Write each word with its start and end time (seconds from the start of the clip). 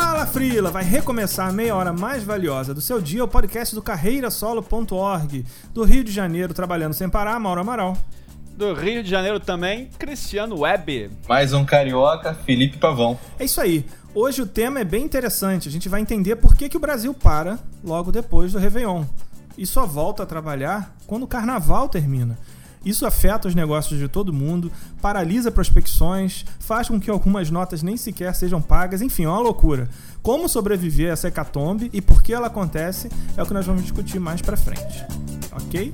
Fala 0.00 0.24
Frila, 0.24 0.70
vai 0.70 0.84
recomeçar 0.84 1.48
a 1.48 1.52
meia 1.52 1.74
hora 1.74 1.92
mais 1.92 2.22
valiosa 2.22 2.72
do 2.72 2.80
seu 2.80 3.00
dia, 3.00 3.24
o 3.24 3.26
podcast 3.26 3.74
do 3.74 3.82
carreirasolo.org, 3.82 5.44
do 5.74 5.82
Rio 5.82 6.04
de 6.04 6.12
Janeiro, 6.12 6.54
trabalhando 6.54 6.94
sem 6.94 7.08
parar, 7.08 7.40
Mauro 7.40 7.62
Amaral. 7.62 7.98
Do 8.56 8.74
Rio 8.74 9.02
de 9.02 9.10
Janeiro 9.10 9.40
também, 9.40 9.90
Cristiano 9.98 10.60
Web. 10.60 11.10
Mais 11.28 11.52
um 11.52 11.64
carioca, 11.64 12.32
Felipe 12.32 12.78
Pavão. 12.78 13.18
É 13.40 13.44
isso 13.44 13.60
aí. 13.60 13.84
Hoje 14.14 14.40
o 14.40 14.46
tema 14.46 14.78
é 14.78 14.84
bem 14.84 15.02
interessante. 15.02 15.68
A 15.68 15.72
gente 15.72 15.88
vai 15.88 16.00
entender 16.00 16.36
por 16.36 16.54
que, 16.54 16.68
que 16.68 16.76
o 16.76 16.80
Brasil 16.80 17.12
para 17.12 17.58
logo 17.82 18.12
depois 18.12 18.52
do 18.52 18.58
Réveillon. 18.60 19.04
E 19.58 19.66
só 19.66 19.84
volta 19.84 20.22
a 20.22 20.26
trabalhar 20.26 20.94
quando 21.08 21.24
o 21.24 21.28
carnaval 21.28 21.88
termina. 21.88 22.38
Isso 22.84 23.06
afeta 23.06 23.48
os 23.48 23.54
negócios 23.54 23.98
de 23.98 24.08
todo 24.08 24.32
mundo, 24.32 24.70
paralisa 25.00 25.50
prospecções, 25.50 26.44
faz 26.58 26.88
com 26.88 27.00
que 27.00 27.10
algumas 27.10 27.50
notas 27.50 27.82
nem 27.82 27.96
sequer 27.96 28.34
sejam 28.34 28.60
pagas, 28.62 29.02
enfim, 29.02 29.24
é 29.24 29.28
uma 29.28 29.40
loucura. 29.40 29.88
Como 30.22 30.48
sobreviver 30.48 31.10
a 31.10 31.12
essa 31.12 31.28
hecatombe 31.28 31.90
e 31.92 32.00
por 32.00 32.22
que 32.22 32.32
ela 32.32 32.48
acontece 32.48 33.10
é 33.36 33.42
o 33.42 33.46
que 33.46 33.54
nós 33.54 33.66
vamos 33.66 33.82
discutir 33.82 34.18
mais 34.18 34.40
pra 34.42 34.56
frente. 34.56 35.04
Ok? 35.52 35.92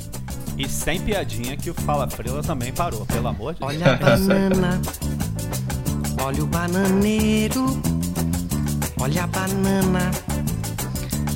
E 0.57 0.69
sem 0.69 1.01
piadinha 1.01 1.57
que 1.57 1.71
o 1.71 1.75
Fala 1.75 2.09
Frila 2.09 2.43
também 2.43 2.73
parou, 2.73 3.05
pelo 3.07 3.29
amor 3.29 3.55
de 3.55 3.61
Deus. 3.61 3.73
Olha 3.73 3.93
a 3.93 3.97
banana, 3.97 4.81
olha 6.23 6.45
o 6.45 6.47
bananeiro, 6.47 7.67
olha 9.01 9.25
a 9.25 9.27
banana, 9.27 10.11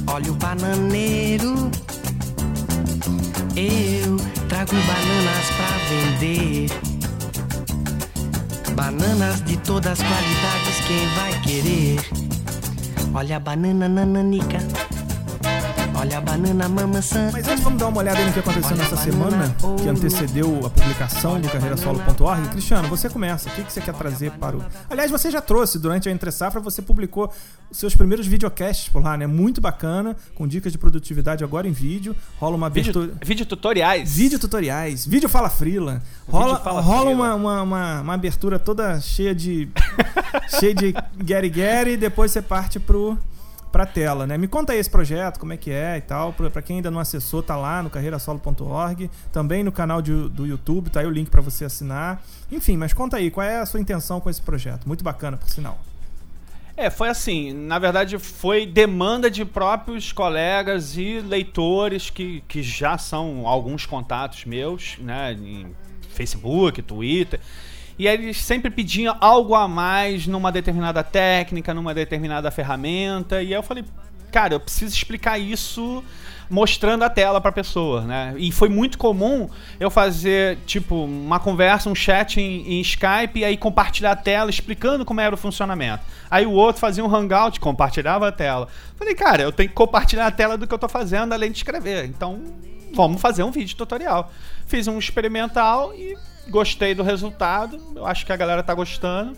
olha 0.06 0.30
o 0.30 0.34
bananeiro. 0.34 1.70
Eu 3.60 4.16
trago 4.48 4.70
bananas 4.70 5.50
pra 5.56 5.66
vender. 5.90 6.70
Bananas 8.76 9.44
de 9.44 9.56
todas 9.56 9.94
as 9.94 9.98
qualidades, 9.98 10.80
quem 10.86 11.08
vai 11.16 11.40
querer? 11.42 11.98
Olha 13.12 13.36
a 13.36 13.40
banana 13.40 13.88
nananica. 13.88 14.58
Olha 15.98 16.18
a 16.18 16.20
banana 16.20 16.68
mamaçã. 16.68 17.28
Mas 17.32 17.48
antes 17.48 17.64
vamos 17.64 17.80
dar 17.80 17.88
uma 17.88 17.98
olhada 17.98 18.24
no 18.24 18.32
que 18.32 18.38
aconteceu 18.38 18.76
nessa 18.76 18.96
semana, 18.96 19.52
que 19.82 19.88
antecedeu 19.88 20.64
a 20.64 20.70
publicação 20.70 21.40
do 21.40 21.48
carreirasolo.org. 21.48 22.48
Cristiano, 22.50 22.86
você 22.86 23.08
começa. 23.10 23.48
O 23.48 23.52
que 23.52 23.64
que 23.64 23.72
você 23.72 23.80
quer 23.80 23.92
trazer 23.94 24.30
para 24.30 24.56
o. 24.56 24.64
Aliás, 24.88 25.10
você 25.10 25.28
já 25.28 25.40
trouxe 25.40 25.76
durante 25.76 26.08
a 26.08 26.12
Entre 26.12 26.30
Safra, 26.30 26.60
você 26.60 26.80
publicou 26.80 27.32
os 27.68 27.78
seus 27.78 27.96
primeiros 27.96 28.28
videocasts 28.28 28.88
por 28.88 29.02
lá, 29.02 29.16
né? 29.16 29.26
Muito 29.26 29.60
bacana, 29.60 30.16
com 30.36 30.46
dicas 30.46 30.70
de 30.70 30.78
produtividade 30.78 31.42
agora 31.42 31.66
em 31.66 31.72
vídeo. 31.72 32.14
Rola 32.38 32.54
uma 32.54 32.68
abertura. 32.68 33.08
Vídeo, 33.08 33.18
vídeo 33.24 33.46
tutoriais. 33.46 34.14
Vídeo 34.14 34.38
tutoriais, 34.38 35.04
vídeo 35.04 35.28
fala 35.28 35.50
frila. 35.50 36.00
Rola, 36.28 36.60
Fala 36.60 36.80
rola 36.80 37.10
Frila. 37.10 37.14
uma, 37.16 37.34
uma, 37.34 37.62
uma, 37.62 38.00
uma 38.02 38.14
abertura 38.14 38.56
toda 38.56 39.00
cheia 39.00 39.34
de. 39.34 39.68
cheia 40.60 40.74
de 40.74 40.94
Gary 41.24 41.50
Gary 41.50 41.92
e 41.94 41.96
depois 41.96 42.30
você 42.30 42.40
parte 42.40 42.78
pro. 42.78 43.18
Pra 43.70 43.84
tela, 43.84 44.26
né? 44.26 44.38
Me 44.38 44.48
conta 44.48 44.72
aí 44.72 44.78
esse 44.78 44.88
projeto, 44.88 45.38
como 45.38 45.52
é 45.52 45.56
que 45.56 45.70
é 45.70 45.98
e 45.98 46.00
tal. 46.00 46.32
Pra 46.32 46.62
quem 46.62 46.76
ainda 46.76 46.90
não 46.90 46.98
acessou, 46.98 47.42
tá 47.42 47.54
lá 47.54 47.82
no 47.82 47.90
carreirasolo.org, 47.90 49.10
também 49.30 49.62
no 49.62 49.70
canal 49.70 50.00
de- 50.00 50.28
do 50.30 50.46
YouTube, 50.46 50.88
tá 50.88 51.00
aí 51.00 51.06
o 51.06 51.10
link 51.10 51.28
pra 51.28 51.42
você 51.42 51.66
assinar. 51.66 52.22
Enfim, 52.50 52.76
mas 52.78 52.94
conta 52.94 53.18
aí, 53.18 53.30
qual 53.30 53.46
é 53.46 53.58
a 53.60 53.66
sua 53.66 53.78
intenção 53.78 54.20
com 54.20 54.30
esse 54.30 54.40
projeto? 54.40 54.86
Muito 54.86 55.04
bacana, 55.04 55.36
por 55.36 55.48
sinal. 55.50 55.78
É, 56.76 56.88
foi 56.90 57.08
assim, 57.08 57.52
na 57.52 57.78
verdade 57.78 58.18
foi 58.18 58.64
demanda 58.64 59.28
de 59.30 59.44
próprios 59.44 60.12
colegas 60.12 60.96
e 60.96 61.18
leitores 61.20 62.08
que, 62.08 62.42
que 62.46 62.62
já 62.62 62.96
são 62.96 63.46
alguns 63.48 63.84
contatos 63.84 64.44
meus, 64.44 64.96
né, 65.00 65.32
em 65.32 65.74
Facebook, 66.10 66.80
Twitter. 66.82 67.40
E 67.98 68.06
eles 68.06 68.36
sempre 68.38 68.70
pediam 68.70 69.16
algo 69.20 69.54
a 69.54 69.66
mais 69.66 70.26
numa 70.26 70.52
determinada 70.52 71.02
técnica, 71.02 71.74
numa 71.74 71.92
determinada 71.92 72.50
ferramenta. 72.50 73.42
E 73.42 73.48
aí 73.48 73.52
eu 73.52 73.62
falei, 73.62 73.84
cara, 74.30 74.54
eu 74.54 74.60
preciso 74.60 74.94
explicar 74.94 75.38
isso 75.38 76.04
mostrando 76.50 77.02
a 77.02 77.10
tela 77.10 77.40
pra 77.40 77.52
pessoa, 77.52 78.02
né? 78.02 78.34
E 78.38 78.50
foi 78.50 78.68
muito 78.68 78.96
comum 78.96 79.48
eu 79.78 79.90
fazer, 79.90 80.58
tipo, 80.66 81.04
uma 81.04 81.38
conversa, 81.38 81.90
um 81.90 81.94
chat 81.94 82.40
em, 82.40 82.74
em 82.74 82.80
Skype 82.80 83.40
e 83.40 83.44
aí 83.44 83.56
compartilhar 83.56 84.12
a 84.12 84.16
tela 84.16 84.48
explicando 84.48 85.04
como 85.04 85.20
era 85.20 85.34
o 85.34 85.38
funcionamento. 85.38 86.04
Aí 86.30 86.46
o 86.46 86.52
outro 86.52 86.80
fazia 86.80 87.04
um 87.04 87.14
hangout, 87.14 87.60
compartilhava 87.60 88.28
a 88.28 88.32
tela. 88.32 88.68
Falei, 88.96 89.14
cara, 89.14 89.42
eu 89.42 89.52
tenho 89.52 89.68
que 89.68 89.74
compartilhar 89.74 90.26
a 90.26 90.30
tela 90.30 90.56
do 90.56 90.66
que 90.66 90.74
eu 90.74 90.78
tô 90.78 90.88
fazendo 90.88 91.32
além 91.32 91.50
de 91.50 91.58
escrever. 91.58 92.06
Então, 92.06 92.40
vamos 92.94 93.20
fazer 93.20 93.42
um 93.42 93.50
vídeo 93.50 93.76
tutorial. 93.76 94.32
Fiz 94.66 94.86
um 94.88 94.98
experimental 94.98 95.92
e 95.94 96.16
gostei 96.50 96.94
do 96.94 97.02
resultado. 97.02 97.80
Eu 97.94 98.06
acho 98.06 98.24
que 98.24 98.32
a 98.32 98.36
galera 98.36 98.62
tá 98.62 98.74
gostando. 98.74 99.36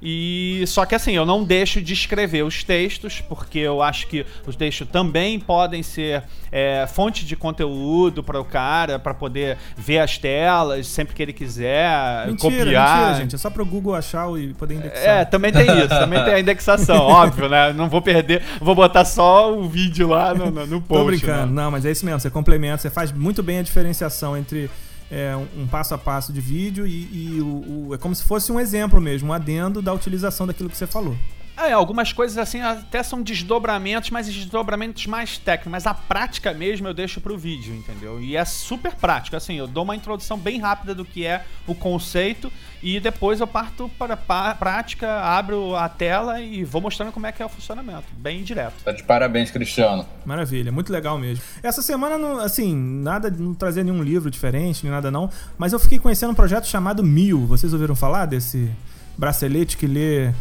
E 0.00 0.62
só 0.68 0.86
que 0.86 0.94
assim, 0.94 1.12
eu 1.12 1.26
não 1.26 1.42
deixo 1.42 1.82
de 1.82 1.92
escrever 1.92 2.44
os 2.44 2.62
textos, 2.62 3.20
porque 3.20 3.58
eu 3.58 3.82
acho 3.82 4.06
que 4.06 4.24
os 4.46 4.54
textos 4.54 4.86
também 4.88 5.40
podem 5.40 5.82
ser 5.82 6.22
é, 6.52 6.86
fonte 6.86 7.26
de 7.26 7.34
conteúdo 7.34 8.22
para 8.22 8.40
o 8.40 8.44
cara, 8.44 8.98
para 8.98 9.12
poder 9.12 9.58
ver 9.76 9.98
as 9.98 10.16
telas 10.16 10.86
sempre 10.86 11.16
que 11.16 11.22
ele 11.22 11.32
quiser, 11.32 12.28
Mentira, 12.28 12.56
copiar. 12.64 12.98
mentira, 12.98 13.14
gente. 13.20 13.34
É 13.34 13.38
só 13.38 13.50
pro 13.50 13.66
Google 13.66 13.94
achar 13.94 14.28
e 14.38 14.54
poder 14.54 14.76
indexar. 14.76 15.04
É, 15.04 15.24
também 15.24 15.52
tem 15.52 15.66
isso, 15.66 15.88
também 15.98 16.24
tem 16.24 16.34
a 16.34 16.40
indexação, 16.40 16.98
óbvio, 17.02 17.48
né? 17.48 17.72
Não 17.72 17.88
vou 17.88 18.00
perder, 18.00 18.40
vou 18.60 18.76
botar 18.76 19.04
só 19.04 19.52
o 19.52 19.68
vídeo 19.68 20.08
lá 20.08 20.32
no, 20.32 20.48
no, 20.48 20.64
no 20.64 20.80
post. 20.80 21.02
Tô 21.02 21.04
brincando, 21.06 21.52
né? 21.52 21.62
não, 21.62 21.72
mas 21.72 21.84
é 21.84 21.90
isso 21.90 22.04
mesmo. 22.04 22.20
Você 22.20 22.30
complementa, 22.30 22.78
você 22.78 22.90
faz 22.90 23.10
muito 23.10 23.42
bem 23.42 23.58
a 23.58 23.62
diferenciação 23.62 24.36
entre 24.36 24.70
é, 25.10 25.34
um, 25.36 25.66
passo 25.66 25.94
a 25.94 25.98
passo 25.98 26.32
de 26.32 26.40
vídeo 26.40 26.86
e, 26.86 27.36
e 27.36 27.40
o, 27.40 27.88
o- 27.88 27.94
é 27.94 27.98
como 27.98 28.14
se 28.14 28.22
fosse 28.24 28.52
um 28.52 28.60
exemplo 28.60 29.00
mesmo, 29.00 29.30
um 29.30 29.32
adendo 29.32 29.80
da 29.80 29.92
utilização 29.92 30.46
daquilo 30.46 30.68
que 30.68 30.76
você 30.76 30.86
falou. 30.86 31.16
É, 31.56 31.72
algumas 31.72 32.12
coisas 32.12 32.38
assim 32.38 32.60
até 32.60 33.02
são 33.02 33.20
desdobramentos, 33.20 34.10
mas 34.10 34.26
desdobramentos 34.32 35.04
mais 35.06 35.38
técnicos. 35.38 35.72
Mas 35.72 35.86
a 35.88 35.92
prática 35.94 36.54
mesmo 36.54 36.86
eu 36.86 36.94
deixo 36.94 37.20
pro 37.20 37.36
vídeo, 37.36 37.74
entendeu? 37.74 38.20
E 38.22 38.36
é 38.36 38.44
super 38.44 38.94
prático. 38.94 39.34
Assim, 39.34 39.54
eu 39.56 39.66
dou 39.66 39.82
uma 39.82 39.96
introdução 39.96 40.38
bem 40.38 40.60
rápida 40.60 40.94
do 40.94 41.04
que 41.04 41.26
é 41.26 41.44
o 41.66 41.74
conceito 41.74 42.52
e 42.82 43.00
depois 43.00 43.40
eu 43.40 43.46
parto 43.46 43.90
para 43.98 44.14
a 44.50 44.54
prática, 44.54 45.20
abro 45.20 45.74
a 45.74 45.88
tela 45.88 46.40
e 46.40 46.64
vou 46.64 46.80
mostrando 46.80 47.10
como 47.12 47.26
é 47.26 47.32
que 47.32 47.42
é 47.42 47.46
o 47.46 47.48
funcionamento. 47.48 48.04
Bem 48.16 48.42
direto. 48.42 48.74
Tá 48.84 48.92
de 48.92 49.02
parabéns, 49.02 49.50
Cristiano. 49.50 50.06
Maravilha, 50.24 50.70
muito 50.70 50.92
legal 50.92 51.18
mesmo. 51.18 51.42
Essa 51.62 51.82
semana, 51.82 52.16
não, 52.16 52.38
assim, 52.38 52.74
nada, 52.74 53.30
não 53.30 53.54
trazia 53.54 53.82
nenhum 53.82 54.02
livro 54.02 54.30
diferente, 54.30 54.82
nem 54.84 54.92
nada 54.92 55.10
não, 55.10 55.30
mas 55.56 55.72
eu 55.72 55.78
fiquei 55.78 55.98
conhecendo 55.98 56.30
um 56.30 56.34
projeto 56.34 56.66
chamado 56.66 57.02
Mil. 57.02 57.46
Vocês 57.46 57.72
ouviram 57.72 57.96
falar 57.96 58.26
desse 58.26 58.70
bracelete 59.16 59.76
que 59.76 59.86
lê 59.86 60.32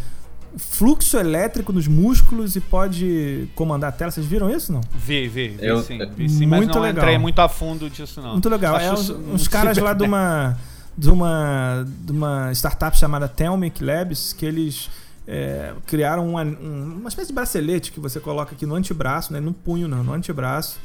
fluxo 0.58 1.18
elétrico 1.18 1.72
nos 1.72 1.88
músculos 1.88 2.56
e 2.56 2.62
pode 2.62 3.48
comandar 3.56 3.90
a 3.90 3.92
tela. 3.92 4.12
Vocês 4.12 4.26
viram 4.26 4.50
isso 4.50 4.72
não? 4.72 4.82
Vi, 4.96 5.28
vi, 5.28 5.50
vi 5.50 5.66
Eu- 5.66 5.82
sim, 5.84 6.00
vi 6.16 6.30
sim, 6.30 6.46
mas 6.46 6.60
Muito 6.60 6.74
não 6.76 6.82
legal. 6.82 7.04
entrei 7.04 7.18
muito 7.18 7.40
a 7.40 7.48
fundo 7.50 7.90
disso, 7.90 8.22
não. 8.22 8.34
Muito 8.34 8.50
legal. 8.50 8.76
Acho 8.76 8.86
É 8.86 8.94
uns, 8.94 9.10
uns 9.10 9.48
um 9.48 9.50
caras 9.50 9.78
lá 9.78 9.94
de 9.94 10.04
uma, 10.04 10.58
de 10.98 11.10
uma 11.10 11.86
de 12.04 12.12
uma 12.12 12.52
startup 12.54 12.98
chamada 12.98 13.28
Telmic 13.28 13.84
Labs 13.84 14.34
que 14.34 14.46
eles 14.46 14.90
é, 15.28 15.74
criaram 15.86 16.28
uma, 16.30 16.44
um- 16.44 16.98
uma 17.00 17.10
espécie 17.10 17.28
de 17.28 17.34
bracelete 17.34 17.92
que 17.92 18.00
você 18.00 18.20
coloca 18.20 18.54
aqui 18.56 18.66
no 18.66 18.76
antebraço, 18.76 19.32
né? 19.34 19.40
no 19.40 19.54
punho 19.54 19.88
não, 19.88 20.04
no 20.04 20.14
antebraço. 20.14 20.80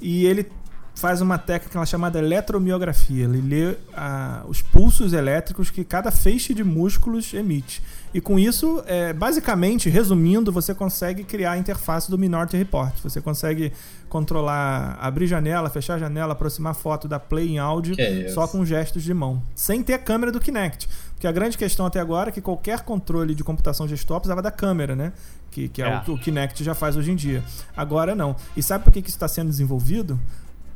E 0.00 0.26
ele 0.26 0.50
faz 0.94 1.20
uma 1.20 1.36
técnica 1.38 1.84
chamada 1.84 2.18
eletromiografia. 2.18 3.24
Ele 3.24 3.40
lê 3.40 3.76
ah, 3.94 4.42
os 4.46 4.62
pulsos 4.62 5.12
elétricos 5.12 5.70
que 5.70 5.84
cada 5.84 6.10
feixe 6.10 6.54
de 6.54 6.62
músculos 6.64 7.34
emite. 7.34 7.82
E 8.14 8.20
com 8.20 8.38
isso, 8.38 8.82
é, 8.86 9.12
basicamente, 9.12 9.90
resumindo, 9.90 10.52
você 10.52 10.72
consegue 10.72 11.24
criar 11.24 11.52
a 11.52 11.58
interface 11.58 12.08
do 12.08 12.16
Minority 12.16 12.56
Report. 12.56 12.94
Você 13.02 13.20
consegue 13.20 13.72
controlar, 14.08 14.96
abrir 15.00 15.26
janela, 15.26 15.68
fechar 15.68 15.98
janela, 15.98 16.32
aproximar 16.32 16.74
foto, 16.74 17.08
dar 17.08 17.18
play 17.18 17.48
em 17.48 17.58
áudio, 17.58 17.96
Que 17.96 18.08
isso. 18.26 18.34
só 18.36 18.46
com 18.46 18.64
gestos 18.64 19.02
de 19.02 19.12
mão. 19.12 19.42
Sem 19.54 19.82
ter 19.82 19.94
a 19.94 19.98
câmera 19.98 20.30
do 20.30 20.38
Kinect. 20.38 20.88
Porque 21.14 21.26
a 21.26 21.32
grande 21.32 21.58
questão 21.58 21.84
até 21.86 21.98
agora 21.98 22.28
é 22.28 22.32
que 22.32 22.40
qualquer 22.40 22.82
controle 22.82 23.34
de 23.34 23.42
computação 23.42 23.88
gestor 23.88 24.20
precisava 24.20 24.40
da 24.40 24.52
câmera, 24.52 24.94
né? 24.94 25.12
Que, 25.50 25.68
que 25.68 25.82
é, 25.82 25.86
É. 25.86 25.96
o 25.98 26.00
que 26.02 26.10
o 26.12 26.18
Kinect 26.18 26.62
já 26.62 26.74
faz 26.74 26.96
hoje 26.96 27.10
em 27.10 27.16
dia. 27.16 27.42
Agora 27.76 28.14
não. 28.14 28.36
E 28.56 28.62
sabe 28.62 28.84
por 28.84 28.92
que 28.92 29.02
que 29.02 29.08
isso 29.08 29.16
está 29.16 29.26
sendo 29.26 29.48
desenvolvido? 29.50 30.20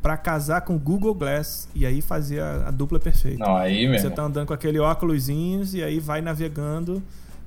Para 0.03 0.17
casar 0.17 0.61
com 0.61 0.77
o 0.77 0.79
Google 0.79 1.15
Glass 1.15 1.69
e 1.75 1.85
aí 1.85 2.01
fazer 2.01 2.41
a, 2.41 2.69
a 2.69 2.71
dupla 2.71 3.01
perfeita. 3.01 3.45
Não, 3.45 3.57
aí 3.57 3.87
Você 3.87 3.91
mesmo. 3.91 4.11
tá 4.13 4.23
andando 4.23 4.47
com 4.47 4.55
aquele 4.55 4.79
óculosinhos 4.79 5.75
e 5.75 5.83
aí 5.83 5.99
vai 5.99 6.21
navegando 6.21 7.03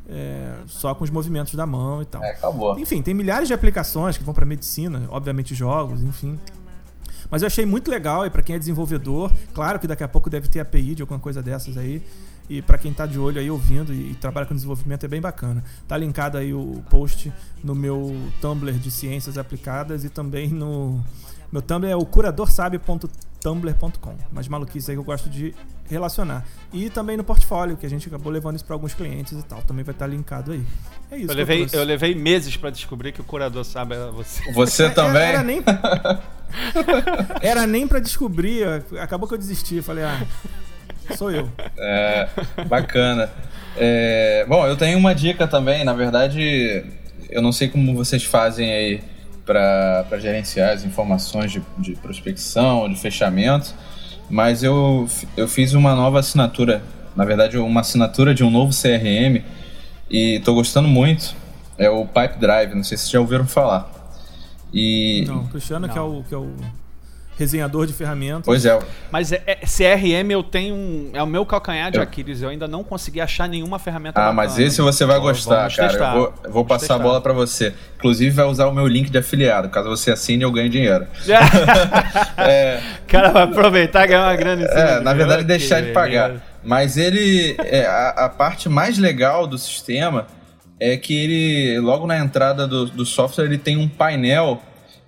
é, 0.09 0.55
só 0.67 0.93
com 0.93 1.03
os 1.03 1.09
movimentos 1.09 1.55
da 1.55 1.65
mão 1.65 2.01
e 2.01 2.05
tal. 2.05 2.23
É, 2.23 2.31
acabou. 2.31 2.77
Enfim, 2.77 3.01
tem 3.01 3.13
milhares 3.13 3.47
de 3.47 3.53
aplicações 3.53 4.17
que 4.17 4.23
vão 4.23 4.33
para 4.33 4.45
medicina, 4.45 5.03
obviamente 5.09 5.55
jogos, 5.55 6.03
enfim. 6.03 6.37
Mas 7.29 7.41
eu 7.41 7.47
achei 7.47 7.65
muito 7.65 7.89
legal 7.89 8.25
e 8.25 8.29
para 8.29 8.41
quem 8.41 8.55
é 8.57 8.59
desenvolvedor, 8.59 9.31
claro 9.53 9.79
que 9.79 9.87
daqui 9.87 10.03
a 10.03 10.07
pouco 10.07 10.29
deve 10.29 10.49
ter 10.49 10.59
API 10.59 10.95
de 10.95 11.01
alguma 11.01 11.19
coisa 11.19 11.41
dessas 11.41 11.77
aí. 11.77 12.03
E 12.49 12.61
para 12.61 12.77
quem 12.77 12.91
tá 12.91 13.05
de 13.05 13.17
olho 13.17 13.39
aí 13.39 13.49
ouvindo 13.49 13.93
e, 13.93 14.11
e 14.11 14.15
trabalha 14.15 14.45
com 14.45 14.53
desenvolvimento 14.53 15.05
é 15.05 15.07
bem 15.07 15.21
bacana. 15.21 15.63
Tá 15.87 15.95
linkado 15.95 16.37
aí 16.37 16.53
o 16.53 16.83
post 16.89 17.31
no 17.63 17.73
meu 17.73 18.13
Tumblr 18.41 18.73
de 18.73 18.91
ciências 18.91 19.37
aplicadas 19.37 20.03
e 20.03 20.09
também 20.09 20.49
no 20.49 20.99
meu 21.51 21.61
Tumblr 21.61 21.91
é 21.91 21.95
o 21.95 22.05
curadorsabe.tumblr.com. 22.05 24.15
Mas 24.31 24.47
maluquice 24.47 24.91
aí 24.91 24.95
que 24.95 24.99
eu 24.99 25.03
gosto 25.03 25.29
de 25.29 25.53
relacionar. 25.89 26.45
E 26.71 26.89
também 26.89 27.17
no 27.17 27.23
portfólio, 27.23 27.75
que 27.75 27.85
a 27.85 27.89
gente 27.89 28.07
acabou 28.07 28.31
levando 28.31 28.55
isso 28.55 28.63
para 28.65 28.75
alguns 28.75 28.93
clientes 28.93 29.37
e 29.37 29.43
tal. 29.43 29.61
Também 29.61 29.83
vai 29.83 29.93
estar 29.93 30.07
linkado 30.07 30.53
aí. 30.53 30.63
É 31.11 31.17
isso. 31.17 31.31
Eu 31.31 31.35
levei, 31.35 31.57
trouxe. 31.59 31.75
eu 31.75 31.83
levei 31.83 32.15
meses 32.15 32.55
pra 32.55 32.69
descobrir 32.69 33.11
que 33.11 33.19
o 33.19 33.23
curador 33.23 33.65
sabe 33.65 33.95
era 33.95 34.11
você. 34.11 34.41
Você 34.53 34.83
É, 34.85 34.89
também? 34.89 35.21
Era 35.23 35.43
nem, 35.43 35.61
era 37.41 37.67
nem 37.67 37.87
pra 37.87 37.99
descobrir. 37.99 38.65
Acabou 38.99 39.27
que 39.27 39.33
eu 39.33 39.37
desisti. 39.37 39.81
Falei, 39.81 40.03
ah, 40.05 40.25
sou 41.17 41.31
eu. 41.31 41.49
É, 41.77 42.29
bacana. 42.67 43.29
É, 43.75 44.45
bom, 44.47 44.65
eu 44.65 44.77
tenho 44.77 44.97
uma 44.97 45.13
dica 45.13 45.45
também. 45.47 45.83
Na 45.83 45.93
verdade, 45.93 46.85
eu 47.29 47.41
não 47.41 47.51
sei 47.51 47.67
como 47.67 47.93
vocês 47.95 48.23
fazem 48.23 48.71
aí 48.71 49.01
para 49.51 50.17
gerenciar 50.19 50.71
as 50.71 50.85
informações 50.85 51.51
de, 51.51 51.61
de 51.77 51.93
prospecção, 51.95 52.87
de 52.89 52.95
fechamento, 52.95 53.73
mas 54.29 54.63
eu, 54.63 55.07
eu 55.35 55.47
fiz 55.47 55.73
uma 55.73 55.93
nova 55.93 56.19
assinatura. 56.19 56.81
Na 57.15 57.25
verdade, 57.25 57.57
uma 57.57 57.81
assinatura 57.81 58.33
de 58.33 58.43
um 58.43 58.49
novo 58.49 58.71
CRM 58.71 59.43
e 60.09 60.37
estou 60.37 60.55
gostando 60.55 60.87
muito. 60.87 61.35
É 61.77 61.89
o 61.89 62.05
Pipe 62.05 62.39
Drive. 62.39 62.73
Não 62.73 62.83
sei 62.83 62.97
se 62.97 63.03
vocês 63.03 63.11
já 63.11 63.19
ouviram 63.19 63.45
falar. 63.45 63.91
E 64.73 65.25
Não, 65.27 65.41
o 65.41 65.47
Cristiano, 65.49 65.89
Que, 65.89 65.97
é 65.97 66.01
Não. 66.01 66.19
o, 66.19 66.23
que 66.23 66.33
é 66.33 66.37
o 66.37 66.53
resenhador 67.37 67.87
de 67.87 67.93
ferramentas. 67.93 68.43
pois 68.45 68.65
é, 68.65 68.77
Mas 69.11 69.31
é, 69.31 69.41
é- 69.47 69.55
CRM 69.65 70.29
eu 70.31 70.43
tenho 70.43 70.75
um. 70.75 71.09
É 71.13 71.23
o 71.23 71.27
meu 71.27 71.45
calcanhar 71.45 71.89
de 71.91 71.97
Eu- 71.97 72.03
Aquiles. 72.03 72.41
Eu 72.41 72.49
ainda 72.49 72.67
não 72.67 72.83
consegui 72.83 73.19
achar 73.19 73.47
nenhuma 73.49 73.79
ferramenta. 73.79 74.21
Ah, 74.21 74.31
mas 74.31 74.51
bacana. 74.51 74.67
esse 74.67 74.81
você 74.81 75.05
vai 75.05 75.17
Vamos 75.19 75.31
gostar, 75.37 75.73
cara. 75.75 75.89
testar. 75.89 76.13
Eu 76.15 76.19
vou, 76.19 76.25
eu 76.27 76.41
vou 76.43 76.51
Vamos 76.53 76.67
passar 76.67 76.85
a 76.85 76.97
testar. 76.97 77.03
bola 77.03 77.21
pra 77.21 77.33
você. 77.33 77.73
Inclusive, 77.97 78.29
vai 78.31 78.45
usar 78.45 78.67
o 78.67 78.73
meu 78.73 78.87
link 78.87 79.09
de 79.09 79.17
afiliado. 79.17 79.69
Caso 79.69 79.89
você 79.89 80.11
assine, 80.11 80.43
eu 80.43 80.51
ganho 80.51 80.69
dinheiro. 80.69 81.07
É, 82.37 82.79
O 83.03 83.07
cara 83.07 83.29
vai 83.31 83.43
aproveitar 83.43 84.05
e 84.05 84.07
ganhar 84.07 84.23
uma 84.23 84.35
grana 84.35 84.67
cima 84.67 84.79
é, 84.79 84.99
na 84.99 85.13
verdade, 85.13 85.41
Que 85.41 85.47
deixar 85.47 85.81
de 85.81 85.91
pagar. 85.91 86.33
Mas 86.63 86.97
ele. 86.97 87.55
é, 87.59 87.85
a, 87.85 88.09
a 88.25 88.29
parte 88.29 88.69
mais 88.69 88.97
legal 88.97 89.47
do 89.47 89.57
sistema 89.57 90.27
é 90.79 90.97
que 90.97 91.13
ele, 91.15 91.79
logo 91.79 92.07
na 92.07 92.17
entrada 92.17 92.67
do, 92.67 92.85
do 92.87 93.05
software, 93.05 93.45
ele 93.45 93.57
tem 93.57 93.77
um 93.77 93.87
painel 93.87 94.61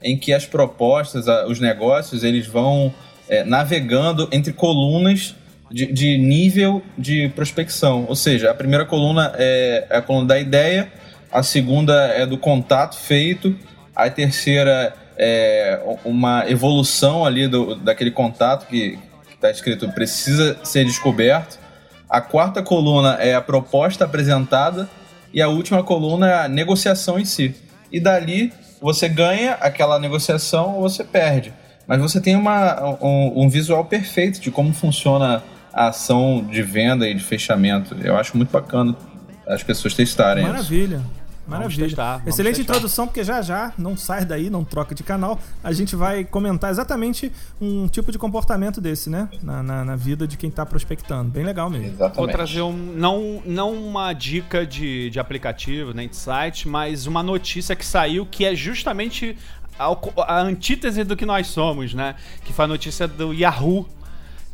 em 0.03 0.17
que 0.17 0.33
as 0.33 0.45
propostas, 0.45 1.25
os 1.47 1.59
negócios, 1.59 2.23
eles 2.23 2.45
vão 2.45 2.94
é, 3.29 3.44
navegando 3.44 4.27
entre 4.31 4.51
colunas 4.51 5.35
de, 5.71 5.91
de 5.91 6.17
nível 6.17 6.83
de 6.97 7.29
prospecção. 7.29 8.05
Ou 8.07 8.15
seja, 8.15 8.51
a 8.51 8.53
primeira 8.53 8.85
coluna 8.85 9.33
é 9.38 9.88
a 9.89 10.01
coluna 10.01 10.27
da 10.27 10.39
ideia, 10.39 10.91
a 11.31 11.41
segunda 11.41 11.94
é 12.07 12.25
do 12.25 12.38
contato 12.38 12.95
feito, 12.97 13.57
a 13.95 14.09
terceira 14.09 14.94
é 15.17 15.79
uma 16.03 16.50
evolução 16.50 17.25
ali 17.25 17.47
do, 17.47 17.75
daquele 17.75 18.11
contato 18.11 18.67
que 18.67 19.00
está 19.33 19.50
escrito 19.50 19.91
precisa 19.91 20.57
ser 20.63 20.85
descoberto. 20.85 21.59
A 22.09 22.21
quarta 22.21 22.61
coluna 22.61 23.15
é 23.19 23.33
a 23.33 23.41
proposta 23.41 24.05
apresentada 24.05 24.89
e 25.33 25.41
a 25.41 25.47
última 25.47 25.83
coluna 25.83 26.29
é 26.29 26.45
a 26.45 26.47
negociação 26.47 27.19
em 27.19 27.25
si. 27.25 27.55
E 27.91 28.00
dali 28.00 28.53
você 28.83 29.07
ganha 29.07 29.53
aquela 29.53 29.97
negociação 29.97 30.75
ou 30.75 30.81
você 30.81 31.06
perde. 31.06 31.53
Mas 31.88 32.01
você 32.01 32.19
tem 32.19 32.35
uma, 32.35 32.97
um, 33.01 33.44
um 33.44 33.50
visual 33.50 33.85
perfeito 33.85 34.41
de 34.41 34.51
como 34.51 34.74
funciona 34.74 35.41
a 35.74 35.88
ação 35.88 36.45
de 36.51 36.62
venda 36.62 37.07
e 37.07 37.13
de 37.13 37.24
fechamento. 37.24 37.95
Eu 38.03 38.18
acho 38.18 38.35
muito 38.35 38.51
bacana 38.51 38.94
as 39.47 39.63
pessoas 39.63 39.94
testarem 39.94 40.44
isso. 40.44 40.53
Maravilha. 40.53 41.01
Maravilha. 41.47 41.85
testar, 41.87 42.17
vamos 42.17 42.27
Excelente 42.33 42.55
testar. 42.57 42.71
introdução, 42.73 43.07
porque 43.07 43.23
já 43.23 43.41
já, 43.41 43.73
não 43.77 43.97
sai 43.97 44.25
daí, 44.25 44.49
não 44.49 44.63
troca 44.63 44.95
de 44.95 45.03
canal, 45.03 45.39
a 45.63 45.71
gente 45.73 45.95
vai 45.95 46.23
comentar 46.23 46.71
exatamente 46.71 47.31
um 47.59 47.87
tipo 47.87 48.11
de 48.11 48.17
comportamento 48.17 48.79
desse, 48.79 49.09
né? 49.09 49.27
Na, 49.41 49.61
na, 49.61 49.85
na 49.85 49.95
vida 49.95 50.27
de 50.27 50.37
quem 50.37 50.49
tá 50.49 50.65
prospectando. 50.65 51.29
Bem 51.31 51.43
legal 51.43 51.69
mesmo. 51.69 51.87
Exatamente. 51.87 52.15
Vou 52.17 52.27
trazer 52.27 52.61
um, 52.61 52.71
não, 52.95 53.41
não 53.45 53.73
uma 53.73 54.13
dica 54.13 54.65
de, 54.65 55.09
de 55.09 55.19
aplicativo, 55.19 55.93
nem 55.93 56.07
de 56.07 56.15
site, 56.15 56.67
mas 56.67 57.05
uma 57.07 57.21
notícia 57.21 57.75
que 57.75 57.85
saiu 57.85 58.25
que 58.25 58.45
é 58.45 58.55
justamente 58.55 59.37
co- 60.01 60.21
a, 60.21 60.39
antítese 60.41 61.03
do 61.03 61.15
que 61.15 61.25
nós 61.25 61.47
somos, 61.47 61.93
né? 61.93 62.15
Que 62.45 62.53
foi 62.53 62.65
a 62.65 62.67
notícia 62.67 63.07
do 63.07 63.33
Yahoo. 63.33 63.85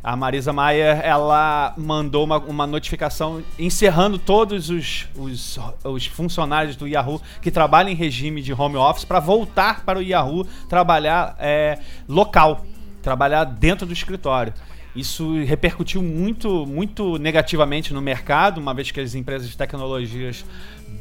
A 0.02 0.16
Marisa 0.16 0.50
Maia, 0.50 1.00
ela 1.04 1.74
mandou 1.76 2.24
uma, 2.24 2.38
uma 2.38 2.66
notificação 2.66 3.42
encerrando 3.58 4.18
todos 4.18 4.70
os, 4.70 5.06
os, 5.14 5.58
os 5.84 6.06
funcionários 6.06 6.74
do 6.74 6.88
Yahoo 6.88 7.20
que 7.42 7.50
trabalham 7.50 7.90
em 7.90 7.94
regime 7.94 8.40
de 8.40 8.52
home 8.52 8.76
office 8.76 9.04
para 9.04 9.20
voltar 9.20 9.84
para 9.84 9.98
o 9.98 10.02
Yahoo 10.02 10.46
trabalhar 10.70 11.36
é, 11.38 11.78
local, 12.08 12.64
trabalhar 13.02 13.44
dentro 13.44 13.86
do 13.86 13.92
escritório. 13.92 14.54
Isso 14.96 15.44
repercutiu 15.44 16.02
muito, 16.02 16.66
muito 16.66 17.16
negativamente 17.18 17.92
no 17.92 18.00
mercado, 18.00 18.58
uma 18.58 18.74
vez 18.74 18.90
que 18.90 19.00
as 19.00 19.14
empresas 19.14 19.48
de 19.48 19.56
tecnologias, 19.56 20.44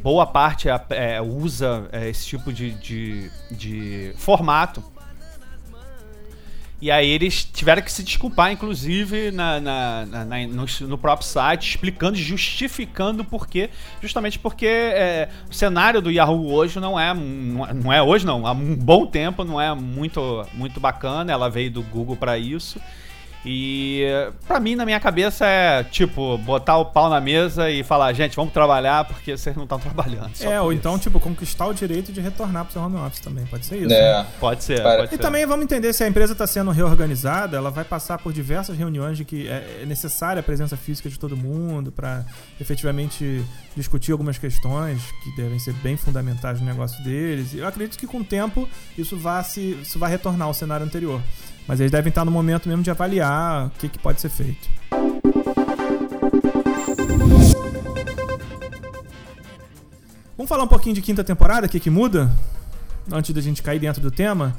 boa 0.04 0.28
parte 0.28 0.70
é, 0.70 0.82
é, 0.90 1.22
usa 1.22 1.88
é, 1.92 2.10
esse 2.10 2.28
tipo 2.28 2.54
de, 2.54 2.72
de, 2.74 3.32
de 3.50 4.14
formato. 4.18 4.84
E 6.82 6.90
aí 6.90 7.10
eles 7.10 7.44
tiveram 7.44 7.82
que 7.82 7.92
se 7.92 8.02
desculpar, 8.04 8.52
inclusive, 8.54 9.32
na, 9.32 9.60
na- 9.60 10.06
na- 10.06 10.26
na- 10.26 10.48
no, 10.48 10.66
no 10.88 10.98
próprio 10.98 11.28
site, 11.28 11.72
explicando, 11.72 12.16
justificando 12.16 13.22
o 13.22 13.26
porquê. 13.26 13.70
Justamente 14.02 14.40
porque 14.40 14.66
é, 14.66 15.28
o 15.50 15.54
cenário 15.54 16.02
do 16.02 16.10
Yahoo 16.10 16.52
hoje 16.54 16.80
não 16.80 16.98
é- 16.98 17.14
não 17.14 17.92
é 17.92 18.02
hoje 18.02 18.26
não, 18.26 18.48
há 18.48 18.54
um 18.54 18.76
bom 18.76 19.06
tempo 19.06 19.44
não 19.44 19.60
é 19.60 19.74
muito, 19.76 20.46
muito 20.54 20.80
bacana. 20.80 21.32
Ela 21.32 21.50
veio 21.50 21.70
do 21.70 21.84
Google 21.84 22.16
para 22.16 22.38
isso. 22.38 22.80
E 23.46 24.04
pra 24.48 24.60
mim, 24.60 24.76
na 24.76 24.86
minha 24.86 25.00
cabeça, 25.00 25.46
é 25.46 25.84
tipo, 25.84 26.38
botar 26.40 26.78
o 26.78 26.86
pau 26.86 27.10
na 27.10 27.22
mesa 27.22 27.70
e 27.70 27.84
falar, 27.84 28.12
gente, 28.14 28.36
vamos 28.36 28.52
trabalhar 28.54 29.06
porque 29.06 29.36
vocês 29.38 29.56
não 29.56 29.64
estão 29.64 29.80
trabalhando. 29.80 30.32
Só 30.36 30.52
É, 30.52 30.62
ou 30.62 30.72
isso. 30.74 30.80
então, 30.80 31.00
tipo, 31.00 31.20
conquistar 31.20 31.68
o 31.68 31.74
direito 31.74 32.12
de 32.12 32.20
retornar 32.20 32.66
pro 32.66 32.74
seu 32.74 32.82
home 32.82 32.98
office 32.98 33.22
também. 33.22 33.46
Pode 33.46 33.66
ser 33.66 33.78
isso. 33.78 33.88
né? 33.88 33.96
É, 33.96 34.26
Pode 34.40 34.64
ser, 34.64 34.82
Para- 34.84 34.98
pode 35.00 35.14
E 35.14 35.18
ser. 35.18 35.22
também 35.22 35.46
vamos 35.46 35.64
entender 35.64 35.94
se 35.94 36.04
a 36.04 36.08
empresa 36.08 36.34
está 36.34 36.46
sendo 36.46 36.70
reorganizada, 36.72 37.56
ela 37.56 37.72
vai 37.72 37.86
passar 37.86 38.18
por 38.18 38.34
diversas 38.34 38.78
reuniões 38.78 39.18
de 39.18 39.24
que 39.26 39.48
é 39.48 39.80
é 39.82 39.86
necessária 39.86 40.40
a 40.40 40.44
presença 40.44 40.76
física 40.76 41.10
de 41.10 41.18
todo 41.18 41.38
mundo 41.38 41.92
para 41.92 42.26
efetivamente 42.60 43.44
discutir 43.76 44.12
algumas 44.12 44.38
questões 44.38 45.02
que 45.24 45.36
devem 45.36 45.58
ser 45.60 45.74
bem 45.76 45.96
fundamentais 45.98 46.60
no 46.60 46.66
negócio 46.66 47.02
deles. 47.04 47.54
E 47.54 47.60
eu 47.60 47.68
acredito 47.68 47.98
que 47.98 48.06
com 48.08 48.20
o 48.20 48.24
tempo 48.24 48.68
isso 48.98 49.18
vai 49.18 49.44
se 49.44 49.78
isso 49.82 49.98
vai 49.98 50.10
retornar 50.12 50.48
ao 50.48 50.54
cenário 50.54 50.86
anterior. 50.86 51.22
Mas 51.70 51.80
eles 51.80 51.92
devem 51.92 52.10
estar 52.10 52.26
no 52.26 52.32
momento 52.32 52.68
mesmo 52.68 52.82
de 52.82 52.90
avaliar 52.90 53.68
o 53.68 53.70
que, 53.70 53.88
que 53.88 54.00
pode 54.00 54.20
ser 54.20 54.30
feito. 54.30 54.68
Vamos 60.36 60.50
falar 60.50 60.64
um 60.64 60.68
pouquinho 60.68 60.96
de 60.96 61.02
quinta 61.04 61.24
temporada, 61.24 61.68
o 61.68 61.70
que, 61.70 61.80
que 61.80 61.92
muda? 61.92 62.36
Antes 63.12 63.36
da 63.36 63.40
gente 63.40 63.62
cair 63.62 63.78
dentro 63.78 64.02
do 64.02 64.10
tema. 64.10 64.56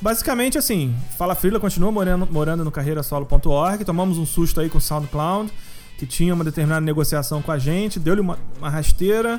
Basicamente, 0.00 0.56
assim, 0.56 0.96
Fala 1.18 1.34
Frila 1.34 1.60
continua 1.60 1.92
morando, 1.92 2.26
morando 2.32 2.64
no 2.64 2.70
carreirasolo.org. 2.70 3.84
Tomamos 3.84 4.16
um 4.16 4.24
susto 4.24 4.58
aí 4.58 4.70
com 4.70 4.78
o 4.78 4.80
SoundCloud, 4.80 5.52
que 5.98 6.06
tinha 6.06 6.32
uma 6.32 6.44
determinada 6.44 6.80
negociação 6.80 7.42
com 7.42 7.52
a 7.52 7.58
gente, 7.58 8.00
deu-lhe 8.00 8.22
uma, 8.22 8.38
uma 8.56 8.70
rasteira. 8.70 9.38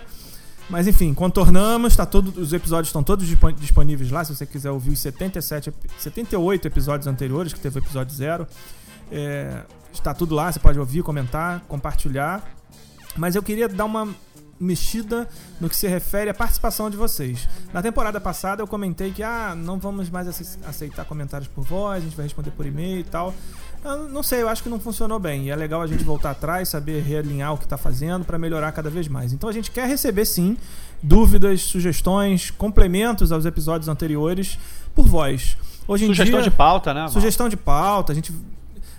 Mas 0.69 0.87
enfim, 0.87 1.13
contornamos, 1.13 1.95
tá 1.95 2.05
todo, 2.05 2.41
os 2.41 2.51
episódios 2.51 2.89
estão 2.89 3.03
todos 3.03 3.27
disponíveis 3.57 4.09
lá. 4.09 4.23
Se 4.23 4.35
você 4.35 4.45
quiser 4.45 4.71
ouvir 4.71 4.91
os 4.91 4.99
77, 4.99 5.71
78 5.99 6.67
episódios 6.67 7.07
anteriores, 7.07 7.53
que 7.53 7.59
teve 7.59 7.77
o 7.77 7.81
episódio 7.81 8.15
zero, 8.15 8.47
é, 9.11 9.63
está 9.93 10.13
tudo 10.13 10.33
lá. 10.33 10.51
Você 10.51 10.59
pode 10.59 10.79
ouvir, 10.79 11.03
comentar, 11.03 11.61
compartilhar. 11.67 12.43
Mas 13.15 13.35
eu 13.35 13.43
queria 13.43 13.69
dar 13.69 13.85
uma 13.85 14.09
mexida 14.59 15.27
no 15.59 15.69
que 15.69 15.75
se 15.75 15.87
refere 15.87 16.29
à 16.29 16.33
participação 16.33 16.89
de 16.89 16.97
vocês. 16.97 17.47
Na 17.73 17.81
temporada 17.81 18.19
passada 18.19 18.61
eu 18.61 18.67
comentei 18.67 19.11
que 19.11 19.21
ah, 19.21 19.53
não 19.55 19.77
vamos 19.77 20.09
mais 20.09 20.27
aceitar 20.65 21.05
comentários 21.05 21.47
por 21.47 21.63
voz, 21.63 21.97
a 21.97 22.05
gente 22.05 22.15
vai 22.15 22.25
responder 22.25 22.51
por 22.51 22.65
e-mail 22.65 22.99
e 22.99 23.03
tal. 23.03 23.33
Eu 23.85 24.09
não 24.09 24.23
sei, 24.23 24.41
eu 24.41 24.49
acho 24.49 24.63
que 24.63 24.69
não 24.69 24.79
funcionou 24.79 25.19
bem. 25.19 25.45
E 25.45 25.51
é 25.51 25.55
legal 25.55 25.81
a 25.81 25.87
gente 25.87 26.03
voltar 26.03 26.31
atrás, 26.31 26.69
saber 26.69 27.03
realinhar 27.03 27.53
o 27.53 27.57
que 27.57 27.65
está 27.65 27.77
fazendo 27.77 28.25
para 28.25 28.37
melhorar 28.39 28.71
cada 28.71 28.89
vez 28.89 29.07
mais. 29.07 29.31
Então 29.31 29.47
a 29.47 29.53
gente 29.53 29.69
quer 29.69 29.87
receber 29.87 30.25
sim 30.25 30.57
dúvidas, 31.03 31.61
sugestões, 31.61 32.49
complementos 32.49 33.31
aos 33.31 33.45
episódios 33.45 33.87
anteriores 33.87 34.57
por 34.95 35.05
voz. 35.05 35.55
Hoje 35.87 36.07
sugestão 36.07 36.41
dia, 36.41 36.49
de 36.49 36.55
pauta, 36.55 36.93
né? 36.95 37.07
Sugestão 37.09 37.47
de 37.47 37.55
pauta, 37.55 38.11
a 38.11 38.15
gente 38.15 38.33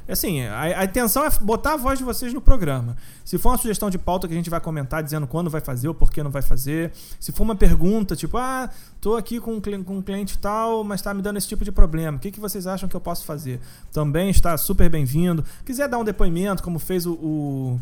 Assim, 0.08 0.42
a, 0.42 0.80
a, 0.80 0.84
intenção 0.84 1.24
é 1.24 1.30
botar 1.40 1.74
a 1.74 1.76
voz 1.76 1.98
de 1.98 2.04
vocês 2.04 2.32
no 2.32 2.40
programa. 2.40 2.96
Se 3.24 3.38
for 3.38 3.50
uma 3.50 3.58
sugestão 3.58 3.90
de 3.90 3.98
pauta 3.98 4.28
que 4.28 4.34
a 4.34 4.36
gente 4.36 4.48
vai 4.48 4.60
comentar 4.60 5.02
dizendo 5.02 5.26
quando 5.26 5.50
vai 5.50 5.60
fazer 5.60 5.88
ou 5.88 5.94
por 5.94 6.12
que 6.12 6.22
não 6.22 6.30
vai 6.30 6.42
fazer. 6.42 6.92
Se 7.18 7.32
for 7.32 7.42
uma 7.42 7.56
pergunta, 7.56 8.14
tipo, 8.14 8.38
ah, 8.38 8.70
tô 9.00 9.16
aqui 9.16 9.40
com 9.40 9.54
um, 9.54 9.60
com 9.82 9.98
um 9.98 10.02
cliente 10.02 10.38
tal, 10.38 10.84
mas 10.84 11.02
tá 11.02 11.12
me 11.12 11.22
dando 11.22 11.38
esse 11.38 11.48
tipo 11.48 11.64
de 11.64 11.72
problema. 11.72 12.18
O 12.18 12.20
que, 12.20 12.30
que 12.30 12.38
vocês 12.38 12.66
acham 12.66 12.88
que 12.88 12.94
eu 12.94 13.00
posso 13.00 13.24
fazer? 13.24 13.60
Também 13.92 14.30
está 14.30 14.56
super 14.56 14.88
bem-vindo. 14.88 15.44
Quiser 15.64 15.88
dar 15.88 15.98
um 15.98 16.04
depoimento, 16.04 16.62
como 16.62 16.78
fez 16.78 17.04
o, 17.04 17.12
o 17.14 17.80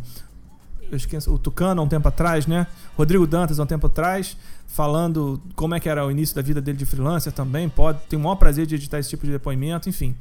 eu 0.90 0.96
esqueço, 0.96 1.32
o 1.32 1.38
Tucano 1.38 1.80
há 1.80 1.84
um 1.84 1.88
tempo 1.88 2.08
atrás, 2.08 2.46
né? 2.46 2.66
Rodrigo 2.96 3.26
Dantas 3.26 3.58
há 3.58 3.64
um 3.64 3.66
tempo 3.66 3.86
atrás, 3.86 4.36
falando 4.66 5.42
como 5.54 5.74
é 5.74 5.80
que 5.80 5.88
era 5.88 6.06
o 6.06 6.10
início 6.10 6.34
da 6.34 6.42
vida 6.42 6.60
dele 6.60 6.78
de 6.78 6.86
freelancer 6.86 7.32
também. 7.32 7.68
Pode, 7.68 8.00
tem 8.08 8.18
o 8.18 8.22
maior 8.22 8.36
prazer 8.36 8.64
de 8.64 8.76
editar 8.76 8.98
esse 8.98 9.10
tipo 9.10 9.26
de 9.26 9.32
depoimento, 9.32 9.88
enfim 9.90 10.14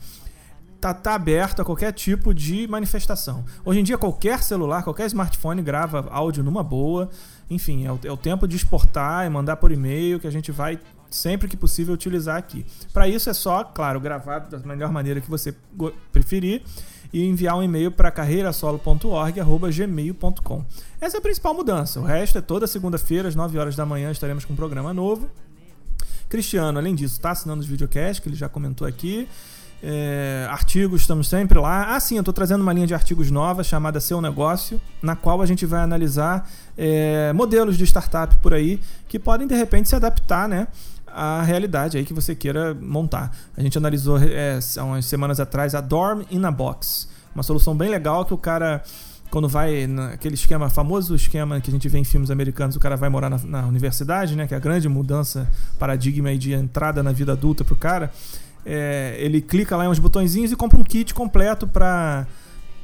tá, 0.83 0.93
tá 0.93 1.15
aberto 1.15 1.61
a 1.61 1.65
qualquer 1.65 1.93
tipo 1.93 2.33
de 2.33 2.67
manifestação. 2.67 3.45
Hoje 3.63 3.79
em 3.79 3.83
dia, 3.83 3.97
qualquer 3.97 4.43
celular, 4.43 4.83
qualquer 4.83 5.07
smartphone 5.07 5.61
grava 5.61 6.05
áudio 6.09 6.43
numa 6.43 6.61
boa. 6.61 7.09
Enfim, 7.49 7.85
é 7.85 7.91
o, 7.91 7.97
é 8.03 8.11
o 8.11 8.17
tempo 8.17 8.45
de 8.45 8.57
exportar 8.57 9.25
e 9.25 9.29
mandar 9.29 9.55
por 9.55 9.71
e-mail 9.71 10.19
que 10.19 10.27
a 10.27 10.31
gente 10.31 10.51
vai 10.51 10.77
sempre 11.09 11.47
que 11.47 11.55
possível 11.55 11.93
utilizar 11.93 12.35
aqui. 12.35 12.65
Para 12.91 13.07
isso 13.07 13.29
é 13.29 13.33
só, 13.33 13.63
claro, 13.63 14.01
gravar 14.01 14.39
da 14.39 14.59
melhor 14.59 14.91
maneira 14.91 15.21
que 15.21 15.29
você 15.29 15.55
preferir 16.11 16.61
e 17.13 17.23
enviar 17.23 17.55
um 17.55 17.63
e-mail 17.63 17.89
para 17.89 18.11
carreirasolo.org@gmail.com. 18.11 20.65
Essa 20.99 21.15
é 21.15 21.19
a 21.19 21.21
principal 21.21 21.53
mudança. 21.53 22.01
O 22.01 22.03
resto 22.03 22.39
é 22.39 22.41
toda 22.41 22.67
segunda-feira 22.67 23.29
às 23.29 23.35
9 23.35 23.57
horas 23.57 23.77
da 23.77 23.85
manhã 23.85 24.11
estaremos 24.11 24.43
com 24.43 24.51
um 24.51 24.57
programa 24.57 24.93
novo. 24.93 25.29
Cristiano, 26.27 26.77
além 26.77 26.93
disso, 26.93 27.13
está 27.13 27.31
assinando 27.31 27.61
os 27.61 27.67
videocasts 27.67 28.19
que 28.19 28.27
ele 28.27 28.35
já 28.35 28.49
comentou 28.49 28.85
aqui. 28.85 29.29
É, 29.85 30.47
artigos, 30.49 31.01
estamos 31.01 31.27
sempre 31.27 31.59
lá. 31.59 31.93
Ah, 31.93 31.99
sim, 31.99 32.15
eu 32.15 32.21
estou 32.21 32.33
trazendo 32.33 32.61
uma 32.61 32.71
linha 32.71 32.87
de 32.87 32.93
artigos 32.93 33.29
nova 33.29 33.65
chamada 33.65 33.99
Seu 33.99 34.21
Negócio, 34.21 34.79
na 35.01 35.13
qual 35.13 35.41
a 35.41 35.45
gente 35.45 35.65
vai 35.65 35.81
analisar 35.81 36.49
é, 36.77 37.33
modelos 37.33 37.77
de 37.77 37.83
startup 37.83 38.37
por 38.37 38.53
aí 38.53 38.79
que 39.09 39.19
podem 39.19 39.45
de 39.45 39.55
repente 39.55 39.89
se 39.89 39.95
adaptar, 39.95 40.47
né? 40.47 40.67
à 41.15 41.43
realidade 41.43 41.97
aí 41.97 42.05
que 42.05 42.13
você 42.13 42.33
queira 42.33 42.73
montar. 42.73 43.35
A 43.55 43.61
gente 43.61 43.77
analisou 43.77 44.17
é, 44.17 44.57
há 44.77 44.83
umas 44.83 45.05
semanas 45.05 45.39
atrás 45.39 45.75
a 45.75 45.81
Dorm 45.81 46.23
in 46.31 46.43
a 46.43 46.49
Box, 46.49 47.07
uma 47.35 47.43
solução 47.43 47.75
bem 47.75 47.89
legal 47.89 48.25
que 48.25 48.33
o 48.33 48.37
cara 48.37 48.81
quando 49.29 49.49
vai 49.49 49.87
naquele 49.87 50.35
esquema, 50.35 50.69
famoso 50.69 51.15
esquema 51.15 51.59
que 51.59 51.69
a 51.69 51.73
gente 51.73 51.89
vê 51.89 51.97
em 51.97 52.03
filmes 52.03 52.29
americanos, 52.29 52.75
o 52.75 52.79
cara 52.79 52.95
vai 52.95 53.09
morar 53.09 53.31
na, 53.31 53.39
na 53.39 53.65
universidade, 53.65 54.35
né? 54.35 54.45
Que 54.45 54.53
é 54.53 54.57
a 54.57 54.59
grande 54.59 54.87
mudança, 54.87 55.49
paradigma 55.79 56.29
aí 56.29 56.37
de 56.37 56.53
entrada 56.53 57.01
na 57.01 57.11
vida 57.11 57.31
adulta 57.31 57.63
pro 57.63 57.75
cara 57.75 58.11
é, 58.65 59.15
ele 59.19 59.41
clica 59.41 59.75
lá 59.75 59.85
em 59.85 59.87
uns 59.87 59.99
botõezinhos 59.99 60.51
e 60.51 60.55
compra 60.55 60.79
um 60.79 60.83
kit 60.83 61.13
completo 61.13 61.67
para 61.67 62.25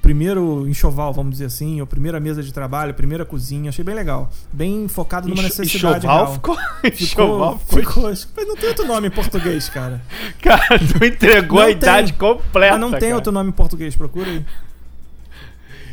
primeiro 0.02 0.68
enxoval, 0.68 1.14
vamos 1.14 1.34
dizer 1.34 1.46
assim, 1.46 1.82
ou 1.82 1.88
primeira 1.88 2.20
mesa 2.20 2.42
de 2.42 2.54
trabalho, 2.54 2.94
primeira 2.94 3.26
cozinha. 3.26 3.70
Achei 3.70 3.84
bem 3.84 3.96
legal. 3.96 4.30
Bem 4.52 4.88
focado 4.88 5.28
numa 5.28 5.44
necessidade 5.44 6.06
enxoval. 6.06 6.34
Ficou, 6.34 6.58
enxoval 6.84 7.60
ficou, 7.60 7.84
ficou, 7.84 8.04
Mas 8.04 8.48
não 8.48 8.56
tem 8.56 8.70
outro 8.70 8.88
nome 8.88 9.08
em 9.08 9.12
português, 9.12 9.70
cara. 9.70 10.02
Cara, 10.42 10.80
tu 10.80 11.06
entregou 11.06 11.60
não 11.60 11.64
a 11.64 11.68
tem, 11.68 11.76
idade 11.76 12.14
completa. 12.14 12.72
Mas 12.72 12.82
não 12.82 12.92
tem 12.92 13.00
cara. 13.02 13.16
outro 13.16 13.32
nome 13.32 13.50
em 13.50 13.54
português, 13.54 13.96
procura 13.96 14.30
aí. 14.30 14.46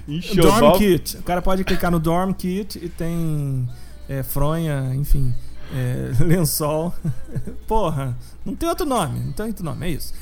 Enxoval. 0.08 0.60
Dorm 0.60 0.78
Kit. 0.78 1.16
O 1.16 1.22
cara 1.22 1.42
pode 1.42 1.64
clicar 1.64 1.90
no 1.90 1.98
Dorm 1.98 2.32
Kit 2.32 2.78
e 2.78 2.88
tem 2.88 3.68
é, 4.08 4.22
fronha, 4.22 4.94
enfim 4.94 5.34
é, 5.74 6.12
lençol. 6.22 6.94
Porra, 7.66 8.16
não 8.44 8.54
tem 8.54 8.68
outro 8.68 8.86
nome, 8.86 9.20
não 9.20 9.32
tem 9.32 9.46
outro 9.46 9.64
nome, 9.64 9.86
é 9.86 9.90
isso. 9.90 10.12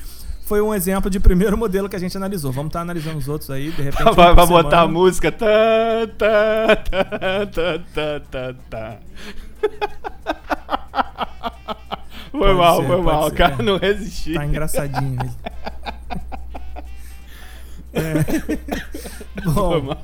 Foi 0.46 0.60
um 0.60 0.74
exemplo 0.74 1.08
de 1.08 1.18
primeiro 1.18 1.56
modelo 1.56 1.88
que 1.88 1.96
a 1.96 1.98
gente 1.98 2.16
analisou. 2.16 2.52
Vamos 2.52 2.68
estar 2.68 2.80
tá 2.80 2.82
analisando 2.82 3.16
os 3.16 3.28
outros 3.28 3.50
aí, 3.50 3.70
de 3.70 3.82
repente. 3.82 4.04
Vai, 4.14 4.34
vai 4.34 4.46
botar 4.46 4.82
a 4.82 4.88
música. 4.88 5.32
Tá, 5.32 5.46
tá, 6.18 6.76
tá, 6.76 7.46
tá, 7.46 7.78
tá, 7.94 8.20
tá, 8.30 8.54
tá. 8.68 8.98
Foi 12.30 12.40
pode 12.40 12.58
mal, 12.58 12.80
ser, 12.80 12.86
foi 12.86 13.00
mal. 13.00 13.26
O 13.28 13.32
cara 13.32 13.62
não 13.62 13.78
resistiu. 13.78 14.34
Tá 14.34 14.44
engraçadinho 14.44 15.18
é. 17.94 19.42
Bom, 19.44 19.70
foi 19.70 19.82
mal. 19.82 20.02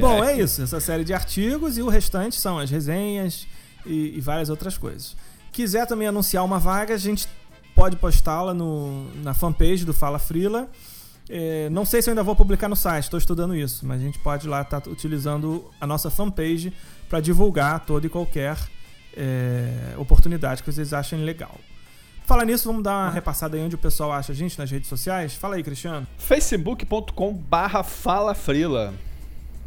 Bom, 0.00 0.24
é 0.24 0.38
isso. 0.38 0.62
Essa 0.62 0.80
série 0.80 1.04
de 1.04 1.12
artigos 1.12 1.76
e 1.76 1.82
o 1.82 1.88
restante 1.88 2.36
são 2.36 2.58
as 2.58 2.70
resenhas, 2.70 3.46
e, 3.84 4.16
e 4.16 4.20
várias 4.20 4.48
outras 4.48 4.76
coisas. 4.76 5.16
Quiser 5.52 5.86
também 5.86 6.08
anunciar 6.08 6.44
uma 6.44 6.58
vaga, 6.58 6.94
a 6.94 6.98
gente 6.98 7.28
pode 7.74 7.96
postá-la 7.96 8.54
na 9.22 9.34
fanpage 9.34 9.84
do 9.84 9.92
Fala 9.92 10.18
Frila. 10.18 10.68
É, 11.28 11.70
não 11.70 11.84
sei 11.84 12.02
se 12.02 12.10
eu 12.10 12.12
ainda 12.12 12.22
vou 12.22 12.34
publicar 12.34 12.68
no 12.68 12.74
site, 12.74 13.04
estou 13.04 13.18
estudando 13.18 13.54
isso, 13.54 13.86
mas 13.86 14.00
a 14.00 14.04
gente 14.04 14.18
pode 14.18 14.48
lá 14.48 14.62
estar 14.62 14.80
tá 14.80 14.90
utilizando 14.90 15.70
a 15.80 15.86
nossa 15.86 16.10
fanpage 16.10 16.72
para 17.08 17.20
divulgar 17.20 17.80
toda 17.86 18.06
e 18.06 18.10
qualquer 18.10 18.56
é, 19.16 19.94
oportunidade 19.96 20.62
que 20.62 20.72
vocês 20.72 20.92
achem 20.92 21.24
legal. 21.24 21.54
Falar 22.26 22.44
nisso, 22.44 22.68
vamos 22.68 22.82
dar 22.82 22.92
uma 22.92 23.10
repassada 23.10 23.56
aí 23.56 23.62
onde 23.62 23.74
o 23.74 23.78
pessoal 23.78 24.12
acha 24.12 24.32
a 24.32 24.34
gente 24.34 24.58
nas 24.58 24.70
redes 24.70 24.88
sociais. 24.88 25.34
Fala 25.34 25.56
aí, 25.56 25.62
Cristiano. 25.62 26.06
facebook.com 26.16 27.32
barra 27.32 27.82
Fala 27.82 28.34
Frila. 28.34 28.94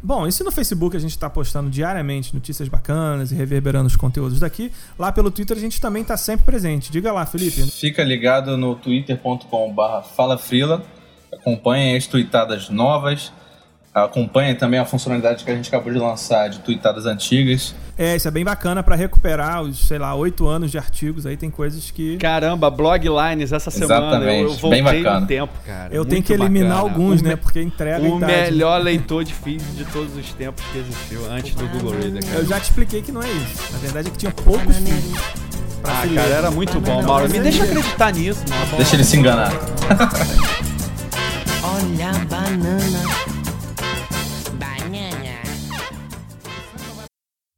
Bom, 0.06 0.26
e 0.26 0.32
se 0.32 0.44
no 0.44 0.52
Facebook 0.52 0.94
a 0.94 1.00
gente 1.00 1.12
está 1.12 1.30
postando 1.30 1.70
diariamente 1.70 2.34
notícias 2.34 2.68
bacanas 2.68 3.32
e 3.32 3.34
reverberando 3.34 3.86
os 3.86 3.96
conteúdos 3.96 4.38
daqui, 4.38 4.70
lá 4.98 5.10
pelo 5.10 5.30
Twitter 5.30 5.56
a 5.56 5.60
gente 5.60 5.80
também 5.80 6.02
está 6.02 6.14
sempre 6.14 6.44
presente. 6.44 6.92
Diga 6.92 7.10
lá, 7.10 7.24
Felipe. 7.24 7.62
Fica 7.70 8.04
ligado 8.04 8.54
no 8.58 8.74
twitter.com.br 8.74 10.06
falafrila, 10.14 10.84
acompanhe 11.32 11.96
as 11.96 12.06
tweetadas 12.06 12.68
novas, 12.68 13.32
acompanhe 13.94 14.54
também 14.56 14.80
a 14.80 14.84
funcionalidade 14.84 15.44
que 15.44 15.50
a 15.50 15.54
gente 15.54 15.68
acabou 15.68 15.92
de 15.92 15.98
lançar 15.98 16.48
de 16.48 16.58
tweetadas 16.58 17.06
antigas. 17.06 17.74
É, 17.96 18.16
isso 18.16 18.26
é 18.26 18.30
bem 18.32 18.44
bacana 18.44 18.82
para 18.82 18.96
recuperar 18.96 19.62
os, 19.62 19.86
sei 19.86 19.98
lá, 19.98 20.12
oito 20.16 20.48
anos 20.48 20.72
de 20.72 20.76
artigos. 20.76 21.26
Aí 21.26 21.36
tem 21.36 21.48
coisas 21.48 21.92
que. 21.92 22.16
Caramba, 22.16 22.68
bloglines 22.68 23.52
essa 23.52 23.70
semana. 23.70 24.06
Exatamente. 24.06 24.42
Eu, 24.42 24.48
eu 24.48 24.54
voltei 24.56 24.82
bem 24.82 25.02
bacana. 25.02 25.20
no 25.20 25.26
tempo, 25.28 25.52
cara. 25.64 25.94
Eu 25.94 25.98
Muito 25.98 26.10
tenho 26.10 26.22
que 26.24 26.32
eliminar 26.32 26.82
bacana. 26.82 26.92
alguns, 26.92 27.20
o 27.20 27.24
né? 27.24 27.36
Porque 27.36 27.62
entrega 27.62 28.02
O 28.02 28.18
melhor 28.18 28.82
leitor 28.82 29.22
de 29.22 29.32
feed 29.32 29.62
de 29.76 29.84
todos 29.84 30.16
os 30.16 30.32
tempos 30.32 30.64
que 30.72 30.78
existiu 30.78 31.20
antes 31.30 31.54
do 31.54 31.68
Google 31.68 31.92
Reader, 31.92 32.24
cara. 32.24 32.38
Eu 32.38 32.46
já 32.46 32.58
te 32.58 32.64
expliquei 32.64 33.00
que 33.00 33.12
não 33.12 33.22
é 33.22 33.30
isso. 33.30 33.72
Na 33.72 33.78
verdade 33.78 34.08
é 34.08 34.10
que 34.10 34.18
tinha 34.18 34.32
poucos 34.32 34.76
feeds. 34.76 35.12
Ah, 35.84 36.02
cara, 36.14 36.34
era 36.34 36.50
muito 36.50 36.80
bom, 36.80 37.00
Mauro. 37.00 37.30
Me 37.30 37.38
deixa 37.38 37.62
acreditar 37.62 38.12
nisso, 38.12 38.42
Mauro. 38.50 38.76
Deixa 38.76 38.96
ele 38.96 39.04
se 39.04 39.16
enganar. 39.18 39.52
Olha 41.62 42.10
a 42.10 42.24
banana. 42.24 43.23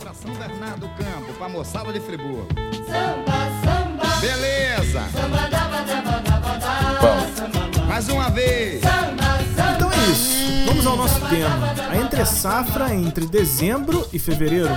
Pra 0.00 0.12
São 0.14 0.32
Bernardo 0.34 0.80
do 0.80 0.88
Campo, 0.90 1.32
pra 1.36 1.48
moçada 1.48 1.92
de 1.92 2.00
Friburgo. 2.00 2.46
Samba, 2.86 3.32
samba, 3.64 4.16
Beleza! 4.20 5.00
samba, 5.12 5.48
daba, 5.48 5.80
daba, 5.82 6.20
daba, 6.20 6.58
daba, 6.58 7.86
Mais 7.86 8.08
uma 8.08 8.30
vez! 8.30 8.80
samba, 8.80 9.22
samba. 9.56 9.72
Então 9.76 9.90
é 9.92 10.10
isso. 10.10 10.38
Vamos 10.66 10.86
ao 10.86 10.96
nosso 10.96 11.20
tema. 11.28 11.50
A 11.90 11.96
entre 11.96 12.24
safra 12.24 12.94
entre 12.94 13.26
dezembro 13.26 14.06
e 14.12 14.18
fevereiro, 14.18 14.70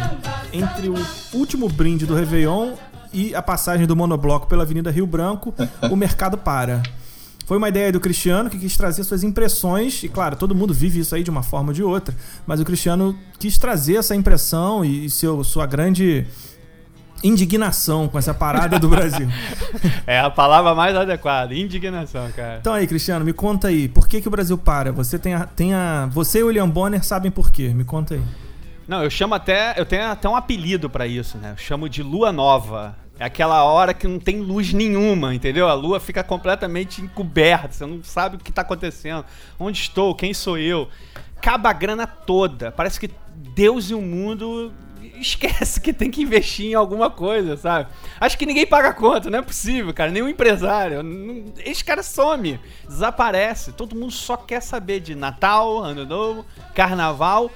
entre 0.52 0.90
o 0.90 0.96
último 1.34 1.68
brinde 1.70 2.06
do 2.06 2.16
Réveillon 2.16 2.74
e 3.14 3.36
a 3.36 3.42
passagem 3.42 3.86
do 3.86 3.96
monobloco 3.96 4.48
pela 4.48 4.64
Avenida 4.64 4.90
Rio 4.90 5.06
Branco, 5.06 5.54
o 5.90 5.96
mercado 5.96 6.38
para. 6.38 6.82
Foi 7.52 7.58
uma 7.58 7.68
ideia 7.68 7.92
do 7.92 8.00
Cristiano 8.00 8.50
que 8.50 8.58
quis 8.58 8.78
trazer 8.78 9.04
suas 9.04 9.26
impressões, 9.26 10.02
e 10.04 10.08
claro, 10.08 10.38
todo 10.38 10.56
mundo 10.56 10.74
vive 10.74 11.02
isso 11.02 11.14
aí 11.14 11.22
de 11.22 11.30
uma 11.30 11.44
forma 11.44 11.72
ou 11.72 11.74
de 11.74 11.84
outra, 11.84 12.16
mas 12.48 12.62
o 12.62 12.64
Cristiano 12.64 13.14
quis 13.38 13.58
trazer 13.58 13.98
essa 13.98 14.16
impressão 14.16 14.86
e 14.86 15.10
seu, 15.10 15.44
sua 15.44 15.66
grande 15.66 16.26
indignação 17.22 18.08
com 18.08 18.18
essa 18.18 18.34
parada 18.34 18.80
do 18.80 18.88
Brasil. 18.88 19.28
É 20.08 20.22
a 20.22 20.30
palavra 20.30 20.74
mais 20.74 20.96
adequada, 20.96 21.54
indignação, 21.54 22.32
cara. 22.32 22.60
Então 22.62 22.74
aí, 22.74 22.88
Cristiano, 22.88 23.26
me 23.26 23.34
conta 23.34 23.68
aí, 23.68 23.90
por 23.90 24.08
que, 24.08 24.22
que 24.22 24.30
o 24.30 24.32
Brasil 24.32 24.58
para? 24.58 24.94
Você 24.94 25.20
tem 25.20 25.34
a, 25.34 25.46
tem 25.46 25.74
a. 25.74 26.08
Você 26.10 26.40
e 26.40 26.44
o 26.44 26.48
William 26.48 26.70
Bonner 26.70 27.04
sabem 27.04 27.30
por 27.30 27.52
quê? 27.52 27.68
Me 27.74 27.84
conta 27.84 28.14
aí. 28.14 28.22
Não, 28.88 29.04
eu 29.04 29.10
chamo 29.10 29.36
até. 29.36 29.78
Eu 29.78 29.86
tenho 29.86 30.08
até 30.08 30.30
um 30.30 30.38
apelido 30.38 30.90
pra 30.90 31.06
isso, 31.06 31.38
né? 31.38 31.52
Eu 31.52 31.58
chamo 31.58 31.90
de 31.90 32.02
lua 32.02 32.32
nova. 32.32 32.96
É 33.22 33.26
aquela 33.26 33.64
hora 33.64 33.94
que 33.94 34.08
não 34.08 34.18
tem 34.18 34.40
luz 34.40 34.74
nenhuma, 34.74 35.36
entendeu? 35.36 35.68
A 35.68 35.76
lua 35.76 36.00
fica 36.00 36.24
completamente 36.24 37.04
encoberta, 37.04 37.72
você 37.72 37.86
não 37.86 38.04
sabe 38.04 38.36
o 38.36 38.40
que 38.40 38.52
tá 38.52 38.64
acontecendo. 38.64 39.24
Onde 39.60 39.78
estou? 39.78 40.16
Quem 40.16 40.34
sou 40.34 40.58
eu? 40.58 40.90
Acaba 41.38 41.70
a 41.70 41.74
grana 41.74 42.08
toda. 42.08 42.72
Parece 42.72 43.00
que 43.00 43.12
Deus 43.54 43.92
e 43.92 43.94
o 43.94 44.02
mundo 44.02 44.74
esquece 45.22 45.80
que 45.80 45.94
tem 45.94 46.10
que 46.10 46.24
investir 46.24 46.72
em 46.72 46.74
alguma 46.74 47.12
coisa, 47.12 47.56
sabe? 47.58 47.92
Acho 48.20 48.36
que 48.36 48.46
ninguém 48.48 48.66
paga 48.66 48.92
conta, 48.92 49.30
não 49.30 49.38
é 49.38 49.44
possível, 49.44 49.94
cara. 49.94 50.10
Nenhum 50.10 50.28
empresário. 50.28 51.04
Esse 51.64 51.86
cara 51.86 52.02
some, 52.02 52.60
desaparece. 52.90 53.72
Todo 53.72 53.96
mundo 53.96 54.12
só 54.12 54.36
quer 54.36 54.64
saber 54.64 55.00
de 55.00 55.14
Natal, 55.14 55.78
Ano 55.78 56.08
Novo, 56.08 56.44
Carnaval. 56.74 57.52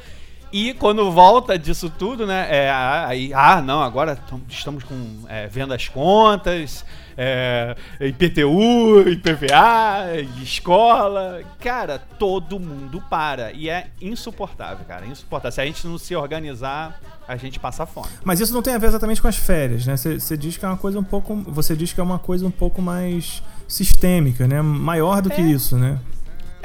E 0.51 0.73
quando 0.73 1.11
volta 1.11 1.57
disso 1.59 1.89
tudo, 1.89 2.25
né? 2.25 2.47
É, 2.49 2.71
aí, 2.71 3.33
ah, 3.33 3.61
não, 3.61 3.81
agora 3.81 4.15
tam- 4.15 4.41
estamos 4.47 4.83
com 4.83 4.95
é, 5.27 5.47
vendo 5.47 5.73
as 5.73 5.87
contas, 5.89 6.85
é, 7.17 7.75
IPTU, 7.99 9.07
IPVA, 9.09 10.21
escola. 10.41 11.41
Cara, 11.59 11.99
todo 11.99 12.59
mundo 12.59 13.03
para. 13.09 13.51
E 13.51 13.69
é 13.69 13.87
insuportável, 14.01 14.85
cara. 14.85 15.05
Insuportável. 15.05 15.51
Se 15.51 15.61
a 15.61 15.65
gente 15.65 15.85
não 15.87 15.97
se 15.97 16.15
organizar, 16.15 16.99
a 17.27 17.35
gente 17.35 17.59
passa 17.59 17.85
fome. 17.85 18.07
Mas 18.23 18.39
isso 18.39 18.53
não 18.53 18.61
tem 18.61 18.73
a 18.75 18.77
ver 18.77 18.87
exatamente 18.87 19.21
com 19.21 19.27
as 19.27 19.35
férias, 19.37 19.85
né? 19.85 19.97
Você 19.97 20.37
diz 20.37 20.57
que 20.57 20.65
é 20.65 20.67
uma 20.67 20.77
coisa 20.77 20.99
um 20.99 21.03
pouco. 21.03 21.35
Você 21.47 21.75
diz 21.75 21.91
que 21.91 21.99
é 21.99 22.03
uma 22.03 22.19
coisa 22.19 22.45
um 22.45 22.51
pouco 22.51 22.81
mais 22.81 23.41
sistêmica, 23.67 24.47
né? 24.47 24.61
Maior 24.61 25.21
do 25.21 25.29
que 25.29 25.41
isso, 25.41 25.77
né? 25.77 25.99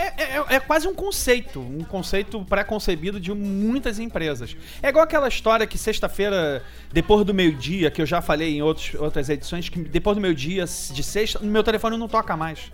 É, 0.00 0.22
é- 0.38 0.44
é 0.56 0.60
quase 0.60 0.88
um 0.88 0.94
conceito, 0.94 1.60
um 1.60 1.84
conceito 1.84 2.44
pré-concebido 2.48 3.20
de 3.20 3.32
muitas 3.34 3.98
empresas. 3.98 4.56
É 4.82 4.88
igual 4.88 5.04
aquela 5.04 5.28
história 5.28 5.66
que 5.66 5.76
sexta-feira, 5.76 6.62
depois 6.92 7.24
do 7.26 7.34
meio-dia, 7.34 7.90
que 7.90 8.00
eu 8.00 8.06
já 8.06 8.22
falei 8.22 8.56
em 8.56 8.62
outros, 8.62 8.94
outras 8.94 9.28
edições, 9.28 9.68
que 9.68 9.78
depois 9.80 10.16
do 10.16 10.20
meio-dia 10.20 10.64
de 10.64 11.02
sexta, 11.02 11.38
meu 11.40 11.62
telefone 11.62 11.96
não 11.96 12.08
toca 12.08 12.36
mais. 12.36 12.72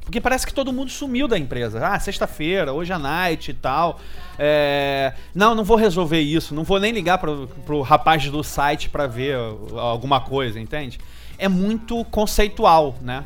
Porque 0.00 0.20
parece 0.20 0.46
que 0.46 0.52
todo 0.52 0.72
mundo 0.72 0.90
sumiu 0.90 1.26
da 1.26 1.38
empresa. 1.38 1.86
Ah, 1.86 1.98
sexta-feira, 1.98 2.72
hoje 2.72 2.92
à 2.92 2.98
night 2.98 3.50
e 3.50 3.54
tal. 3.54 3.98
É, 4.38 5.14
Não, 5.34 5.54
não 5.54 5.64
vou 5.64 5.76
resolver 5.78 6.20
isso. 6.20 6.54
Não 6.54 6.62
vou 6.62 6.78
nem 6.78 6.92
ligar 6.92 7.16
pro, 7.18 7.48
pro 7.64 7.80
rapaz 7.80 8.28
do 8.30 8.42
site 8.44 8.88
pra 8.90 9.06
ver 9.06 9.34
alguma 9.76 10.20
coisa, 10.20 10.60
entende? 10.60 10.98
É 11.38 11.48
muito 11.48 12.04
conceitual, 12.06 12.96
né? 13.00 13.24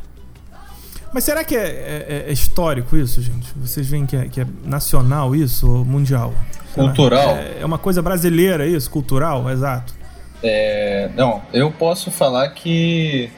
Mas 1.13 1.25
será 1.25 1.43
que 1.43 1.57
é, 1.57 1.67
é- 1.67 2.25
é 2.29 2.33
histórico 2.33 2.97
isso, 2.97 3.23
gente? 3.23 3.49
Vocês 3.57 3.89
veem 3.89 4.05
que 4.07 4.17
é, 4.17 4.29
que 4.29 4.41
é 4.41 4.47
nacional 4.65 5.35
isso 5.35 5.71
ou 5.71 5.85
mundial? 5.85 6.35
Cultural? 6.75 7.37
É, 7.37 7.59
é 7.61 7.65
uma 7.67 7.79
coisa 7.79 8.03
brasileira 8.03 8.67
isso? 8.67 8.91
Cultural? 8.91 9.51
Exato. 9.51 9.95
É, 10.43 11.11
não, 11.17 11.43
eu 11.53 11.71
posso 11.73 12.11
falar 12.11 12.51
que 12.51 13.31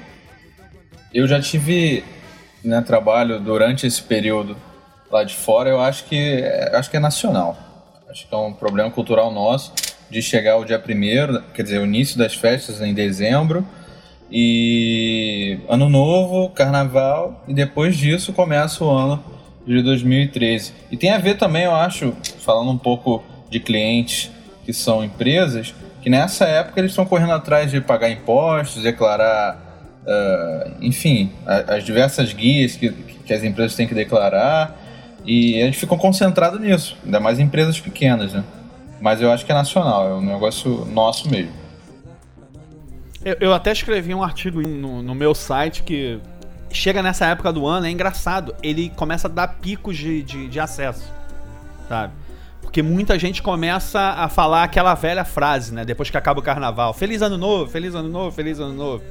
eu 1.15 1.27
já 1.27 1.41
tive 1.41 2.05
né, 2.63 2.81
trabalho 2.83 3.41
durante 3.41 3.87
esse 3.87 4.03
período 4.03 4.57
lá 5.11 5.25
de 5.25 5.35
fora. 5.35 5.71
Eu 5.71 5.81
acho 5.81 6.05
que 6.05 6.17
é- 6.17 6.77
acho 6.77 6.91
que 6.91 6.97
é 6.97 7.01
nacional. 7.01 7.57
Acho 8.11 8.29
que 8.29 8.35
é 8.35 8.39
um 8.39 8.53
problema 8.53 8.91
cultural 8.91 9.33
nosso 9.33 9.73
de 10.11 10.21
chegar 10.21 10.57
o 10.57 10.65
dia 10.65 10.79
primeiro, 10.79 11.41
quer 11.55 11.63
dizer, 11.63 11.79
o 11.81 11.85
início 11.87 12.19
das 12.19 12.35
festas 12.35 12.81
em 12.81 12.93
dezembro 12.93 13.65
e 14.31 15.59
ano 15.69 15.89
novo, 15.89 16.49
carnaval 16.51 17.45
e 17.49 17.55
depois 17.55 17.97
disso 17.97 18.33
começa 18.33 18.85
o 18.85 18.91
ano 18.91 19.23
de 19.67 19.83
2013. 19.83 20.73
E 20.91 20.97
tem 20.97 21.11
a 21.11 21.19
ver 21.19 21.37
também, 21.37 21.65
eu 21.65 21.75
acho, 21.75 22.13
falando 22.41 22.71
um 22.71 22.79
pouco 22.79 23.23
de 23.51 23.61
clientes 23.61 24.31
que 24.65 24.73
são 24.73 25.05
empresas, 25.05 25.75
que 26.03 26.09
nessa 26.09 26.45
época 26.47 26.81
eles 26.81 26.93
estão 26.93 27.05
correndo 27.05 27.33
atrás 27.33 27.71
de 27.71 27.81
pagar 27.81 28.11
impostos, 28.11 28.83
declarar, 28.83 29.59
ah, 30.07 30.71
enfim, 30.81 31.31
a- 31.47 31.75
as 31.77 31.85
diversas 31.85 32.33
guias 32.33 32.77
que, 32.77 32.91
que 32.91 33.33
as 33.35 33.43
empresas 33.45 33.75
têm 33.77 33.87
que 33.87 33.95
declarar, 33.95 34.77
e 35.27 35.55
eles 35.55 35.77
ficam 35.77 35.99
concentrados 35.99 36.59
nisso, 36.61 36.97
ainda 37.05 37.21
mais 37.21 37.39
empresas 37.39 37.79
pequenas, 37.79 38.33
né? 38.33 38.43
Mas 39.01 39.21
eu 39.21 39.31
acho 39.31 39.45
que 39.45 39.53
é 39.53 39.55
nacional, 39.55 40.09
é 40.09 40.15
um 40.15 40.21
negócio 40.23 40.87
nosso 40.87 41.29
mesmo. 41.31 41.53
Eu, 43.25 43.37
eu 43.41 43.55
até 43.55 43.71
escrevi 43.73 44.15
um 44.15 44.23
artigo 44.23 44.63
no, 44.63 45.03
no 45.03 45.15
meu 45.15 45.35
site 45.35 45.83
que 45.83 46.19
chega 46.71 47.03
nessa 47.03 47.27
época 47.27 47.53
do 47.53 47.67
ano, 47.67 47.87
é 47.87 47.91
engraçado. 47.91 48.55
Ele 48.63 48.91
começa 48.97 49.29
a 49.29 49.31
dar 49.31 49.49
picos 49.49 49.97
de, 49.97 50.23
de, 50.23 50.49
de 50.49 50.61
acesso, 50.61 51.13
sabe? 51.89 52.15
Porque 52.63 52.83
muita 52.83 53.19
gente 53.19 53.43
começa 53.43 54.01
a 54.01 54.29
falar 54.29 54.63
aquela 54.63 54.95
velha 54.95 55.25
frase, 55.25 55.75
né? 55.75 55.85
Depois 55.85 56.09
que 56.09 56.17
acaba 56.17 56.41
o 56.41 56.43
carnaval: 56.43 56.95
Feliz 56.95 57.21
Ano 57.21 57.37
Novo, 57.37 57.71
Feliz 57.71 57.95
Ano 57.95 58.09
Novo, 58.09 58.31
Feliz 58.31 58.59
Ano 58.59 58.75
Novo. 58.75 59.05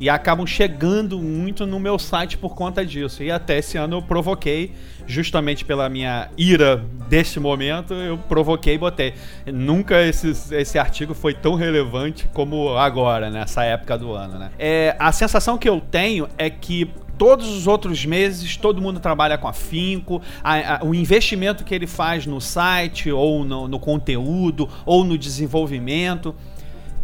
E 0.00 0.08
acabam 0.08 0.46
chegando 0.46 1.18
muito 1.18 1.66
no 1.66 1.80
meu 1.80 1.98
site 1.98 2.36
por 2.38 2.54
conta 2.54 2.86
disso. 2.86 3.22
E 3.22 3.30
até 3.30 3.58
esse 3.58 3.76
ano 3.76 3.96
eu 3.96 4.02
provoquei, 4.02 4.72
justamente 5.06 5.64
pela 5.64 5.88
minha 5.88 6.28
ira 6.36 6.76
deste 7.08 7.40
momento, 7.40 7.94
eu 7.94 8.16
provoquei 8.16 8.74
e 8.74 8.78
botei. 8.78 9.14
Nunca 9.46 10.00
esse, 10.02 10.30
esse 10.54 10.78
artigo 10.78 11.14
foi 11.14 11.34
tão 11.34 11.54
relevante 11.54 12.28
como 12.32 12.76
agora, 12.76 13.28
nessa 13.28 13.64
época 13.64 13.98
do 13.98 14.12
ano, 14.12 14.38
né? 14.38 14.50
É, 14.58 14.94
a 15.00 15.10
sensação 15.10 15.58
que 15.58 15.68
eu 15.68 15.80
tenho 15.80 16.28
é 16.38 16.48
que 16.48 16.88
todos 17.16 17.48
os 17.48 17.66
outros 17.66 18.04
meses 18.04 18.56
todo 18.56 18.80
mundo 18.80 19.00
trabalha 19.00 19.36
com 19.36 19.48
afinco, 19.48 20.22
a- 20.44 20.76
a- 20.76 20.84
o 20.84 20.94
investimento 20.94 21.64
que 21.64 21.74
ele 21.74 21.88
faz 21.88 22.24
no 22.24 22.40
site, 22.40 23.10
ou 23.10 23.44
no, 23.44 23.66
no 23.66 23.80
conteúdo, 23.80 24.68
ou 24.86 25.02
no 25.02 25.18
desenvolvimento. 25.18 26.32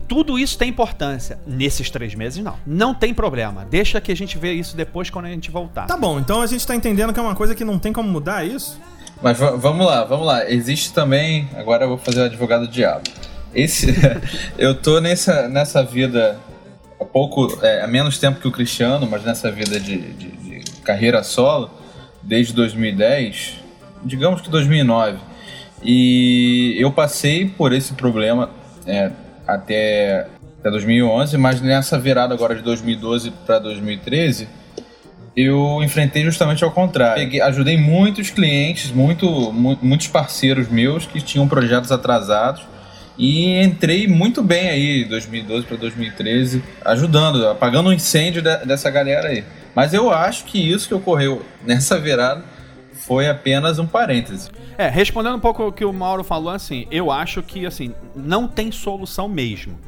Tudo 0.09 0.39
isso 0.39 0.57
tem 0.59 0.69
importância. 0.69 1.39
Nesses 1.47 1.91
três 1.91 2.15
meses, 2.15 2.43
não. 2.43 2.57
Não 2.67 2.95
tem 2.95 3.13
problema. 3.15 3.67
Deixa 3.71 4.01
que 4.01 4.13
a 4.13 4.17
gente 4.17 4.37
vê 4.39 4.53
isso 4.53 4.77
depois 4.77 5.11
quando 5.11 5.27
a 5.27 5.31
gente 5.31 5.51
voltar. 5.51 5.87
Tá 5.87 5.97
bom, 5.97 6.19
então 6.19 6.41
a 6.43 6.47
gente 6.47 6.67
tá 6.67 6.75
entendendo 6.75 7.13
que 7.13 7.19
é 7.19 7.23
uma 7.23 7.35
coisa 7.35 7.55
que 7.55 7.65
não 7.65 7.79
tem 7.79 7.93
como 7.93 8.09
mudar 8.09 8.45
é 8.45 8.49
isso? 8.49 8.81
Mas 9.23 9.39
va- 9.39 9.53
vamos 9.53 9.87
lá, 9.87 10.05
vamos 10.05 10.27
lá. 10.27 10.49
Existe 10.51 10.93
também. 10.93 11.49
Agora 11.57 11.85
eu 11.85 11.89
vou 11.89 11.99
fazer 11.99 12.21
o 12.21 12.25
advogado 12.25 12.67
do 12.67 12.73
diabo. 12.73 13.03
Esse, 13.55 13.95
eu 14.59 14.75
tô 14.75 15.01
nessa, 15.01 15.49
nessa 15.49 15.83
vida 15.83 16.39
há 17.01 17.05
pouco, 17.05 17.59
é, 17.63 17.83
há 17.83 17.87
menos 17.87 18.19
tempo 18.19 18.41
que 18.41 18.49
o 18.49 18.53
Cristiano, 18.53 19.07
mas 19.11 19.23
nessa 19.25 19.51
vida 19.51 19.79
de, 19.81 19.97
de- 19.99 20.61
de 20.63 20.81
carreira 20.83 21.23
solo, 21.23 21.71
desde 22.23 22.53
2010, 22.53 23.55
digamos 24.05 24.41
que 24.41 24.51
2009. 24.51 25.19
E 25.83 26.77
eu 26.79 26.91
passei 26.93 27.47
por 27.49 27.73
esse 27.73 27.93
problema 27.95 28.51
é, 28.87 29.11
até, 29.47 30.27
até 30.61 30.71
2011, 30.71 31.37
mas 31.37 31.61
nessa 31.61 31.99
virada 31.99 32.35
agora 32.35 32.55
de 32.55 32.63
2012 32.63 33.31
para 33.47 33.59
2013 33.59 34.49
eu 35.37 35.81
enfrentei 35.83 36.23
justamente 36.23 36.63
ao 36.63 36.71
contrário. 36.71 37.23
Peguei- 37.25 37.41
ajudei 37.41 37.77
muitos 37.77 38.31
clientes, 38.31 38.93
muito, 38.93 39.27
mu- 39.53 39.77
muitos 39.83 40.07
parceiros 40.07 40.69
meus 40.69 41.07
que 41.07 41.21
tinham 41.21 41.49
projetos 41.49 41.91
atrasados 41.91 42.63
E 43.17 43.63
entrei 43.63 44.09
muito 44.09 44.43
bem 44.43 44.69
aí, 44.69 45.05
2012 45.05 45.65
para 45.67 45.77
2013, 45.77 46.61
ajudando, 46.85 47.47
apagando 47.47 47.91
o 47.91 47.93
incêndio 47.93 48.43
de- 48.43 48.65
dessa 48.67 48.91
galera 48.91 49.29
aí. 49.29 49.45
Mas 49.73 49.95
eu 49.95 50.11
acho 50.11 50.45
que 50.47 50.59
isso 50.59 50.89
que 50.89 50.95
ocorreu 50.95 51.45
nessa 51.65 51.97
virada 51.97 52.43
foi 52.95 53.29
apenas 53.29 53.79
um 53.79 53.87
parêntese. 53.87 54.51
É, 54.79 54.89
respondendo 54.89 55.37
um 55.37 55.41
pouco 55.41 55.65
o 55.65 55.73
que 55.73 55.85
o 55.85 55.93
Mauro 55.93 56.25
falou, 56.25 56.51
assim, 56.51 56.87
eu 56.91 57.11
acho 57.11 57.43
que, 57.43 57.67
assim, 57.67 57.95
não 58.15 58.49
tem 58.49 58.73
solução 58.73 59.29
mesmo 59.29 59.79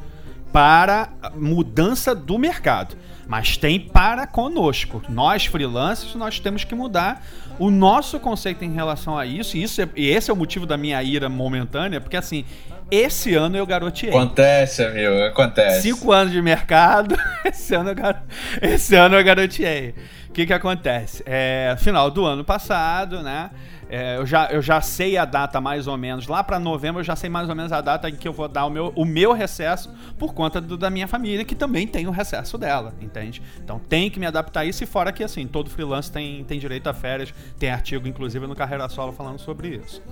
para 0.52 1.10
mudança 1.34 2.14
do 2.14 2.38
mercado. 2.38 2.96
Mas 3.28 3.56
tem 3.56 3.80
para 3.80 4.24
conosco. 4.26 5.02
Nós, 5.08 5.46
freelancers, 5.46 6.14
nós 6.14 6.38
temos 6.38 6.62
que 6.62 6.74
mudar 6.76 7.26
o 7.58 7.70
nosso 7.70 8.20
conceito 8.20 8.64
em 8.64 8.72
relação 8.72 9.18
a 9.18 9.26
isso. 9.26 9.56
E, 9.56 9.62
isso 9.64 9.82
é- 9.82 9.88
e 9.96 10.06
esse 10.08 10.30
é 10.30 10.32
o 10.32 10.36
motivo 10.36 10.64
da 10.64 10.76
minha 10.76 11.02
ira 11.02 11.28
momentânea, 11.28 12.00
porque, 12.00 12.16
assim, 12.16 12.44
esse 12.90 13.34
ano 13.34 13.56
eu 13.56 13.66
garoteei. 13.66 14.10
Acontece, 14.10 14.84
amigo, 14.84 15.22
acontece. 15.24 15.82
Cinco 15.82 16.12
anos 16.12 16.32
de 16.32 16.40
mercado, 16.40 17.16
esse 17.44 17.74
ano 17.74 17.90
eu, 17.90 17.94
gar... 17.94 18.24
esse 18.62 18.94
ano 18.94 19.16
eu 19.16 19.24
garoteei. 19.24 19.94
O 20.28 20.32
que 20.32 20.46
que 20.46 20.52
acontece? 20.52 21.22
É, 21.24 21.74
final 21.78 22.10
do 22.10 22.24
ano 22.24 22.44
passado, 22.44 23.22
né? 23.22 23.50
É, 23.88 24.16
eu, 24.16 24.26
já, 24.26 24.46
eu 24.46 24.60
já 24.60 24.80
sei 24.80 25.16
a 25.16 25.24
data 25.24 25.60
mais 25.60 25.86
ou 25.86 25.96
menos. 25.96 26.26
Lá 26.26 26.42
pra 26.42 26.58
novembro 26.58 27.00
eu 27.00 27.04
já 27.04 27.14
sei 27.14 27.30
mais 27.30 27.48
ou 27.48 27.54
menos 27.54 27.70
a 27.72 27.80
data 27.80 28.08
em 28.08 28.16
que 28.16 28.26
eu 28.26 28.32
vou 28.32 28.48
dar 28.48 28.66
o 28.66 28.70
meu, 28.70 28.92
o 28.96 29.04
meu 29.04 29.32
recesso 29.32 29.94
por 30.18 30.34
conta 30.34 30.60
do- 30.60 30.76
da 30.76 30.90
minha 30.90 31.06
família, 31.06 31.44
que 31.44 31.54
também 31.54 31.86
tem 31.86 32.06
o 32.06 32.10
recesso 32.10 32.58
dela, 32.58 32.92
entende? 33.00 33.40
Então 33.62 33.78
tem 33.78 34.10
que 34.10 34.18
me 34.18 34.26
adaptar 34.26 34.60
a 34.60 34.64
isso 34.64 34.82
e 34.82 34.86
fora 34.86 35.12
que 35.12 35.22
assim, 35.22 35.46
todo 35.46 35.70
freelance 35.70 36.10
tem, 36.10 36.42
tem 36.44 36.58
direito 36.58 36.88
a 36.88 36.94
férias, 36.94 37.32
tem 37.58 37.70
artigo 37.70 38.08
inclusive 38.08 38.46
no 38.46 38.54
Carreira 38.56 38.88
Solo 38.88 39.12
falando 39.12 39.38
sobre 39.38 39.68
isso. 39.68 40.02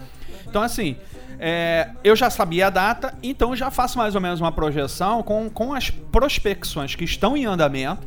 Então, 0.46 0.62
assim, 0.62 0.96
é, 1.38 1.90
eu 2.04 2.14
já 2.14 2.28
sabia 2.30 2.66
a 2.66 2.70
data, 2.70 3.14
então 3.22 3.56
já 3.56 3.70
faço 3.70 3.98
mais 3.98 4.14
ou 4.14 4.20
menos 4.20 4.40
uma 4.40 4.52
projeção 4.52 5.22
com, 5.22 5.48
com 5.50 5.72
as 5.74 5.90
prospecções 5.90 6.94
que 6.94 7.04
estão 7.04 7.36
em 7.36 7.44
andamento 7.46 8.06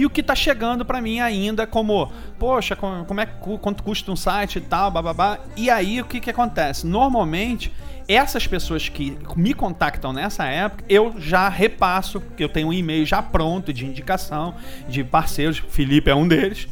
e 0.00 0.06
o 0.06 0.10
que 0.10 0.22
tá 0.22 0.34
chegando 0.34 0.84
pra 0.84 1.00
mim 1.00 1.20
ainda 1.20 1.66
como, 1.66 2.12
poxa, 2.38 2.76
com- 2.76 3.04
como 3.06 3.20
é 3.20 3.26
que 3.26 3.32
quanto 3.58 3.82
custa 3.82 4.10
um 4.12 4.16
site 4.16 4.56
e 4.56 4.60
tal, 4.60 4.90
bababá. 4.90 5.38
E 5.56 5.68
aí 5.70 6.00
o 6.00 6.04
que 6.04 6.20
que 6.20 6.30
acontece? 6.30 6.86
Normalmente, 6.86 7.72
essas 8.06 8.46
pessoas 8.46 8.88
que 8.88 9.18
me 9.36 9.52
contactam 9.52 10.12
nessa 10.12 10.44
época, 10.46 10.84
eu 10.88 11.14
já 11.18 11.48
repasso, 11.48 12.20
porque 12.20 12.42
eu 12.44 12.48
tenho 12.48 12.68
um 12.68 12.72
e-mail 12.72 13.04
já 13.04 13.20
pronto 13.22 13.72
de 13.72 13.84
indicação 13.86 14.54
de 14.88 15.02
parceiros, 15.04 15.58
Felipe 15.58 16.10
é 16.10 16.14
um 16.14 16.26
deles, 16.26 16.68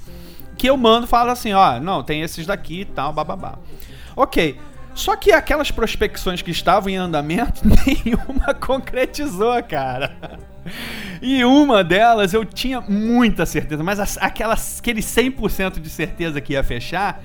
que 0.57 0.69
eu 0.69 0.77
mando 0.77 1.07
falo 1.07 1.31
assim, 1.31 1.53
ó, 1.53 1.79
não, 1.81 2.03
tem 2.03 2.23
esses 2.23 2.47
daqui 2.47 2.81
e 2.81 2.85
tal, 2.85 3.13
bababá. 3.13 3.59
Ok. 4.15 4.59
Só 4.97 5.15
que 5.15 5.31
aquelas 5.31 5.71
prospecções 5.71 6.43
que 6.43 6.51
estavam 6.51 6.89
em 6.89 6.97
andamento, 6.97 7.61
nenhuma 7.87 8.53
concretizou, 8.55 9.63
cara. 9.63 10.17
E 11.23 11.45
uma 11.45 11.85
delas 11.85 12.33
eu 12.35 12.45
tinha 12.45 12.81
muita 12.81 13.47
certeza, 13.47 13.85
mas 13.85 14.01
as- 14.01 14.19
aquelas, 14.19 14.79
aquele 14.81 15.01
100% 15.01 15.79
de 15.81 15.89
certeza 15.91 16.41
que 16.41 16.55
ia 16.55 16.65
fechar, 16.65 17.23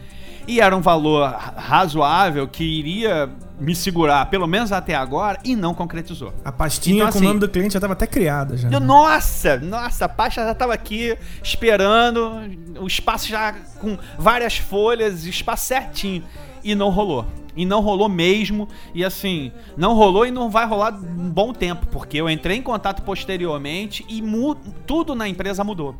e 0.47 0.59
era 0.59 0.75
um 0.75 0.81
valor 0.81 1.23
ra- 1.29 1.53
razoável 1.57 2.47
que 2.47 2.63
iria 2.63 3.29
me 3.59 3.73
segurar, 3.75 4.25
pelo 4.27 4.47
menos 4.47 4.71
até 4.71 4.93
agora, 4.95 5.39
e 5.43 5.55
não 5.55 5.73
concretizou. 5.73 6.33
A 6.43 6.51
pastinha 6.51 6.95
Então, 6.97 7.07
com 7.07 7.17
assim, 7.17 7.25
o 7.25 7.27
nome 7.29 7.39
do 7.39 7.47
cliente 7.49 7.73
já 7.75 7.79
tava 7.79 7.93
até 7.93 8.05
criada 8.07 8.57
já. 8.57 8.69
eu, 8.69 8.79
nossa, 8.79 9.57
nossa, 9.57 10.05
a 10.05 10.09
pasta 10.09 10.43
já 10.43 10.53
tava 10.53 10.73
aqui 10.73 11.15
esperando, 11.43 12.31
o 12.79 12.87
espaço 12.87 13.27
já 13.27 13.53
com 13.79 13.97
várias 14.17 14.57
folhas, 14.57 15.25
espaço 15.25 15.65
certinho. 15.67 16.23
E 16.63 16.75
não 16.75 16.89
rolou. 16.91 17.25
E 17.55 17.65
não 17.65 17.81
rolou 17.81 18.07
mesmo. 18.09 18.67
E 18.93 19.03
assim, 19.03 19.51
não 19.75 19.93
rolou 19.93 20.25
e 20.25 20.31
não 20.31 20.49
vai 20.49 20.65
rolar 20.65 20.93
um 20.93 21.29
bom 21.29 21.53
tempo, 21.53 21.87
porque 21.87 22.17
eu 22.17 22.29
entrei 22.29 22.57
em 22.57 22.61
contato 22.61 23.03
posteriormente 23.03 24.05
e 24.07 24.21
tudo 24.85 25.15
na 25.15 25.27
empresa 25.27 25.63
mudou. 25.63 25.95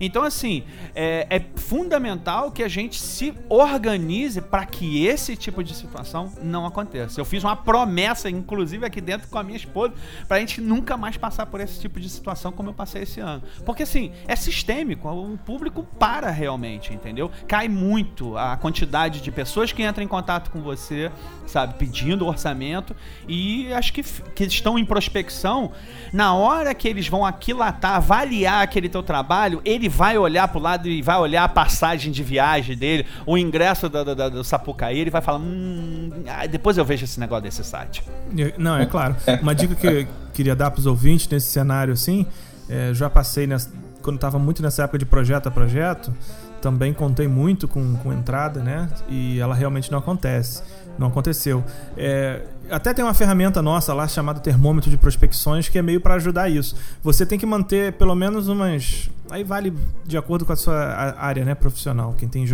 Então, 0.00 0.22
assim, 0.22 0.62
é, 0.94 1.26
é 1.30 1.44
fundamental 1.56 2.50
que 2.50 2.62
a 2.62 2.68
gente 2.68 3.00
se 3.00 3.34
organize 3.48 4.40
para 4.40 4.64
que 4.64 5.06
esse 5.06 5.36
tipo 5.36 5.62
de 5.62 5.74
situação 5.74 6.32
não 6.42 6.66
aconteça. 6.66 7.20
Eu 7.20 7.24
fiz 7.24 7.42
uma 7.44 7.56
promessa, 7.56 8.30
inclusive 8.30 8.84
aqui 8.84 9.00
dentro 9.00 9.28
com 9.28 9.38
a 9.38 9.42
minha 9.42 9.56
esposa, 9.56 9.94
para 10.26 10.36
a 10.36 10.40
gente 10.40 10.60
nunca 10.60 10.96
mais 10.96 11.16
passar 11.16 11.46
por 11.46 11.60
esse 11.60 11.80
tipo 11.80 12.00
de 12.00 12.08
situação 12.08 12.52
como 12.52 12.70
eu 12.70 12.74
passei 12.74 13.02
esse 13.02 13.20
ano. 13.20 13.42
Porque, 13.64 13.82
assim, 13.82 14.12
é 14.26 14.36
sistêmico, 14.36 15.08
o 15.08 15.38
público 15.38 15.82
para 15.98 16.30
realmente, 16.30 16.92
entendeu? 16.92 17.30
Cai 17.46 17.68
muito 17.68 18.36
a 18.36 18.56
quantidade 18.56 19.20
de 19.20 19.30
pessoas 19.30 19.72
que 19.72 19.82
entram 19.82 20.04
em 20.04 20.08
contato 20.08 20.50
com 20.50 20.60
você, 20.60 21.10
sabe, 21.48 21.74
pedindo 21.74 22.26
orçamento, 22.26 22.94
e 23.26 23.72
acho 23.72 23.92
que, 23.92 24.02
que 24.02 24.44
estão 24.44 24.78
em 24.78 24.84
prospecção, 24.84 25.72
na 26.12 26.34
hora 26.34 26.74
que 26.74 26.86
eles 26.86 27.08
vão 27.08 27.24
aquilatar, 27.24 27.96
avaliar 27.96 28.62
aquele 28.62 28.88
teu 28.88 29.02
trabalho, 29.02 29.60
ele 29.64 29.88
vai 29.88 30.16
olhar 30.18 30.46
pro 30.48 30.60
lado 30.60 30.88
e 30.88 31.02
vai 31.02 31.16
olhar 31.18 31.44
a 31.44 31.48
passagem 31.48 32.12
de 32.12 32.22
viagem 32.22 32.76
dele, 32.76 33.06
o 33.26 33.36
ingresso 33.38 33.88
da- 33.88 34.04
da- 34.04 34.28
do 34.28 34.44
Sapucaí, 34.44 34.98
ele 34.98 35.10
vai 35.10 35.20
falar, 35.22 35.38
hum, 35.38 36.10
ah, 36.28 36.46
depois 36.46 36.76
eu 36.78 36.84
vejo 36.84 37.04
esse 37.04 37.18
negócio 37.18 37.42
desse 37.44 37.64
site. 37.64 38.02
Não, 38.56 38.76
é 38.76 38.86
claro. 38.86 39.16
Uma 39.42 39.54
dica 39.54 39.74
que 39.74 39.86
eu 39.86 40.06
queria 40.32 40.54
dar 40.54 40.70
pros 40.70 40.86
ouvintes 40.86 41.28
nesse 41.28 41.48
cenário 41.48 41.92
assim, 41.92 42.26
é, 42.68 42.92
já 42.92 43.08
passei 43.08 43.46
nessa, 43.46 43.70
quando 44.02 44.16
estava 44.16 44.38
muito 44.38 44.62
nessa 44.62 44.82
época 44.84 44.98
de 44.98 45.06
projeto 45.06 45.46
a 45.46 45.50
projeto, 45.50 46.12
também 46.60 46.92
contei 46.92 47.28
muito 47.28 47.66
com, 47.66 47.96
com 47.96 48.12
entrada, 48.12 48.62
né? 48.62 48.88
E 49.08 49.38
ela 49.38 49.54
realmente 49.54 49.90
não 49.90 49.98
acontece. 49.98 50.62
Não 50.98 51.08
aconteceu. 51.08 51.64
É, 51.96 52.42
até 52.70 52.92
tem 52.92 53.04
uma 53.04 53.14
ferramenta 53.14 53.62
nossa 53.62 53.94
lá 53.94 54.06
chamada 54.08 54.40
termômetro 54.40 54.90
de 54.90 54.96
prospecções 54.96 55.68
que 55.68 55.78
é 55.78 55.82
meio 55.82 56.00
para 56.00 56.14
ajudar 56.14 56.48
isso. 56.48 56.76
Você 57.02 57.24
tem 57.24 57.38
que 57.38 57.46
manter 57.46 57.92
pelo 57.92 58.14
menos 58.14 58.48
umas. 58.48 59.08
Aí 59.30 59.44
vale 59.44 59.72
de 60.04 60.16
acordo 60.18 60.44
com 60.44 60.52
a 60.52 60.56
sua 60.56 60.76
área 61.18 61.44
né, 61.44 61.54
profissional. 61.54 62.14
Quem 62.18 62.28
tem 62.28 62.44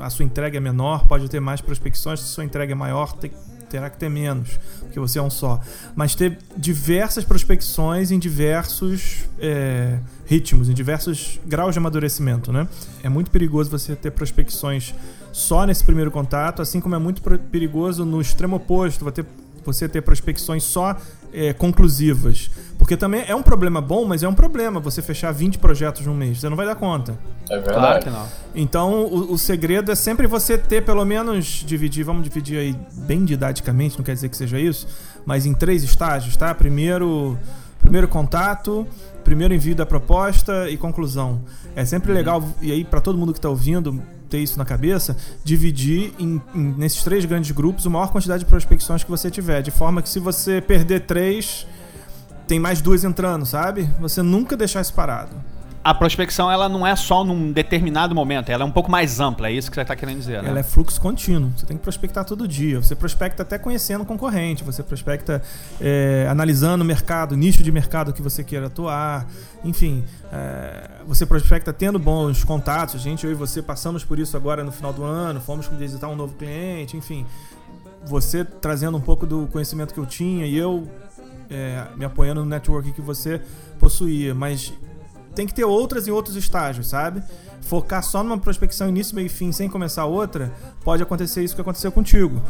a 0.00 0.10
sua 0.10 0.24
entrega 0.24 0.56
é 0.56 0.60
menor 0.60 1.06
pode 1.06 1.28
ter 1.28 1.40
mais 1.40 1.60
prospecções, 1.60 2.20
se 2.20 2.26
a 2.26 2.28
sua 2.28 2.44
entrega 2.44 2.72
é 2.72 2.74
maior, 2.74 3.12
tem, 3.12 3.30
terá 3.70 3.88
que 3.88 3.96
ter 3.96 4.10
menos, 4.10 4.58
porque 4.80 4.98
você 4.98 5.18
é 5.18 5.22
um 5.22 5.30
só. 5.30 5.60
Mas 5.94 6.14
ter 6.14 6.38
diversas 6.56 7.24
prospecções 7.24 8.10
em 8.10 8.18
diversos 8.18 9.24
é, 9.38 9.98
ritmos, 10.26 10.68
em 10.68 10.74
diversos 10.74 11.40
graus 11.46 11.72
de 11.72 11.78
amadurecimento, 11.78 12.52
né? 12.52 12.68
É 13.02 13.08
muito 13.08 13.30
perigoso 13.30 13.70
você 13.70 13.94
ter 13.94 14.10
prospecções 14.10 14.92
só 15.32 15.64
nesse 15.64 15.84
primeiro 15.84 16.10
contato, 16.10 16.60
assim 16.60 16.80
como 16.80 16.94
é 16.94 16.98
muito 16.98 17.22
perigoso 17.22 18.04
no 18.04 18.20
extremo 18.20 18.56
oposto, 18.56 19.04
você 19.64 19.88
ter 19.88 20.02
prospecções 20.02 20.64
só 20.64 20.96
é, 21.32 21.52
conclusivas. 21.52 22.50
Porque 22.78 22.96
também 22.96 23.24
é 23.28 23.34
um 23.34 23.42
problema 23.42 23.80
bom, 23.80 24.06
mas 24.06 24.22
é 24.22 24.28
um 24.28 24.34
problema 24.34 24.80
você 24.80 25.02
fechar 25.02 25.32
20 25.32 25.58
projetos 25.58 26.06
num 26.06 26.14
mês. 26.14 26.40
Você 26.40 26.48
não 26.48 26.56
vai 26.56 26.64
dar 26.64 26.74
conta. 26.74 27.18
É 27.50 27.56
verdade. 27.56 27.76
Claro 27.76 28.02
que 28.04 28.10
não. 28.10 28.26
Então, 28.54 29.04
o, 29.04 29.32
o 29.32 29.38
segredo 29.38 29.92
é 29.92 29.94
sempre 29.94 30.26
você 30.26 30.56
ter 30.56 30.82
pelo 30.82 31.04
menos 31.04 31.62
dividir, 31.66 32.04
vamos 32.04 32.24
dividir 32.24 32.58
aí 32.58 32.76
bem 33.06 33.24
didaticamente, 33.24 33.98
não 33.98 34.04
quer 34.04 34.14
dizer 34.14 34.30
que 34.30 34.36
seja 34.36 34.58
isso, 34.58 34.88
mas 35.26 35.44
em 35.44 35.52
três 35.52 35.82
estágios, 35.82 36.36
tá? 36.36 36.54
Primeiro, 36.54 37.38
primeiro 37.80 38.08
contato, 38.08 38.86
primeiro 39.22 39.52
envio 39.52 39.74
da 39.74 39.84
proposta 39.84 40.70
e 40.70 40.78
conclusão. 40.78 41.42
É 41.76 41.84
sempre 41.84 42.12
legal 42.12 42.42
e 42.62 42.72
aí 42.72 42.82
para 42.82 43.00
todo 43.00 43.18
mundo 43.18 43.32
que 43.32 43.38
está 43.38 43.50
ouvindo 43.50 44.02
ter 44.30 44.38
isso 44.38 44.56
na 44.58 44.64
cabeça, 44.64 45.16
dividir 45.44 46.12
em- 46.18 46.40
em- 46.54 46.74
nesses 46.78 47.02
três 47.02 47.24
grandes 47.24 47.50
grupos 47.50 47.86
a 47.86 47.90
maior 47.90 48.10
quantidade 48.10 48.44
de 48.44 48.48
prospecções 48.48 49.02
que 49.04 49.10
você 49.10 49.30
tiver, 49.30 49.60
de 49.62 49.70
forma 49.70 50.00
que 50.00 50.08
se 50.08 50.18
você 50.20 50.60
perder 50.60 51.00
três, 51.00 51.66
tem 52.46 52.58
mais 52.58 52.80
duas 52.80 53.04
entrando, 53.04 53.44
sabe? 53.44 53.88
Você 54.00 54.22
nunca 54.22 54.56
deixar 54.56 54.80
isso 54.80 54.94
parado. 54.94 55.34
A 55.82 55.94
prospecção, 55.94 56.50
ela 56.50 56.68
não 56.68 56.86
é 56.86 56.94
só 56.94 57.24
num 57.24 57.52
determinado 57.52 58.14
momento, 58.14 58.50
ela 58.50 58.64
é 58.64 58.66
um 58.66 58.70
pouco 58.70 58.90
mais 58.90 59.18
ampla, 59.18 59.48
é 59.48 59.52
isso 59.52 59.70
que 59.70 59.74
você 59.74 59.80
está 59.80 59.96
querendo 59.96 60.18
dizer, 60.18 60.42
né? 60.42 60.50
Ela 60.50 60.60
é 60.60 60.62
fluxo 60.62 61.00
contínuo. 61.00 61.50
Você 61.56 61.64
tem 61.64 61.74
que 61.74 61.82
prospectar 61.82 62.22
todo 62.22 62.46
dia. 62.46 62.82
Você 62.82 62.94
prospecta 62.94 63.42
até 63.42 63.58
conhecendo 63.58 64.02
o 64.02 64.06
concorrente. 64.06 64.62
Você 64.62 64.82
prospecta 64.82 65.42
é, 65.80 66.26
analisando 66.28 66.84
o 66.84 66.86
mercado, 66.86 67.34
nicho 67.34 67.62
de 67.62 67.72
mercado 67.72 68.12
que 68.12 68.20
você 68.20 68.44
queira 68.44 68.66
atuar. 68.66 69.26
Enfim, 69.64 70.04
é, 70.30 70.90
você 71.06 71.24
prospecta 71.24 71.72
tendo 71.72 71.98
bons 71.98 72.44
contatos. 72.44 72.96
A 72.96 72.98
gente, 72.98 73.24
eu 73.24 73.32
e 73.32 73.34
você, 73.34 73.62
passamos 73.62 74.04
por 74.04 74.18
isso 74.18 74.36
agora 74.36 74.62
no 74.62 74.72
final 74.72 74.92
do 74.92 75.02
ano. 75.02 75.40
Fomos 75.40 75.66
visitar 75.68 76.08
um 76.08 76.16
novo 76.16 76.34
cliente. 76.34 76.94
Enfim, 76.94 77.24
você 78.04 78.44
trazendo 78.44 78.98
um 78.98 79.00
pouco 79.00 79.26
do 79.26 79.46
conhecimento 79.46 79.94
que 79.94 80.00
eu 80.00 80.06
tinha 80.06 80.44
e 80.44 80.54
eu 80.58 80.86
é, 81.48 81.86
me 81.96 82.04
apoiando 82.04 82.42
no 82.42 82.46
network 82.46 82.92
que 82.92 83.00
você 83.00 83.40
possuía. 83.78 84.34
Mas 84.34 84.74
tem 85.34 85.46
que 85.46 85.54
ter 85.54 85.64
outras 85.64 86.08
em 86.08 86.10
outros 86.10 86.36
estágios, 86.36 86.88
sabe? 86.88 87.22
Focar 87.62 88.02
só 88.02 88.22
numa 88.22 88.38
prospecção 88.38 88.88
início, 88.88 89.14
meio 89.14 89.26
e 89.26 89.28
fim, 89.28 89.52
sem 89.52 89.68
começar 89.68 90.04
outra, 90.04 90.52
pode 90.82 91.02
acontecer 91.02 91.42
isso 91.42 91.54
que 91.54 91.60
aconteceu 91.60 91.92
contigo. 91.92 92.42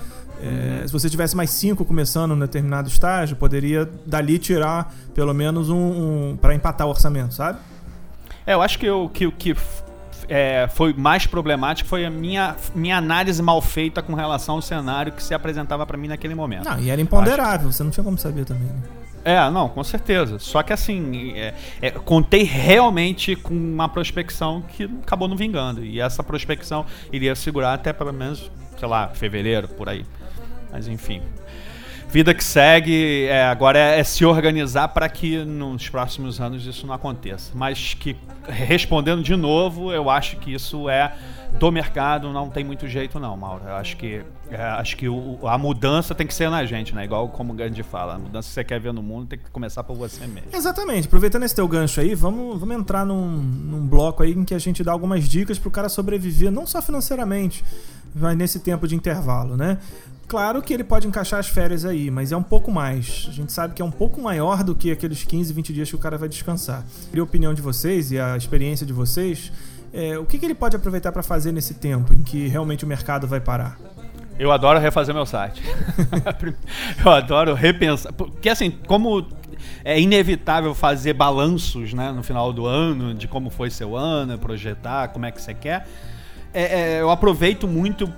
É, 0.42 0.86
se 0.86 0.92
você 0.92 1.10
tivesse 1.10 1.36
mais 1.36 1.50
cinco 1.50 1.84
começando 1.84 2.30
num 2.30 2.38
determinado 2.38 2.88
estágio, 2.88 3.36
poderia 3.36 3.88
dali 4.06 4.38
tirar 4.38 4.94
pelo 5.14 5.34
menos 5.34 5.68
um, 5.68 6.30
um 6.32 6.38
para 6.40 6.54
empatar 6.54 6.86
o 6.86 6.90
orçamento, 6.90 7.34
sabe? 7.34 7.58
É, 8.46 8.54
eu 8.54 8.62
acho 8.62 8.78
que 8.78 8.88
o 8.88 9.08
que, 9.08 9.30
que 9.32 9.56
é, 10.28 10.68
foi 10.72 10.94
mais 10.94 11.26
problemático 11.26 11.88
foi 11.88 12.06
a 12.06 12.10
minha, 12.10 12.56
minha 12.74 12.96
análise 12.96 13.42
mal 13.42 13.60
feita 13.60 14.00
com 14.00 14.14
relação 14.14 14.54
ao 14.54 14.62
cenário 14.62 15.12
que 15.12 15.22
se 15.22 15.34
apresentava 15.34 15.84
pra 15.84 15.98
mim 15.98 16.08
naquele 16.08 16.34
momento. 16.34 16.64
Não, 16.64 16.78
e 16.78 16.88
era 16.88 17.00
imponderável, 17.00 17.70
você 17.70 17.82
não 17.82 17.90
tinha 17.90 18.04
como 18.04 18.16
saber 18.16 18.44
também. 18.46 18.68
né? 18.68 18.99
É, 19.24 19.50
não, 19.50 19.68
com 19.68 19.84
certeza. 19.84 20.38
Só 20.38 20.62
que 20.62 20.72
assim, 20.72 21.32
é, 21.34 21.54
é, 21.82 21.90
contei 21.90 22.42
realmente 22.42 23.36
com 23.36 23.54
uma 23.54 23.88
prospecção 23.88 24.62
que 24.62 24.84
acabou 25.02 25.28
não 25.28 25.36
vingando. 25.36 25.84
E 25.84 26.00
essa 26.00 26.22
prospecção 26.22 26.86
iria 27.12 27.34
segurar 27.34 27.74
até 27.74 27.92
pelo 27.92 28.12
menos, 28.12 28.50
sei 28.78 28.88
lá, 28.88 29.08
fevereiro, 29.08 29.68
por 29.68 29.88
aí. 29.88 30.04
Mas 30.72 30.88
enfim. 30.88 31.22
Vida 32.08 32.34
que 32.34 32.42
segue, 32.42 33.26
é, 33.26 33.44
agora 33.44 33.78
é, 33.78 34.00
é 34.00 34.04
se 34.04 34.24
organizar 34.24 34.88
para 34.88 35.08
que 35.08 35.44
nos 35.44 35.88
próximos 35.88 36.40
anos 36.40 36.66
isso 36.66 36.84
não 36.84 36.92
aconteça. 36.92 37.52
Mas 37.54 37.94
que, 37.94 38.16
respondendo 38.48 39.22
de 39.22 39.36
novo, 39.36 39.92
eu 39.92 40.10
acho 40.10 40.36
que 40.38 40.52
isso 40.52 40.88
é 40.88 41.14
do 41.52 41.70
mercado, 41.70 42.32
não 42.32 42.50
tem 42.50 42.64
muito 42.64 42.88
jeito 42.88 43.20
não, 43.20 43.36
Mauro. 43.36 43.62
Eu 43.64 43.74
acho 43.74 43.96
que, 43.96 44.22
é, 44.50 44.62
acho 44.62 44.96
que 44.96 45.08
o- 45.08 45.38
a 45.46 45.56
mudança 45.56 46.14
tem 46.14 46.26
que 46.26 46.34
ser 46.34 46.50
na 46.50 46.64
gente, 46.64 46.94
né? 46.94 47.04
Igual 47.04 47.28
como 47.28 47.52
o 47.52 47.56
Gandhi 47.56 47.82
fala, 47.82 48.14
a 48.14 48.18
mudança 48.18 48.48
que 48.48 48.54
você 48.54 48.64
quer 48.64 48.80
ver 48.80 48.92
no 48.92 49.02
mundo 49.02 49.26
tem 49.26 49.38
que 49.38 49.50
começar 49.50 49.82
por 49.84 49.96
você 49.96 50.26
mesmo. 50.26 50.50
Exatamente. 50.52 51.06
Aproveitando 51.06 51.44
esse 51.44 51.54
teu 51.54 51.66
gancho 51.68 52.00
aí, 52.00 52.14
vamos, 52.14 52.58
vamos 52.58 52.76
entrar 52.76 53.04
num, 53.06 53.26
num 53.36 53.86
bloco 53.86 54.22
aí 54.22 54.32
em 54.32 54.44
que 54.44 54.54
a 54.54 54.58
gente 54.58 54.82
dá 54.82 54.92
algumas 54.92 55.28
dicas 55.28 55.58
pro 55.58 55.70
cara 55.70 55.88
sobreviver, 55.88 56.50
não 56.50 56.66
só 56.66 56.80
financeiramente, 56.82 57.64
mas 58.14 58.36
nesse 58.36 58.60
tempo 58.60 58.86
de 58.88 58.94
intervalo, 58.94 59.56
né? 59.56 59.78
Claro 60.26 60.62
que 60.62 60.72
ele 60.72 60.84
pode 60.84 61.08
encaixar 61.08 61.40
as 61.40 61.48
férias 61.48 61.84
aí, 61.84 62.08
mas 62.08 62.30
é 62.30 62.36
um 62.36 62.42
pouco 62.42 62.70
mais. 62.70 63.26
A 63.28 63.32
gente 63.32 63.52
sabe 63.52 63.74
que 63.74 63.82
é 63.82 63.84
um 63.84 63.90
pouco 63.90 64.20
maior 64.20 64.62
do 64.62 64.76
que 64.76 64.92
aqueles 64.92 65.24
15, 65.24 65.52
20 65.52 65.72
dias 65.72 65.88
que 65.88 65.96
o 65.96 65.98
cara 65.98 66.16
vai 66.16 66.28
descansar. 66.28 66.84
E 67.12 67.18
a 67.18 67.22
opinião 67.22 67.52
de 67.52 67.60
vocês 67.60 68.12
e 68.12 68.18
a 68.20 68.36
experiência 68.36 68.86
de 68.86 68.92
vocês, 68.92 69.50
é, 69.92 70.16
o 70.16 70.24
que, 70.24 70.38
que 70.38 70.44
ele 70.46 70.54
pode 70.54 70.76
aproveitar 70.76 71.10
para 71.10 71.20
fazer 71.24 71.50
nesse 71.50 71.74
tempo 71.74 72.14
em 72.14 72.22
que 72.22 72.46
realmente 72.46 72.84
o 72.84 72.86
mercado 72.86 73.26
vai 73.26 73.40
parar? 73.40 73.76
Eu 74.40 74.50
adoro 74.50 74.80
refazer 74.80 75.14
meu 75.14 75.26
site. 75.26 75.62
eu 77.04 77.12
adoro 77.12 77.52
repensar. 77.52 78.10
Porque 78.10 78.48
assim, 78.48 78.70
como 78.70 79.26
é 79.84 80.00
inevitável 80.00 80.74
fazer 80.74 81.12
balanços 81.12 81.92
né, 81.92 82.10
no 82.10 82.22
final 82.22 82.50
do 82.50 82.64
ano, 82.64 83.12
de 83.12 83.28
como 83.28 83.50
foi 83.50 83.68
seu 83.68 83.94
ano, 83.94 84.38
projetar 84.38 85.08
como 85.08 85.26
é 85.26 85.30
que 85.30 85.42
você 85.42 85.52
quer, 85.52 85.86
é, 86.54 86.62
é, 86.62 87.00
eu 87.02 87.10
aproveito 87.10 87.68
muito 87.68 88.10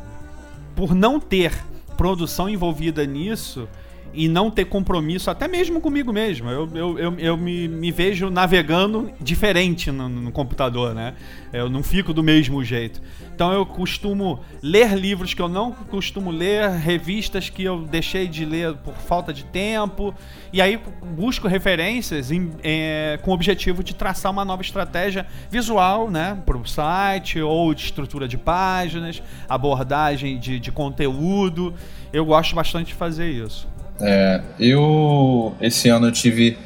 por 0.76 0.94
não 0.94 1.18
ter 1.18 1.52
produção 1.96 2.48
envolvida 2.48 3.04
nisso 3.04 3.68
e 4.14 4.28
não 4.28 4.50
ter 4.50 4.66
compromisso, 4.66 5.30
até 5.30 5.48
mesmo 5.48 5.80
comigo 5.80 6.12
mesmo. 6.12 6.50
Eu, 6.50 6.68
eu, 6.74 6.98
eu, 6.98 7.18
eu 7.18 7.36
me, 7.36 7.66
me 7.68 7.90
vejo 7.90 8.28
navegando 8.30 9.10
diferente 9.20 9.90
no, 9.90 10.08
no 10.08 10.30
computador, 10.32 10.94
né? 10.94 11.14
Eu 11.52 11.68
não 11.68 11.82
fico 11.82 12.12
do 12.12 12.22
mesmo 12.22 12.62
jeito. 12.64 13.00
Então 13.34 13.52
eu 13.52 13.64
costumo 13.64 14.40
ler 14.62 14.94
livros 14.94 15.34
que 15.34 15.40
eu 15.42 15.48
não 15.48 15.72
costumo 15.72 16.30
ler, 16.30 16.68
revistas 16.70 17.48
que 17.48 17.62
eu 17.64 17.82
deixei 17.82 18.28
de 18.28 18.44
ler 18.44 18.74
por 18.74 18.94
falta 18.94 19.32
de 19.32 19.44
tempo, 19.44 20.14
e 20.52 20.60
aí 20.60 20.78
busco 21.16 21.48
referências 21.48 22.30
em- 22.30 22.52
é, 22.62 23.18
com 23.22 23.30
o 23.30 23.34
objetivo 23.34 23.82
de 23.82 23.94
traçar 23.94 24.30
uma 24.30 24.44
nova 24.44 24.62
estratégia 24.62 25.26
visual, 25.50 26.10
né, 26.10 26.38
para 26.44 26.56
o 26.56 26.66
site, 26.66 27.40
ou 27.40 27.72
de 27.74 27.82
estrutura 27.84 28.28
de 28.28 28.36
páginas, 28.38 29.22
abordagem 29.48 30.38
de, 30.38 30.58
de 30.60 30.70
conteúdo. 30.70 31.74
Eu 32.12 32.24
gosto 32.26 32.54
bastante 32.54 32.88
de 32.88 32.94
fazer 32.94 33.30
isso. 33.30 33.66
É, 34.02 34.40
eu 34.58 35.54
esse 35.60 35.88
ano 35.88 36.08
eu 36.08 36.12
tive 36.12 36.58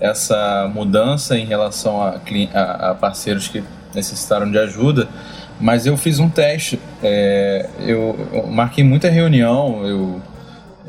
essa 0.00 0.70
mudança 0.72 1.36
em 1.36 1.44
relação 1.44 2.00
a, 2.02 2.20
a- 2.54 2.90
a 2.90 2.94
parceiros 2.94 3.48
que 3.48 3.62
necessitaram 3.94 4.50
de 4.50 4.58
ajuda, 4.58 5.08
mas 5.60 5.86
eu 5.86 5.96
fiz 5.96 6.18
um 6.18 6.28
teste. 6.28 6.78
é, 7.02 7.68
eu, 7.80 8.16
eu 8.32 8.46
marquei 8.46 8.84
muita 8.84 9.08
reunião, 9.10 9.84
eu 9.86 10.22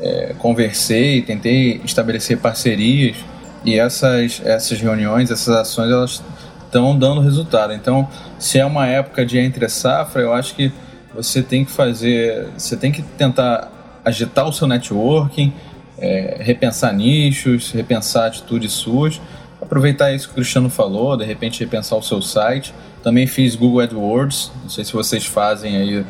é, 0.00 0.34
conversei, 0.38 1.22
tentei 1.22 1.80
estabelecer 1.84 2.38
parcerias 2.38 3.16
e 3.64 3.78
essas, 3.78 4.40
essas 4.44 4.80
reuniões, 4.80 5.30
essas 5.30 5.54
ações, 5.54 5.90
elas 5.90 6.22
estão 6.66 6.96
dando 6.98 7.20
resultado. 7.20 7.72
Então, 7.72 8.08
se 8.38 8.58
é 8.58 8.64
uma 8.64 8.86
época 8.86 9.24
de 9.24 9.38
entre 9.38 9.68
safra, 9.68 10.20
eu 10.22 10.32
acho 10.32 10.54
que 10.54 10.70
você 11.14 11.42
tem 11.42 11.64
que 11.64 11.70
fazer, 11.70 12.48
você 12.56 12.76
tem 12.76 12.92
que 12.92 13.02
tentar 13.02 13.72
agitar 14.04 14.46
o 14.46 14.52
seu 14.52 14.66
networking, 14.68 15.52
é, 15.98 16.36
repensar 16.40 16.92
nichos, 16.94 17.70
repensar 17.72 18.26
atitudes 18.26 18.72
suas, 18.72 19.20
aproveitar 19.60 20.12
isso 20.12 20.26
que 20.28 20.32
o 20.32 20.36
Cristiano 20.36 20.68
falou, 20.68 21.16
de 21.16 21.24
repente 21.24 21.60
repensar 21.60 21.96
o 21.96 22.02
seu 22.02 22.20
site. 22.20 22.74
Também 23.02 23.26
fiz 23.26 23.54
Google 23.54 23.80
AdWords, 23.80 24.50
não 24.62 24.68
sei 24.68 24.84
se 24.84 24.92
vocês 24.92 25.24
fazem 25.24 25.76
aí 25.76 26.04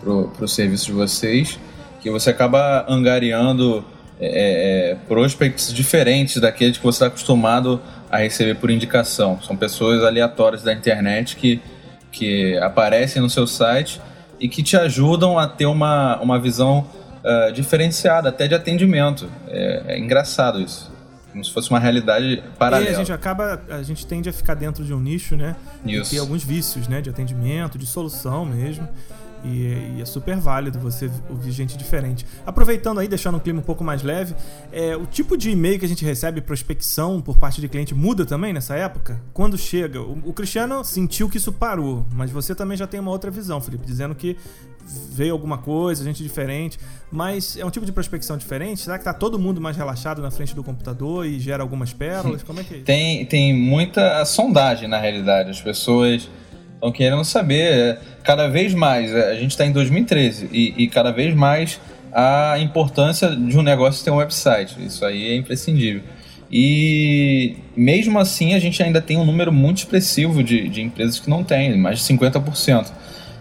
para 0.00 0.44
o 0.44 0.48
serviço 0.48 0.86
de 0.86 0.92
vocês, 0.92 1.58
que 2.00 2.10
você 2.10 2.30
acaba 2.30 2.84
angariando 2.88 3.84
é, 4.20 4.92
é, 4.92 4.94
prospects 5.08 5.72
diferentes 5.72 6.40
daqueles 6.40 6.76
que 6.76 6.84
você 6.84 6.96
está 6.96 7.06
acostumado 7.06 7.80
a 8.10 8.18
receber 8.18 8.54
por 8.56 8.70
indicação. 8.70 9.40
São 9.42 9.56
pessoas 9.56 10.04
aleatórias 10.04 10.62
da 10.62 10.72
internet 10.72 11.36
que, 11.36 11.60
que 12.10 12.56
aparecem 12.58 13.22
no 13.22 13.30
seu 13.30 13.46
site 13.46 14.00
e 14.38 14.48
que 14.48 14.62
te 14.62 14.76
ajudam 14.76 15.38
a 15.38 15.46
ter 15.46 15.66
uma, 15.66 16.20
uma 16.20 16.38
visão 16.38 16.86
ah, 17.24 17.50
diferenciada, 17.50 18.28
até 18.28 18.46
de 18.48 18.54
atendimento. 18.54 19.28
É, 19.48 19.82
é 19.94 19.98
engraçado 19.98 20.60
isso. 20.60 20.90
Como 21.32 21.42
se 21.42 21.50
fosse 21.50 21.70
uma 21.70 21.78
realidade 21.78 22.26
E 22.34 22.42
paralela. 22.58 22.90
a 22.90 22.94
gente 22.94 23.10
acaba, 23.12 23.58
a 23.70 23.82
gente 23.82 24.06
tende 24.06 24.28
a 24.28 24.32
ficar 24.34 24.54
dentro 24.54 24.84
de 24.84 24.92
um 24.92 25.00
nicho, 25.00 25.34
né? 25.34 25.56
E 25.82 25.96
Isso. 25.96 26.10
ter 26.10 26.18
alguns 26.18 26.44
vícios, 26.44 26.86
né? 26.88 27.00
De 27.00 27.08
atendimento, 27.08 27.78
de 27.78 27.86
solução 27.86 28.44
mesmo. 28.44 28.86
E, 29.44 29.96
e 29.96 30.00
é 30.00 30.04
super 30.04 30.36
válido 30.36 30.78
você 30.78 31.10
ouvir 31.28 31.50
gente 31.50 31.76
diferente. 31.76 32.24
Aproveitando 32.46 33.00
aí, 33.00 33.08
deixando 33.08 33.36
o 33.36 33.40
clima 33.40 33.60
um 33.60 33.62
pouco 33.62 33.82
mais 33.82 34.02
leve, 34.02 34.34
é, 34.72 34.96
o 34.96 35.06
tipo 35.06 35.36
de 35.36 35.50
e-mail 35.50 35.78
que 35.78 35.84
a 35.84 35.88
gente 35.88 36.04
recebe, 36.04 36.40
prospecção 36.40 37.20
por 37.20 37.36
parte 37.36 37.60
de 37.60 37.68
cliente, 37.68 37.94
muda 37.94 38.24
também 38.24 38.52
nessa 38.52 38.74
época? 38.76 39.20
Quando 39.32 39.58
chega? 39.58 40.00
O, 40.00 40.20
o 40.26 40.32
Cristiano 40.32 40.84
sentiu 40.84 41.28
que 41.28 41.36
isso 41.36 41.52
parou, 41.52 42.06
mas 42.12 42.30
você 42.30 42.54
também 42.54 42.76
já 42.76 42.86
tem 42.86 43.00
uma 43.00 43.10
outra 43.10 43.30
visão, 43.30 43.60
Felipe, 43.60 43.84
dizendo 43.86 44.14
que 44.14 44.36
veio 44.84 45.32
alguma 45.32 45.58
coisa, 45.58 46.04
gente 46.04 46.22
diferente. 46.22 46.78
Mas 47.10 47.56
é 47.56 47.64
um 47.64 47.70
tipo 47.70 47.86
de 47.86 47.92
prospecção 47.92 48.36
diferente? 48.36 48.80
Será 48.80 48.98
que 48.98 49.04
tá 49.04 49.12
todo 49.12 49.38
mundo 49.38 49.60
mais 49.60 49.76
relaxado 49.76 50.22
na 50.22 50.30
frente 50.30 50.54
do 50.54 50.64
computador 50.64 51.26
e 51.26 51.38
gera 51.38 51.62
algumas 51.62 51.92
pérolas? 51.92 52.42
Como 52.42 52.60
é 52.60 52.64
que 52.64 52.74
é 52.74 52.76
isso? 52.78 52.86
tem, 52.86 53.26
tem 53.26 53.54
muita 53.54 54.24
sondagem 54.24 54.88
na 54.88 54.98
realidade. 54.98 55.50
As 55.50 55.60
pessoas 55.60 56.28
estão 56.82 56.90
querendo 56.90 57.24
saber 57.24 57.72
é, 57.72 57.98
cada 58.24 58.48
vez 58.48 58.74
mais. 58.74 59.14
é, 59.14 59.30
A 59.30 59.34
gente 59.36 59.52
está 59.52 59.64
em 59.64 59.70
2013 59.70 60.48
e, 60.52 60.74
e 60.76 60.88
cada 60.88 61.12
vez 61.12 61.32
mais 61.32 61.80
a 62.12 62.58
importância 62.58 63.30
de 63.30 63.56
um 63.56 63.62
negócio 63.62 64.04
ter 64.04 64.10
um 64.10 64.16
website. 64.16 64.76
Isso 64.84 65.04
aí 65.04 65.30
é 65.30 65.36
imprescindível. 65.36 66.02
E 66.50 67.56
mesmo 67.74 68.18
assim 68.18 68.52
a 68.52 68.58
gente 68.58 68.82
ainda 68.82 69.00
tem 69.00 69.16
um 69.16 69.24
número 69.24 69.50
muito 69.50 69.78
expressivo 69.78 70.42
de, 70.42 70.68
de 70.68 70.82
empresas 70.82 71.18
que 71.18 71.30
não 71.30 71.42
têm, 71.44 71.78
mais 71.78 72.00
de 72.00 72.12
50%. 72.12 72.92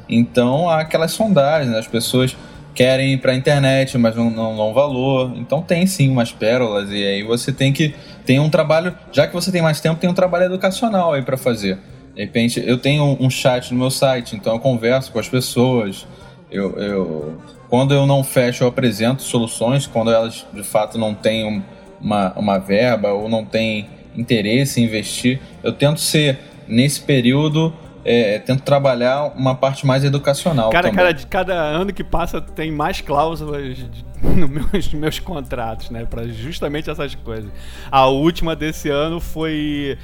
Então 0.08 0.70
há 0.70 0.82
aquelas 0.82 1.12
sondagens, 1.12 1.72
né? 1.72 1.80
as 1.80 1.88
pessoas 1.88 2.38
querem 2.74 3.14
ir 3.14 3.18
para 3.18 3.34
a 3.34 3.36
internet, 3.36 3.98
mas 3.98 4.16
não, 4.16 4.30
não 4.30 4.56
dão 4.56 4.74
valor. 4.74 5.34
Então 5.36 5.62
tem 5.62 5.86
sim 5.88 6.10
umas 6.10 6.32
pérolas 6.32 6.90
e 6.92 7.04
aí 7.04 7.24
você 7.24 7.52
tem 7.52 7.74
que 7.74 7.94
tem 8.26 8.40
um 8.40 8.50
trabalho, 8.50 8.96
já 9.12 9.28
que 9.28 9.34
você 9.34 9.52
tem 9.52 9.62
mais 9.62 9.82
tempo, 9.82 10.00
tem 10.00 10.10
um 10.10 10.14
trabalho 10.14 10.46
educacional 10.46 11.12
aí 11.12 11.24
para 11.24 11.36
fazer. 11.36 11.78
De 12.16 12.22
repente 12.22 12.62
eu 12.66 12.78
tenho 12.78 13.18
um 13.20 13.30
chat 13.30 13.74
no 13.74 13.80
meu 13.80 13.90
site, 13.92 14.36
então 14.36 14.54
eu 14.54 14.60
converso 14.60 15.12
com 15.12 15.20
as 15.20 15.30
pessoas. 15.30 16.06
Eu, 16.52 16.78
eu 16.78 17.42
quando 17.70 17.94
eu 17.94 18.06
não 18.06 18.24
fecho, 18.24 18.64
eu 18.64 18.68
apresento 18.68 19.22
soluções. 19.22 19.88
Quando 19.88 20.12
elas 20.12 20.46
de 20.54 20.64
fato 20.64 20.98
não 20.98 21.14
têm 21.14 21.46
um- 21.46 21.62
uma, 22.02 22.34
uma 22.34 22.58
verba 22.58 23.10
ou 23.14 23.30
não 23.30 23.46
têm 23.46 23.88
interesse 24.16 24.82
em 24.82 24.86
investir, 24.86 25.40
eu 25.64 25.72
tento 25.72 26.00
ser 26.02 26.40
nesse 26.68 27.00
período 27.02 27.74
é, 28.04 28.40
tento 28.40 28.64
trabalhar 28.64 29.32
uma 29.38 29.54
parte 29.54 29.86
mais 29.86 30.04
educacional. 30.04 30.72
Cara, 30.72 30.88
também. 30.90 30.98
cara, 30.98 31.14
de 31.14 31.28
cada 31.28 31.54
ano 31.54 31.94
que 31.94 32.04
passa 32.04 32.42
tem 32.42 32.72
mais 32.72 33.00
cláusulas 33.00 33.78
nos 34.22 34.50
meus, 34.50 34.94
meus 34.94 35.20
contratos, 35.20 35.92
né? 35.92 36.06
Pra 36.06 36.28
justamente 36.28 36.90
essas 36.90 37.14
coisas. 37.14 37.52
A 37.92 38.08
última 38.08 38.56
desse 38.56 38.90
ano 38.90 39.20
foi. 39.20 39.98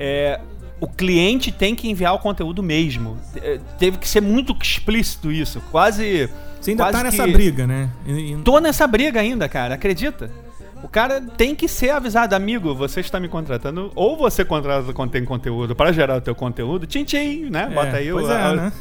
é, 0.00 0.40
o 0.82 0.88
cliente 0.88 1.52
tem 1.52 1.76
que 1.76 1.88
enviar 1.88 2.12
o 2.12 2.18
conteúdo 2.18 2.60
mesmo. 2.62 3.16
É, 3.36 3.60
Teve 3.78 3.98
que 3.98 4.08
ser 4.08 4.20
muito 4.20 4.52
explícito 4.60 5.30
isso. 5.30 5.60
Quase. 5.70 6.28
Você 6.60 6.72
ainda 6.72 6.82
quase 6.84 6.98
tá 6.98 7.04
nessa 7.04 7.24
que- 7.24 7.32
briga, 7.32 7.66
né? 7.68 7.88
Tô 8.44 8.58
nessa 8.58 8.84
briga 8.86 9.20
ainda, 9.20 9.48
cara, 9.48 9.74
acredita? 9.74 10.28
O 10.82 10.88
cara 10.88 11.20
tem 11.20 11.54
que 11.54 11.68
ser 11.68 11.90
avisado, 11.90 12.34
amigo, 12.34 12.74
você 12.74 12.98
está 12.98 13.20
me 13.20 13.28
contratando, 13.28 13.92
ou 13.94 14.16
você 14.16 14.44
contrata 14.44 14.92
contém 14.92 15.24
conteúdo 15.24 15.76
para 15.76 15.92
gerar 15.92 16.16
o 16.16 16.20
teu 16.20 16.34
conteúdo, 16.34 16.84
tchim 16.88 17.04
tchim, 17.04 17.48
né? 17.48 17.68
É, 17.70 17.74
Bota 17.74 17.96
aí 17.98 18.10
pois 18.10 18.26
o. 18.26 18.32
é, 18.32 18.42
a- 18.42 18.52
né? 18.56 18.72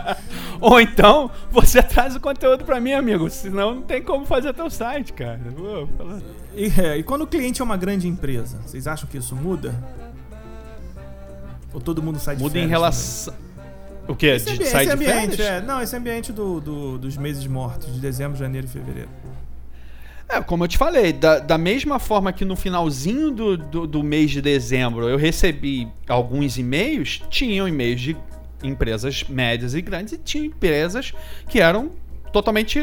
ou 0.58 0.80
então, 0.80 1.30
você 1.50 1.82
traz 1.84 2.16
o 2.16 2.20
conteúdo 2.20 2.64
para 2.64 2.80
mim, 2.80 2.92
amigo, 2.94 3.28
senão 3.28 3.74
não 3.74 3.82
tem 3.82 4.00
como 4.02 4.24
fazer 4.24 4.54
teu 4.54 4.70
site, 4.70 5.12
cara. 5.12 5.40
E, 6.56 6.72
é, 6.80 6.96
e 6.96 7.02
quando 7.02 7.22
o 7.22 7.26
cliente 7.26 7.60
é 7.60 7.64
uma 7.64 7.76
grande 7.76 8.08
empresa, 8.08 8.58
vocês 8.64 8.86
acham 8.86 9.06
que 9.06 9.18
isso 9.18 9.36
muda? 9.36 9.74
Ou 11.72 11.80
todo 11.80 12.02
mundo 12.02 12.18
sai 12.18 12.36
de 12.36 12.42
Muda 12.42 12.52
em 12.58 12.62
férias 12.62 12.70
relação. 12.70 13.34
O 14.08 14.14
quê? 14.16 14.26
Esse, 14.28 14.46
De 14.46 14.52
ambi- 14.54 14.62
esse 14.64 14.84
de 14.84 14.90
ambiente, 14.90 15.42
é, 15.42 15.60
não, 15.60 15.80
esse 15.80 15.94
ambiente 15.96 16.32
do, 16.32 16.60
do- 16.60 16.98
dos 16.98 17.16
meses 17.16 17.46
mortos, 17.46 17.92
de 17.94 18.00
dezembro, 18.00 18.36
janeiro 18.36 18.66
e 18.66 18.70
fevereiro. 18.70 19.08
É, 20.28 20.40
como 20.40 20.64
eu 20.64 20.68
te 20.68 20.78
falei, 20.78 21.12
da, 21.12 21.38
da 21.38 21.58
mesma 21.58 21.98
forma 21.98 22.32
que 22.32 22.44
no 22.44 22.56
finalzinho 22.56 23.30
do, 23.30 23.56
do, 23.56 23.86
do 23.86 24.02
mês 24.02 24.30
de 24.30 24.40
dezembro 24.40 25.08
eu 25.08 25.16
recebi 25.18 25.86
alguns 26.08 26.56
e-mails, 26.58 27.22
tinham 27.28 27.68
e-mails 27.68 28.00
de 28.00 28.16
empresas 28.62 29.24
médias 29.28 29.74
e 29.74 29.82
grandes 29.82 30.14
e 30.14 30.18
tinha 30.18 30.44
empresas 30.46 31.12
que 31.48 31.60
eram 31.60 31.90
totalmente 32.32 32.80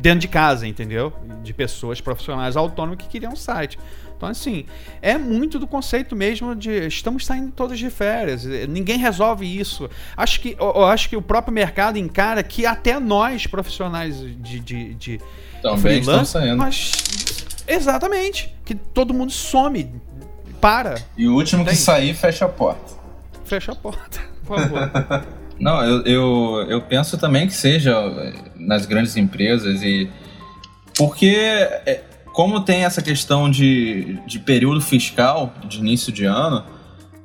dentro 0.00 0.20
de 0.20 0.28
casa, 0.28 0.66
entendeu? 0.66 1.12
De 1.42 1.52
pessoas 1.52 2.00
profissionais 2.00 2.56
autônomas 2.56 2.98
que 2.98 3.08
queriam 3.08 3.32
um 3.32 3.36
site. 3.36 3.78
Então, 4.18 4.28
assim, 4.28 4.66
é 5.00 5.16
muito 5.16 5.60
do 5.60 5.66
conceito 5.66 6.16
mesmo 6.16 6.54
de 6.56 6.88
estamos 6.88 7.24
saindo 7.24 7.52
todos 7.52 7.78
de 7.78 7.88
férias. 7.88 8.44
eh, 8.44 8.66
Ninguém 8.66 8.98
resolve 8.98 9.46
isso. 9.46 9.88
Acho 10.16 10.40
que, 10.40 10.56
eu, 10.58 10.84
acho 10.86 11.08
que 11.08 11.16
o 11.16 11.22
próprio 11.22 11.54
mercado 11.54 11.96
encara 11.98 12.42
que 12.42 12.66
até 12.66 12.98
nós, 12.98 13.46
profissionais 13.46 14.18
de, 14.20 14.34
de, 14.58 14.94
de 14.94 15.20
Também 15.62 15.78
freelance, 16.02 16.32
saindo. 16.32 16.56
Mas, 16.56 16.90
exatamente. 17.66 18.52
Que 18.64 18.74
todo 18.74 19.14
mundo 19.14 19.30
some, 19.32 19.88
para, 20.60 20.96
E 21.16 21.28
o 21.28 21.34
último 21.36 21.62
que 21.62 21.70
Tem. 21.70 21.78
sair, 21.78 22.12
fecha 22.12 22.44
a 22.44 22.48
porta. 22.48 22.94
fecha 23.44 23.70
a 23.70 23.76
porta, 23.76 24.20
por 24.44 24.58
favor. 24.58 24.90
Não, 25.60 25.82
eu, 25.84 26.02
eu, 26.04 26.66
eu 26.68 26.80
penso 26.82 27.16
também 27.18 27.46
que 27.46 27.54
seja 27.54 27.92
eh, 27.96 28.32
nas 28.56 28.84
grandes 28.84 29.16
empresas 29.16 29.80
e. 29.82 30.10
Porque, 30.96 31.26
é, 31.86 32.02
como 32.38 32.60
tem 32.60 32.84
essa 32.84 33.02
questão 33.02 33.50
de, 33.50 34.16
de 34.24 34.38
período 34.38 34.80
fiscal, 34.80 35.52
de 35.66 35.78
início 35.80 36.12
de 36.12 36.24
ano, 36.24 36.62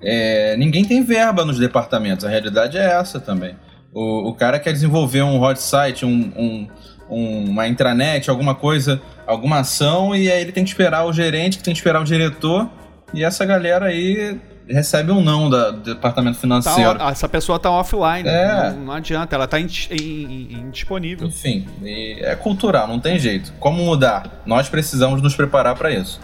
é, 0.02 0.58
ninguém 0.58 0.84
tem 0.84 1.04
verba 1.04 1.46
nos 1.46 1.60
departamentos. 1.60 2.26
A 2.26 2.30
realidade 2.30 2.80
é 2.80 2.94
essa 3.00 3.20
também. 3.20 3.56
O, 3.94 4.30
o 4.30 4.34
cara 4.34 4.58
quer 4.58 4.74
desenvolver 4.74 5.22
um 5.22 5.40
hot 5.40 5.62
site, 5.62 6.04
um, 6.04 6.32
um- 6.36 6.68
um- 7.12 7.50
uma 7.52 7.68
intranet, 7.68 8.28
alguma 8.28 8.56
coisa, 8.56 9.00
alguma 9.28 9.60
ação, 9.60 10.16
e 10.16 10.32
aí 10.32 10.42
ele 10.42 10.52
tem 10.52 10.64
que 10.64 10.72
esperar 10.72 11.06
o 11.06 11.14
gerente, 11.14 11.60
que 11.60 11.64
tem 11.64 11.76
que 11.76 11.80
esperar 11.80 12.02
o 12.02 12.04
diretor, 12.04 12.68
e 13.14 13.24
essa 13.24 13.46
galera 13.46 13.86
aí 13.86 14.42
recebe 14.68 15.12
um 15.12 15.22
não 15.22 15.50
da- 15.50 15.72
do 15.72 15.94
departamento 15.94 16.36
Tá, 16.38 16.42
financeiro. 16.42 16.98
ó, 17.00 17.10
essa 17.10 17.28
pessoa 17.28 17.60
tá 17.60 17.70
offline, 17.72 18.28
É. 18.28 18.72
não, 18.72 18.80
não 18.86 18.94
adianta, 18.94 19.36
ela 19.36 19.48
tá 19.48 19.60
indis- 19.60 19.90
in- 19.92 19.96
in- 19.96 20.54
indisponível. 20.68 21.28
Enfim, 21.28 21.68
e 21.82 22.20
é 22.22 22.36
cultural, 22.36 22.88
não 22.88 23.00
tem 23.00 23.20
jeito. 23.20 23.54
Como 23.60 23.84
mudar? 23.84 24.42
Nós 24.46 24.70
precisamos 24.70 25.22
nos 25.22 25.36
preparar 25.36 25.76
para 25.76 25.92
isso. 25.92 26.20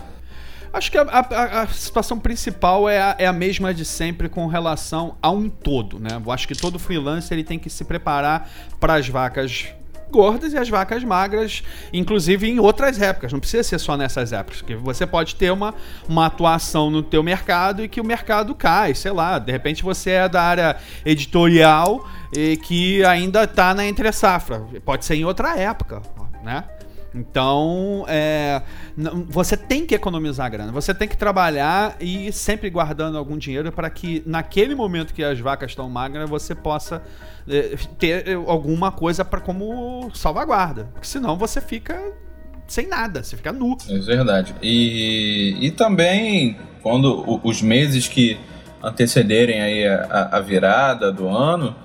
Acho 0.71 0.91
que 0.91 0.97
a, 0.99 1.01
a- 1.01 1.61
a 1.63 1.67
situação 1.67 2.19
principal 2.19 2.87
é 2.87 3.01
a, 3.01 3.15
é 3.17 3.25
a 3.25 3.33
mesma 3.33 3.73
de 3.73 3.83
sempre 3.83 4.29
com 4.29 4.45
relação 4.45 5.15
a 5.21 5.31
um 5.31 5.49
todo, 5.49 5.99
né? 5.99 6.21
Eu 6.23 6.31
acho 6.31 6.47
que 6.47 6.53
todo 6.53 6.77
freelancer 6.77 7.35
ele 7.35 7.43
tem 7.43 7.57
que 7.57 7.69
se 7.71 7.83
preparar 7.83 8.47
para 8.79 8.93
as 8.93 9.07
vacas 9.09 9.69
gordas 10.09 10.53
e 10.53 10.57
as 10.57 10.69
vacas 10.69 11.03
magras, 11.03 11.63
inclusive 11.93 12.49
em 12.49 12.59
outras 12.59 13.01
épocas. 13.01 13.31
Não 13.31 13.39
precisa 13.39 13.63
ser 13.63 13.79
só 13.79 13.95
nessas 13.95 14.33
épocas, 14.33 14.61
porque 14.61 14.75
você 14.75 15.05
pode 15.05 15.35
ter 15.35 15.51
uma, 15.51 15.73
uma 16.07 16.25
atuação 16.25 16.89
no 16.89 17.01
teu 17.01 17.23
mercado 17.23 17.83
e 17.83 17.87
que 17.87 18.01
o 18.01 18.05
mercado 18.05 18.53
cai, 18.55 18.93
sei 18.93 19.11
lá. 19.11 19.39
De 19.39 19.51
repente 19.51 19.83
você 19.83 20.11
é 20.11 20.29
da 20.29 20.41
área 20.41 20.77
editorial 21.05 22.07
e 22.35 22.57
que 22.57 23.03
ainda 23.05 23.43
está 23.43 23.73
na 23.73 23.85
entre 23.85 24.11
safra. 24.11 24.65
Pode 24.83 25.05
ser 25.05 25.15
em 25.15 25.25
outra 25.25 25.57
época, 25.57 26.01
né? 26.43 26.63
Então, 27.13 28.05
é, 28.07 28.61
você 29.27 29.57
tem 29.57 29.85
que 29.85 29.95
economizar 29.95 30.49
grana, 30.51 30.71
você 30.71 30.93
tem 30.93 31.07
que 31.07 31.17
trabalhar 31.17 31.95
e 31.99 32.31
sempre 32.31 32.69
guardando 32.69 33.17
algum 33.17 33.37
dinheiro 33.37 33.71
para 33.71 33.89
que 33.89 34.21
naquele 34.25 34.75
momento 34.75 35.13
que 35.13 35.23
as 35.23 35.39
vacas 35.39 35.71
estão 35.71 35.89
magras 35.89 36.29
você 36.29 36.53
possa 36.53 37.01
é, 37.47 37.75
ter 37.97 38.35
alguma 38.47 38.91
coisa 38.91 39.25
para 39.25 39.39
como 39.39 40.11
salvaguarda, 40.13 40.85
porque 40.93 41.07
senão 41.07 41.35
você 41.35 41.59
fica 41.59 41.99
sem 42.67 42.87
nada, 42.87 43.23
você 43.23 43.35
fica 43.35 43.51
nu. 43.51 43.75
É 43.89 43.97
verdade. 43.97 44.53
E, 44.61 45.57
e 45.59 45.71
também, 45.71 46.57
quando 46.83 47.39
os 47.43 47.61
meses 47.63 48.07
que 48.07 48.37
antecederem 48.83 49.59
aí 49.61 49.87
a- 49.87 50.29
a 50.33 50.39
virada 50.39 51.11
do 51.11 51.27
ano, 51.27 51.75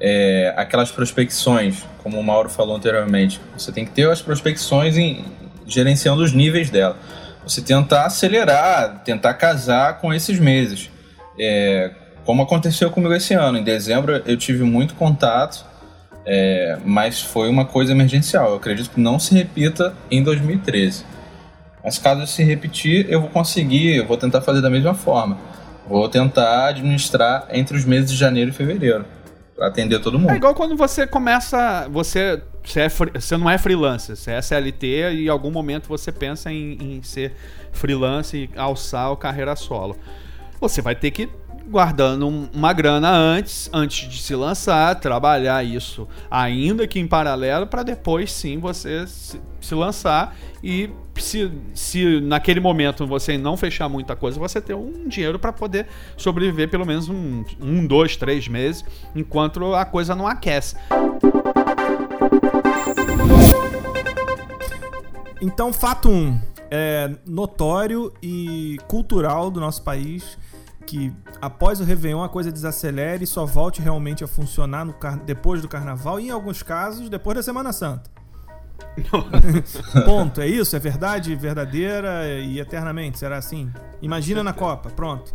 é, 0.00 0.54
aquelas 0.56 0.90
prospecções, 0.90 1.84
como 2.02 2.18
o 2.18 2.24
Mauro 2.24 2.48
falou 2.48 2.76
anteriormente, 2.76 3.40
você 3.56 3.70
tem 3.70 3.84
que 3.84 3.90
ter 3.90 4.08
as 4.08 4.22
prospecções 4.22 4.96
em, 4.96 5.24
gerenciando 5.66 6.22
os 6.22 6.32
níveis 6.32 6.70
dela. 6.70 6.96
Você 7.44 7.60
tentar 7.60 8.06
acelerar, 8.06 9.02
tentar 9.04 9.34
casar 9.34 9.98
com 9.98 10.12
esses 10.12 10.38
meses. 10.38 10.90
É, 11.38 11.90
como 12.24 12.42
aconteceu 12.42 12.90
comigo 12.90 13.12
esse 13.14 13.34
ano. 13.34 13.58
Em 13.58 13.64
dezembro 13.64 14.22
eu 14.24 14.36
tive 14.36 14.62
muito 14.62 14.94
contato, 14.94 15.64
é, 16.24 16.78
mas 16.84 17.20
foi 17.20 17.48
uma 17.48 17.64
coisa 17.64 17.92
emergencial. 17.92 18.50
Eu 18.50 18.56
acredito 18.56 18.90
que 18.90 19.00
não 19.00 19.18
se 19.18 19.34
repita 19.34 19.94
em 20.10 20.22
2013. 20.22 21.04
Mas 21.82 21.98
caso 21.98 22.26
se 22.26 22.42
repetir, 22.42 23.06
eu 23.08 23.20
vou 23.20 23.30
conseguir, 23.30 23.96
eu 23.96 24.06
vou 24.06 24.16
tentar 24.16 24.42
fazer 24.42 24.60
da 24.60 24.70
mesma 24.70 24.94
forma. 24.94 25.38
Vou 25.88 26.08
tentar 26.08 26.66
administrar 26.66 27.48
entre 27.50 27.76
os 27.76 27.84
meses 27.84 28.10
de 28.10 28.16
janeiro 28.16 28.50
e 28.50 28.54
fevereiro. 28.54 29.04
Atender 29.60 30.00
todo 30.00 30.18
mundo. 30.18 30.30
É 30.30 30.36
igual 30.36 30.54
quando 30.54 30.76
você 30.76 31.06
começa, 31.06 31.88
você 31.90 32.42
você, 32.62 32.80
é 32.80 32.88
você 32.88 33.36
não 33.36 33.48
é 33.48 33.58
freelancer, 33.58 34.16
você 34.16 34.32
é 34.32 34.42
CLT 34.42 34.86
e 35.12 35.24
em 35.26 35.28
algum 35.28 35.50
momento 35.50 35.88
você 35.88 36.12
pensa 36.12 36.52
em, 36.52 36.76
em 36.80 37.02
ser 37.02 37.34
freelancer 37.72 38.40
e 38.40 38.58
alçar 38.58 39.10
o 39.12 39.16
carreira 39.16 39.56
solo. 39.56 39.96
Você 40.60 40.82
vai 40.82 40.94
ter 40.94 41.10
que 41.10 41.28
guardando 41.70 42.26
um- 42.26 42.48
uma 42.52 42.72
grana 42.72 43.10
antes, 43.10 43.70
antes 43.72 44.08
de 44.08 44.20
se 44.20 44.34
lançar, 44.34 44.98
trabalhar 44.98 45.64
isso 45.64 46.08
ainda 46.30 46.86
que 46.86 46.98
em 46.98 47.06
paralelo 47.06 47.66
para 47.66 47.82
depois 47.84 48.32
sim 48.32 48.58
você 48.58 49.06
se, 49.06 49.40
lançar 49.74 50.36
e 50.62 50.90
se, 51.16 51.50
se 51.72 52.20
naquele 52.20 52.58
momento 52.60 53.06
você 53.06 53.38
não 53.38 53.56
fechar 53.56 53.88
muita 53.88 54.16
coisa, 54.16 54.38
você 54.38 54.60
ter 54.60 54.74
um 54.74 55.06
dinheiro 55.06 55.38
para 55.38 55.52
poder 55.52 55.86
sobreviver 56.16 56.68
pelo 56.68 56.84
menos 56.84 57.08
um, 57.08 57.44
um, 57.60 57.86
dois, 57.86 58.16
três 58.16 58.48
meses 58.48 58.84
enquanto 59.14 59.74
a 59.74 59.84
coisa 59.84 60.14
não 60.14 60.26
aquece. 60.26 60.74
Então, 65.40 65.72
fato 65.72 66.08
1. 66.10 66.12
Um, 66.12 66.40
é 66.70 67.10
notório 67.26 68.12
e 68.22 68.76
cultural 68.86 69.50
do 69.50 69.58
nosso 69.58 69.82
país 69.82 70.38
que 70.86 71.12
após 71.40 71.80
o 71.80 71.84
Réveillon 71.84 72.22
a 72.22 72.28
coisa 72.28 72.50
desacelere 72.50 73.24
e 73.24 73.26
só 73.26 73.44
volte 73.46 73.80
realmente 73.80 74.24
a 74.24 74.26
funcionar 74.26 74.84
no 74.84 74.92
car- 74.92 75.18
depois 75.24 75.62
do 75.62 75.68
Carnaval 75.68 76.18
e, 76.20 76.26
em 76.28 76.30
alguns 76.30 76.62
casos, 76.62 77.08
depois 77.08 77.36
da 77.36 77.42
Semana 77.42 77.72
Santa. 77.72 78.10
Ponto. 80.04 80.40
É 80.40 80.46
isso? 80.48 80.74
É 80.74 80.78
verdade 80.78 81.34
verdadeira 81.36 82.26
e 82.40 82.58
eternamente? 82.58 83.18
Será 83.18 83.36
assim? 83.36 83.70
Imagina 84.02 84.42
na 84.42 84.52
Copa. 84.52 84.90
Pronto. 84.90 85.32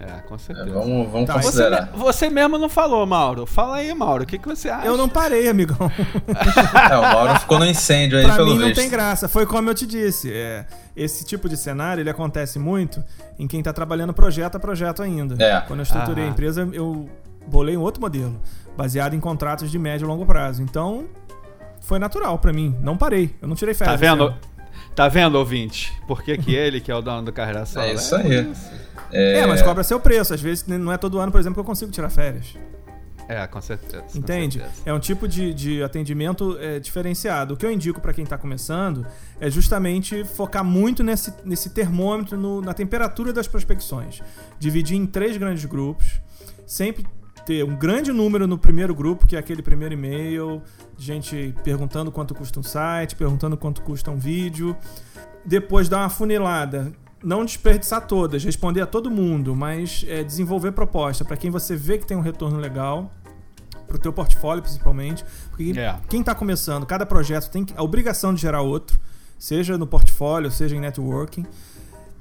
É, 0.00 0.20
com 0.22 0.34
É, 0.34 0.38
certeza. 0.38 0.70
vamos 0.70 1.10
vamos 1.10 1.26
Tá, 1.26 1.34
Você, 1.34 1.46
considerar. 1.48 1.90
você 1.94 2.30
mesmo 2.30 2.56
não 2.56 2.68
falou, 2.70 3.04
Mauro. 3.06 3.44
Fala 3.44 3.76
aí, 3.76 3.92
Mauro. 3.94 4.24
O 4.24 4.26
que, 4.26 4.38
que 4.38 4.48
você 4.48 4.70
acha? 4.70 4.86
Eu 4.86 4.96
não 4.96 5.08
parei, 5.08 5.48
amigão. 5.48 5.76
É, 6.90 6.96
o 6.96 7.02
Mauro 7.02 7.38
ficou 7.40 7.58
no 7.58 7.66
incêndio 7.66 8.18
aí, 8.18 8.24
pra 8.24 8.36
pelo 8.36 8.52
mim 8.52 8.58
não 8.58 8.66
visto. 8.68 8.80
tem 8.80 8.88
graça. 8.88 9.28
Foi 9.28 9.44
como 9.44 9.68
eu 9.68 9.74
te 9.74 9.86
disse. 9.86 10.32
é, 10.32 10.64
esse 10.96 11.24
tipo 11.24 11.48
de 11.48 11.56
cenário 11.56 12.00
ele 12.00 12.10
acontece 12.10 12.58
muito 12.58 13.02
em 13.38 13.46
quem 13.46 13.62
tá 13.62 13.72
trabalhando 13.72 14.12
projeto 14.14 14.56
a 14.56 14.60
projeto 14.60 15.02
ainda. 15.02 15.42
É. 15.42 15.60
Quando 15.62 15.80
eu 15.80 15.84
estruturei 15.84 16.24
a 16.24 16.26
Aham. 16.26 16.32
empresa, 16.32 16.68
eu 16.72 17.08
bolei 17.46 17.76
um 17.76 17.80
outro 17.82 18.00
modelo, 18.00 18.40
baseado 18.76 19.14
em 19.14 19.20
contratos 19.20 19.70
de 19.70 19.78
médio 19.78 20.06
e 20.06 20.08
longo 20.08 20.24
prazo. 20.26 20.62
Então, 20.62 21.04
foi 21.80 21.98
natural 21.98 22.38
pra 22.38 22.52
mim. 22.52 22.74
Não 22.80 22.96
parei. 22.96 23.34
Eu 23.42 23.48
não 23.48 23.54
tirei 23.54 23.74
Tá 23.74 23.84
férias. 23.84 24.00
vendo? 24.00 24.24
esse 24.24 24.32
ano. 24.32 24.50
Tá 24.94 25.08
vendo, 25.08 25.36
ouvinte? 25.36 25.92
Por 26.06 26.22
que, 26.22 26.36
que 26.36 26.52
ele, 26.56 26.80
que 26.80 26.90
é 26.90 26.94
o 26.94 27.00
dono 27.00 27.22
do 27.22 27.32
carreira 27.32 27.64
solo? 27.64 27.86
É 27.86 27.94
isso 27.94 28.14
aí. 28.16 28.34
É, 28.34 28.46
mas 29.46 29.62
cobra 29.62 29.82
seu 29.82 29.98
preço. 30.00 30.32
Às 30.34 30.40
vezes 30.40 30.66
não 30.66 30.92
é 30.92 30.96
todo 30.98 31.18
ano, 31.18 31.30
por 31.32 31.40
exemplo, 31.40 31.54
que 31.54 31.60
eu 31.60 31.64
consigo 31.64 31.90
tirar 31.90 32.08
férias. 32.10 32.54
É, 33.28 33.46
com 33.46 33.60
certeza. 33.60 34.02
com 34.10 34.18
Entende? 34.18 34.58
certeza. 34.58 34.82
É 34.84 34.92
um 34.92 34.98
tipo 34.98 35.28
de, 35.28 35.54
de 35.54 35.82
atendimento 35.84 36.56
é, 36.58 36.80
diferenciado. 36.80 37.54
O 37.54 37.56
que 37.56 37.64
eu 37.64 37.70
indico 37.70 38.00
para 38.00 38.12
quem 38.12 38.24
está 38.24 38.36
começando 38.36 39.06
é 39.38 39.48
justamente 39.48 40.24
focar 40.24 40.64
muito 40.64 41.04
nesse, 41.04 41.32
nesse 41.44 41.70
termômetro, 41.70 42.36
no- 42.36 42.60
na 42.60 42.74
temperatura 42.74 43.32
das 43.32 43.46
prospecções. 43.46 44.20
Dividir 44.58 44.96
em 44.96 45.06
três 45.06 45.36
grandes 45.36 45.64
grupos. 45.64 46.20
Sempre 46.66 47.06
ter 47.46 47.64
um 47.64 47.76
grande 47.76 48.12
número 48.12 48.48
no 48.48 48.58
primeiro 48.58 48.94
grupo, 48.96 49.26
que 49.28 49.36
é 49.36 49.38
aquele 49.38 49.62
primeiro 49.62 49.94
e-mail, 49.94 50.60
gente 50.98 51.54
perguntando 51.62 52.10
quanto 52.10 52.34
custa 52.34 52.58
um 52.58 52.62
site, 52.64 53.14
perguntando 53.14 53.56
quanto 53.56 53.80
custa 53.82 54.10
um 54.10 54.18
vídeo. 54.18 54.76
Depois 55.46 55.88
dar 55.88 55.98
uma 55.98 56.10
funilada. 56.10 56.92
Não 57.22 57.44
desperdiçar 57.44 58.06
todas, 58.06 58.42
responder 58.42 58.80
a 58.80 58.86
todo 58.86 59.10
mundo, 59.10 59.54
mas 59.54 60.04
é, 60.08 60.24
desenvolver 60.24 60.72
proposta 60.72 61.24
para 61.24 61.36
quem 61.36 61.50
você 61.50 61.76
vê 61.76 61.98
que 61.98 62.06
tem 62.06 62.16
um 62.16 62.22
retorno 62.22 62.58
legal 62.58 63.12
pro 63.86 63.98
teu 63.98 64.12
portfólio 64.12 64.62
principalmente, 64.62 65.24
porque 65.50 65.78
É. 65.78 65.96
quem 66.08 66.22
tá 66.22 66.34
começando, 66.34 66.86
cada 66.86 67.04
projeto 67.04 67.50
tem 67.50 67.66
a 67.76 67.82
obrigação 67.82 68.32
de 68.32 68.40
gerar 68.40 68.62
outro, 68.62 68.98
seja 69.38 69.76
no 69.76 69.86
portfólio, 69.86 70.50
seja 70.50 70.76
em 70.76 70.80
networking. 70.80 71.44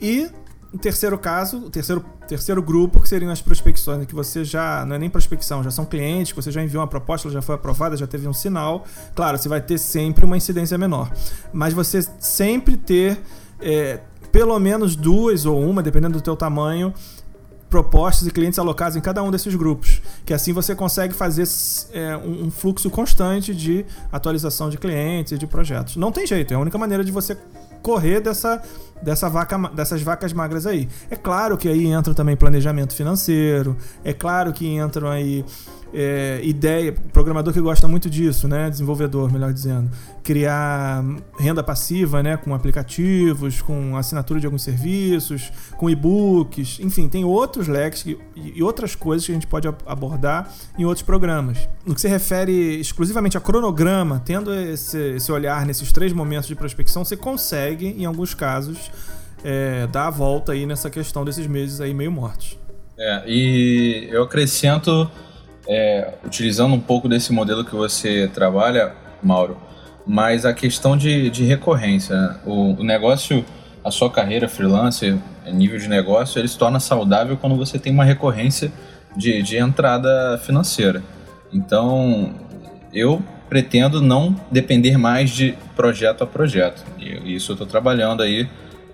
E 0.02 0.30
um 0.74 0.78
terceiro 0.78 1.18
caso, 1.18 1.66
o 1.66 1.70
terceiro, 1.70 2.04
terceiro 2.28 2.62
grupo, 2.62 3.00
que 3.02 3.08
seriam 3.10 3.32
as 3.32 3.41
prospecções, 3.41 4.00
né, 4.00 4.06
que 4.06 4.14
você 4.14 4.43
já. 4.43 4.86
Não 4.86 4.95
é 4.95 5.00
nem 5.00 5.10
prospecção, 5.10 5.64
já 5.64 5.72
são 5.72 5.86
clientes, 5.86 6.32
que 6.32 6.41
você 6.41 6.52
já 6.52 6.62
enviou 6.62 6.82
uma 6.82 6.88
proposta, 6.88 7.28
ela 7.28 7.34
já 7.34 7.41
foi 7.41 7.56
aprovada, 7.56 7.95
já 7.97 8.06
teve 8.08 8.28
um 8.28 8.34
sinal. 8.34 8.86
Claro, 9.16 9.38
você 9.38 9.50
vai 9.50 9.62
ter 9.62 9.78
sempre 9.78 10.26
uma 10.26 10.38
incidência 10.38 10.78
menor. 10.78 11.12
Mas 11.52 11.74
você 11.74 12.02
sempre 12.20 12.78
ter 12.78 13.20
é, 13.60 14.00
pelo 14.32 14.57
menos 14.59 14.95
duas 14.95 15.45
ou 15.45 15.59
uma, 15.59 15.82
dependendo 15.82 16.17
do 16.17 16.21
teu 16.21 16.36
tamanho, 16.36 16.93
propostas 17.69 18.27
e 18.27 18.32
clientes 18.32 18.57
alocados 18.57 18.97
em 18.97 19.01
cada 19.01 19.21
um 19.21 19.30
desses 19.30 19.53
grupos. 19.55 20.01
Que 20.25 20.34
assim 20.34 20.51
você 20.51 20.73
consegue 20.75 21.13
fazer 21.13 21.47
é, 21.93 22.17
um, 22.17 22.49
fluxo 22.49 22.89
constante 22.89 23.53
de 23.53 23.86
atualização 24.11 24.69
de 24.69 24.77
clientes 24.77 25.34
e 25.34 25.38
de 25.38 25.45
projetos. 25.45 25.95
Não 25.95 26.11
tem 26.11 26.25
jeito, 26.25 26.53
é 26.53 26.57
a 26.57 26.59
única 26.59 26.77
maneira 26.77 27.03
de 27.03 27.11
você 27.11 27.38
correr 27.82 28.19
dessa, 28.19 28.61
dessa 29.01 29.30
vaca, 29.30 29.57
dessas 29.69 30.01
vacas 30.01 30.34
magras 30.34 30.65
aí. 30.65 30.89
É 31.09 31.15
claro 31.15 31.57
que 31.57 31.69
aí 31.69 31.86
entra 31.86 32.13
também 32.13 32.36
planejamento 32.36 32.93
financeiro, 32.93 33.77
é 34.03 34.13
claro 34.13 34.51
que 34.51 34.67
entram 34.67 35.09
aí 35.09 35.45
é, 35.93 36.39
ideia, 36.43 36.93
programador 37.11 37.53
que 37.53 37.61
gosta 37.61 37.87
muito 37.87 38.09
disso, 38.09 38.47
né? 38.47 38.69
Desenvolvedor, 38.69 39.31
melhor 39.31 39.51
dizendo. 39.51 39.89
Criar 40.23 41.03
renda 41.39 41.63
passiva, 41.63 42.21
né? 42.21 42.37
Com 42.37 42.53
aplicativos, 42.53 43.61
com 43.61 43.97
assinatura 43.97 44.39
de 44.39 44.45
alguns 44.45 44.61
serviços, 44.61 45.51
com 45.77 45.89
e-books, 45.89 46.79
enfim, 46.79 47.07
tem 47.07 47.23
outros 47.23 47.67
leques 47.67 48.03
que, 48.03 48.17
e 48.35 48.61
outras 48.61 48.95
coisas 48.95 49.25
que 49.25 49.31
a 49.31 49.35
gente 49.35 49.47
pode 49.47 49.67
abordar 49.85 50.53
em 50.77 50.85
outros 50.85 51.03
programas. 51.03 51.57
No 51.85 51.95
que 51.95 52.01
se 52.01 52.07
refere 52.07 52.79
exclusivamente 52.79 53.37
a 53.37 53.41
cronograma, 53.41 54.21
tendo 54.23 54.53
esse, 54.53 54.97
esse 55.15 55.31
olhar 55.31 55.65
nesses 55.65 55.91
três 55.91 56.13
momentos 56.13 56.47
de 56.47 56.55
prospecção, 56.55 57.03
você 57.03 57.17
consegue, 57.17 57.87
em 57.87 58.05
alguns 58.05 58.33
casos, 58.33 58.91
é, 59.43 59.87
dar 59.87 60.07
a 60.07 60.09
volta 60.11 60.51
aí 60.51 60.65
nessa 60.65 60.89
questão 60.89 61.25
desses 61.25 61.47
meses 61.47 61.81
aí 61.81 61.93
meio 61.93 62.11
mortos. 62.11 62.57
É, 62.97 63.23
e 63.25 64.09
eu 64.11 64.23
acrescento 64.23 65.09
é, 65.70 66.15
utilizando 66.26 66.74
um 66.74 66.80
pouco 66.80 67.07
desse 67.07 67.32
modelo 67.32 67.63
que 67.63 67.76
você 67.76 68.28
trabalha, 68.34 68.91
Mauro, 69.22 69.55
mas 70.05 70.43
a 70.43 70.51
questão 70.51 70.97
de, 70.97 71.30
de 71.30 71.43
recorrência. 71.43 72.15
Né? 72.15 72.36
O, 72.43 72.82
o, 72.82 72.84
negócio, 72.84 73.45
a 73.84 73.91
sua 73.91 74.09
carreira 74.09 74.49
freelancer, 74.49 75.15
nível 75.45 75.78
de 75.78 75.88
negócio, 75.88 76.39
ele 76.39 76.47
se 76.47 76.57
torna 76.57 76.80
saudável 76.80 77.38
quando 77.38 77.55
você 77.55 77.78
tem 77.78 77.93
uma 77.93 78.03
recorrência 78.03 78.72
de, 79.15 79.43
de 79.43 79.57
entrada 79.57 80.39
financeira. 80.43 81.03
Então, 81.53 82.34
eu 82.91 83.22
pretendo 83.47 84.01
não 84.01 84.36
depender 84.51 84.97
mais 84.97 85.30
de 85.30 85.55
projeto 85.76 86.24
a 86.24 86.28
projeto. 86.28 86.84
E 86.97 87.36
isso 87.36 87.51
eu 87.51 87.53
estou 87.53 87.67
trabalhando 87.67 88.24
aí 88.24 88.47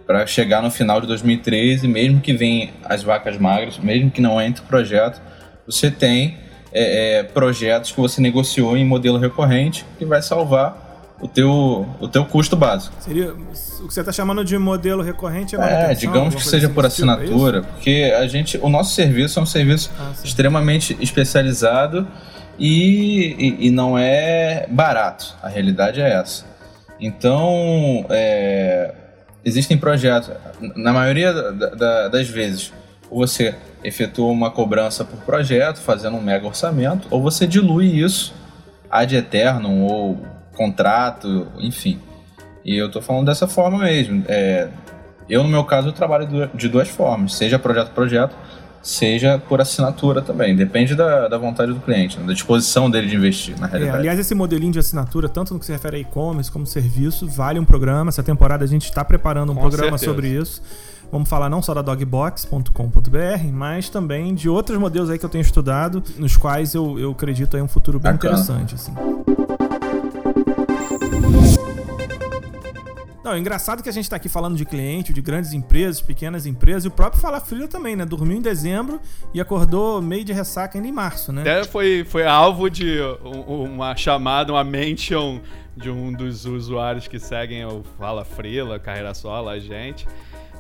para 0.05 0.28
chegar 0.28 0.61
no 0.61 0.69
final 0.69 0.99
de 0.99 1.07
2013, 1.07 1.88
mesmo 1.88 2.19
que 2.19 2.34
venham 2.34 2.69
as 2.84 3.01
vacas 3.01 3.38
magras, 3.38 3.78
mesmo 3.78 4.11
que 4.11 4.21
não 4.21 4.41
entre 4.41 4.63
projeto, 4.63 5.21
você 5.65 5.89
tem 5.89 6.38
é, 6.78 7.19
é, 7.19 7.23
projetos 7.23 7.93
que 7.93 8.01
você 8.01 8.19
negociou 8.19 8.76
em 8.76 8.86
modelo 8.86 9.17
recorrente 9.17 9.86
que 9.97 10.03
vai 10.03 10.21
salvar 10.21 11.15
o 11.21 11.28
teu, 11.28 11.88
o 12.01 12.07
teu 12.09 12.26
custo 12.26 12.57
básico. 12.57 12.93
Seria 12.99 13.32
o 13.32 13.88
que 13.88 13.93
você 13.93 14.01
está 14.01 14.11
chamando 14.11 14.43
de 14.43 14.57
modelo 14.57 15.01
recorrente 15.01 15.55
é 15.55 15.91
É, 15.91 15.93
digamos 15.93 16.36
que 16.36 16.43
seja 16.43 16.67
por 16.67 16.73
tipo, 16.73 16.82
é 16.84 16.88
assinatura, 16.88 17.61
tipo, 17.61 17.73
porque 17.73 18.13
a 18.17 18.28
gente, 18.28 18.57
o 18.57 18.67
nosso 18.67 18.93
serviço 18.93 19.39
é 19.39 19.41
um 19.41 19.45
serviço 19.45 19.89
ah, 19.97 20.11
extremamente 20.21 20.97
especializado 20.99 22.05
e, 22.59 23.36
e, 23.39 23.67
e, 23.67 23.71
não 23.71 23.97
é 23.97 24.67
barato. 24.69 25.34
A 25.41 25.47
realidade 25.47 26.01
é 26.01 26.09
essa. 26.09 26.45
Então, 26.99 28.05
é, 28.09 28.93
existem 29.45 29.78
projetos, 29.78 30.30
na 30.76 30.91
maioria 30.91 31.34
da, 31.34 31.69
da, 31.69 32.07
das 32.09 32.28
vezes, 32.28 32.73
você 33.10 33.56
efetua 33.84 34.32
uma 34.32 34.49
cobrança 34.49 35.03
por 35.03 35.20
projeto, 35.20 35.78
fazendo 35.78 36.18
um 36.18 36.22
mega 36.22 36.45
orçamento, 36.45 37.08
ou 37.12 37.22
você 37.22 37.45
dilui 37.45 37.86
isso 37.86 38.34
ad 38.89 39.16
eternum 39.16 39.84
ou 39.84 40.18
contrato, 40.56 41.47
enfim. 41.60 41.99
E 42.64 42.76
eu 42.76 42.88
estou 42.88 43.01
falando 43.01 43.26
dessa 43.26 43.47
forma 43.47 43.80
mesmo. 43.80 44.24
É, 44.28 44.70
eu, 45.30 45.43
no 45.43 45.49
meu 45.49 45.64
caso, 45.64 45.89
eu 45.89 45.93
trabalho 45.93 46.49
de 46.53 46.68
duas 46.68 46.88
formas, 46.88 47.36
seja 47.36 47.60
projeto 47.60 47.88
a 47.88 47.91
projeto, 47.91 48.36
seja 48.82 49.39
por 49.39 49.60
assinatura 49.60 50.22
também. 50.22 50.56
Depende 50.56 50.95
da, 50.95 51.28
da 51.28 51.38
vontade 51.38 51.74
do 51.74 51.80
cliente, 51.80 52.20
né? 52.20 52.28
da 52.28 52.34
disposição 52.34 52.89
dele 52.89 53.08
de 53.08 53.16
investir, 53.16 53.60
na 53.60 53.68
é, 53.68 53.72
realidade. 53.72 53.97
É, 53.97 53.99
aliás, 53.99 54.20
esse 54.20 54.36
modelinho 54.36 54.72
de 54.72 54.80
assinatura, 54.80 55.28
tanto 55.28 55.53
no 55.53 55.60
que 55.60 55.66
se 55.66 55.72
refere 55.72 55.97
a 55.97 55.99
e-commerce 55.99 56.51
como 56.51 56.66
serviço, 56.66 57.28
vale 57.28 57.60
um 57.60 57.66
programa. 57.66 58.10
Essa 58.10 58.24
temporada 58.24 58.64
a 58.64 58.68
gente 58.68 58.86
está 58.86 59.03
preparando 59.03 59.51
um 59.51 59.56
Com 59.56 59.62
programa 59.62 59.97
certeza. 59.97 60.12
sobre 60.12 60.28
isso. 60.30 60.62
Vamos 61.12 61.30
falar 61.30 61.49
não 61.49 61.62
só 61.62 61.74
da 61.74 61.82
dogbox.com.br, 61.82 63.51
mas 63.53 63.89
também 63.89 64.34
de 64.34 64.49
outros 64.49 64.78
modelos 64.78 65.10
aí 65.10 65.18
que 65.18 65.26
eu 65.26 65.30
tenho 65.30 65.41
estudado, 65.41 66.03
nos 66.18 66.36
quais 66.36 66.74
eu, 66.74 66.99
eu 66.99 67.12
acredito 67.12 67.56
aí 67.56 67.62
um 67.62 67.68
futuro 67.68 67.99
bem 67.99 68.12
Bacana. 68.14 68.34
interessante. 68.34 68.76
Assim. 68.76 68.93
Não, 73.24 73.34
é 73.34 73.39
engraçado 73.39 73.82
que 73.82 73.89
a 73.89 73.91
gente 73.91 74.03
está 74.03 74.18
aqui 74.18 74.30
falando 74.30 74.56
de 74.56 74.64
cliente, 74.66 75.12
de 75.12 75.20
grandes 75.20 75.51
empresas, 75.51 75.99
pequenas 75.99 76.45
empresas, 76.45 76.86
e 76.86 76.89
o 76.89 76.91
próprio 76.91 77.20
Fala 77.20 77.39
Frio 77.39 77.68
também, 77.68 77.95
né? 77.95 78.06
Dormiu 78.06 78.38
em 78.38 78.41
dezembro 78.41 79.01
e 79.34 79.41
acordou 79.41 79.99
meio 79.99 80.24
de 80.24 80.32
ressaca 80.32 80.78
ainda 80.78 80.88
em 80.88 80.91
março, 80.91 81.34
né? 81.34 81.41
Até 81.41 81.64
foi, 81.64 82.06
foi 82.08 82.24
alvo 82.28 82.70
de 82.70 82.99
uma 83.47 83.95
chamada, 83.95 84.53
uma 84.53 84.64
mention 84.64 85.39
de 85.76 85.89
um 85.89 86.14
dos 86.14 86.45
usuários 86.45 87.08
que 87.08 87.18
seguem 87.18 87.66
o 87.66 87.84
Fala 87.97 88.24
Frila, 88.24 88.78
Carreira 88.80 89.14
Sola, 89.16 89.53
a 89.53 89.60
gente 89.60 90.08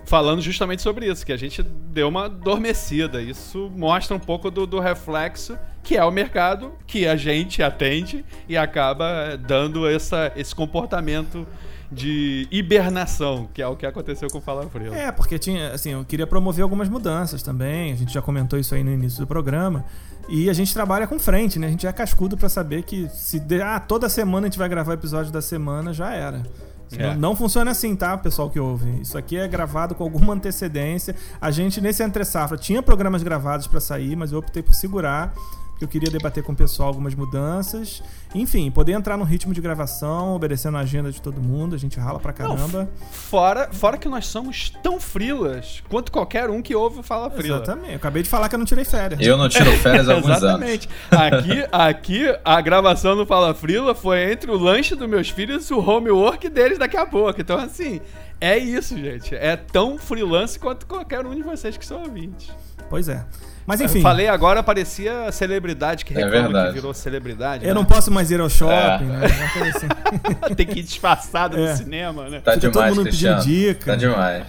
falando 0.05 0.41
justamente 0.41 0.81
sobre 0.81 1.07
isso, 1.07 1.25
que 1.25 1.33
a 1.33 1.37
gente 1.37 1.63
deu 1.63 2.07
uma 2.07 2.25
adormecida. 2.25 3.21
Isso 3.21 3.71
mostra 3.75 4.15
um 4.15 4.19
pouco 4.19 4.49
do, 4.49 4.65
do, 4.65 4.79
reflexo 4.79 5.57
que 5.83 5.95
é 5.95 6.03
o 6.03 6.11
mercado 6.11 6.73
que 6.87 7.05
a 7.05 7.15
gente 7.15 7.61
atende 7.61 8.25
e 8.49 8.57
acaba 8.57 9.37
dando 9.37 9.87
essa, 9.87 10.31
esse 10.35 10.53
comportamento 10.55 11.45
de 11.91 12.47
hibernação, 12.49 13.47
que 13.53 13.61
é 13.61 13.67
o 13.67 13.75
que 13.75 13.85
aconteceu 13.85 14.27
com 14.29 14.39
o 14.39 14.41
Fala 14.41 14.67
Frio. 14.67 14.93
É, 14.93 15.11
porque 15.11 15.37
tinha, 15.37 15.71
assim, 15.71 15.91
eu 15.91 16.03
queria 16.03 16.25
promover 16.25 16.63
algumas 16.63 16.89
mudanças 16.89 17.43
também. 17.43 17.93
A 17.93 17.95
gente 17.95 18.13
já 18.13 18.21
comentou 18.21 18.57
isso 18.57 18.73
aí 18.73 18.83
no 18.83 18.91
início 18.91 19.19
do 19.19 19.27
programa. 19.27 19.85
E 20.27 20.49
a 20.49 20.53
gente 20.53 20.73
trabalha 20.73 21.05
com 21.05 21.19
frente, 21.19 21.59
né? 21.59 21.67
A 21.67 21.69
gente 21.69 21.85
é 21.85 21.93
cascudo 21.93 22.35
para 22.35 22.49
saber 22.49 22.81
que 22.81 23.07
se 23.09 23.39
ah, 23.63 23.79
toda 23.79 24.09
semana 24.09 24.47
a 24.47 24.49
gente 24.49 24.57
vai 24.57 24.67
gravar 24.67 24.93
episódio 24.93 25.31
da 25.31 25.41
semana, 25.41 25.93
já 25.93 26.11
era. 26.13 26.43
É. 26.91 27.13
Não, 27.13 27.15
não, 27.15 27.35
funciona 27.35 27.71
assim, 27.71 27.95
tá, 27.95 28.17
pessoal 28.17 28.49
que 28.49 28.59
ouve? 28.59 29.01
Isso 29.01 29.17
aqui 29.17 29.37
é 29.37 29.47
gravado 29.47 29.95
com 29.95 30.03
alguma 30.03 30.33
antecedência. 30.33 31.15
A 31.41 31.51
gente, 31.51 31.81
nesse 31.81 32.03
entre 32.03 32.23
safra, 32.23 32.57
tinha 32.57 32.81
programas 32.81 33.23
gravados 33.23 33.67
para 33.67 33.79
sair, 33.79 34.15
mas 34.15 34.31
eu 34.31 34.39
optei 34.39 34.61
por 34.61 34.73
segurar 34.73 35.33
eu 35.81 35.87
queria 35.87 36.09
debater 36.09 36.43
com 36.43 36.53
o 36.53 36.55
pessoal 36.55 36.87
algumas 36.89 37.13
mudanças. 37.13 38.01
Enfim, 38.33 38.69
poder 38.71 38.93
entrar 38.93 39.17
no 39.17 39.23
ritmo 39.23 39.53
de 39.53 39.61
gravação, 39.61 40.35
obedecendo 40.35 40.77
a 40.77 40.81
agenda 40.81 41.11
de 41.11 41.21
todo 41.21 41.41
mundo, 41.41 41.75
a 41.75 41.77
gente 41.77 41.99
rala 41.99 42.19
pra 42.19 42.33
caramba. 42.33 42.83
Não, 42.83 42.87
fora, 43.11 43.69
fora 43.71 43.97
que 43.97 44.07
nós 44.07 44.27
somos 44.27 44.69
tão 44.81 44.99
frilas 44.99 45.83
quanto 45.89 46.11
qualquer 46.11 46.49
um 46.49 46.61
que 46.61 46.75
ouve 46.75 47.03
fala 47.03 47.29
frila. 47.29 47.57
Exatamente. 47.57 47.91
Eu 47.91 47.95
acabei 47.97 48.23
de 48.23 48.29
falar 48.29 48.49
que 48.49 48.55
eu 48.55 48.59
não 48.59 48.65
tirei 48.65 48.85
férias. 48.85 49.19
Eu 49.21 49.37
não 49.37 49.49
tiro 49.49 49.71
férias 49.77 50.07
há 50.09 50.13
alguns 50.13 50.37
Exatamente. 50.37 50.89
anos. 51.11 51.35
Aqui, 51.35 51.67
aqui, 51.71 52.39
a 52.43 52.61
gravação 52.61 53.15
do 53.15 53.25
Fala 53.25 53.53
Frila 53.53 53.93
foi 53.93 54.31
entre 54.31 54.51
o 54.51 54.57
lanche 54.57 54.95
dos 54.95 55.07
meus 55.07 55.29
filhos 55.29 55.69
e 55.69 55.73
o 55.73 55.79
homework 55.79 56.47
deles 56.49 56.77
daqui 56.77 56.97
a 56.97 57.05
pouco. 57.05 57.39
Então, 57.39 57.57
assim, 57.57 58.01
é 58.39 58.57
isso, 58.57 58.97
gente. 58.97 59.35
É 59.35 59.55
tão 59.55 59.97
freelance 59.97 60.59
quanto 60.59 60.85
qualquer 60.85 61.25
um 61.25 61.33
de 61.35 61.41
vocês 61.41 61.77
que 61.77 61.85
são 61.85 62.01
ouvintes. 62.01 62.51
Pois 62.89 63.09
é. 63.09 63.25
Mas 63.65 63.81
enfim. 63.81 63.97
Eu 63.97 64.03
falei 64.03 64.27
agora, 64.27 64.61
parecia 64.61 65.31
celebridade 65.31 66.05
que 66.05 66.13
é 66.13 66.23
reclama 66.23 66.59
é 66.59 66.67
que 66.67 66.73
virou 66.73 66.93
celebridade. 66.93 67.63
Eu 67.63 67.69
né? 67.69 67.73
não 67.73 67.85
posso 67.85 68.11
mais 68.11 68.29
ir 68.29 68.39
ao 68.39 68.49
shopping, 68.49 68.73
é. 68.73 69.17
né? 69.17 69.27
Assim. 69.75 69.87
Tem 70.55 70.65
que 70.65 70.79
ir 70.79 70.83
disfarçado 70.83 71.57
é. 71.57 71.71
no 71.71 71.77
cinema, 71.77 72.29
né? 72.29 72.41
Tá 72.41 72.53
Fica 72.53 72.69
demais, 72.69 72.89
todo 72.89 72.97
mundo 72.97 73.09
pedindo 73.09 73.41
dica. 73.41 73.85
Tá 73.85 73.95
demais. 73.95 74.45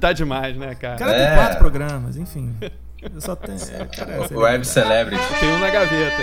Tá 0.00 0.12
demais, 0.12 0.56
né, 0.56 0.74
cara? 0.74 0.96
O 0.96 0.98
cara 0.98 1.12
tem 1.12 1.22
é. 1.22 1.34
quatro 1.34 1.58
programas, 1.58 2.16
enfim. 2.16 2.54
Eu 3.02 3.20
só 3.20 3.34
tenho. 3.34 3.58
É, 3.72 3.84
cara, 3.84 4.28
Web 4.32 4.64
Celebrity. 4.64 5.22
Tem 5.40 5.50
um 5.50 5.58
na 5.58 5.70
gaveta, 5.70 6.22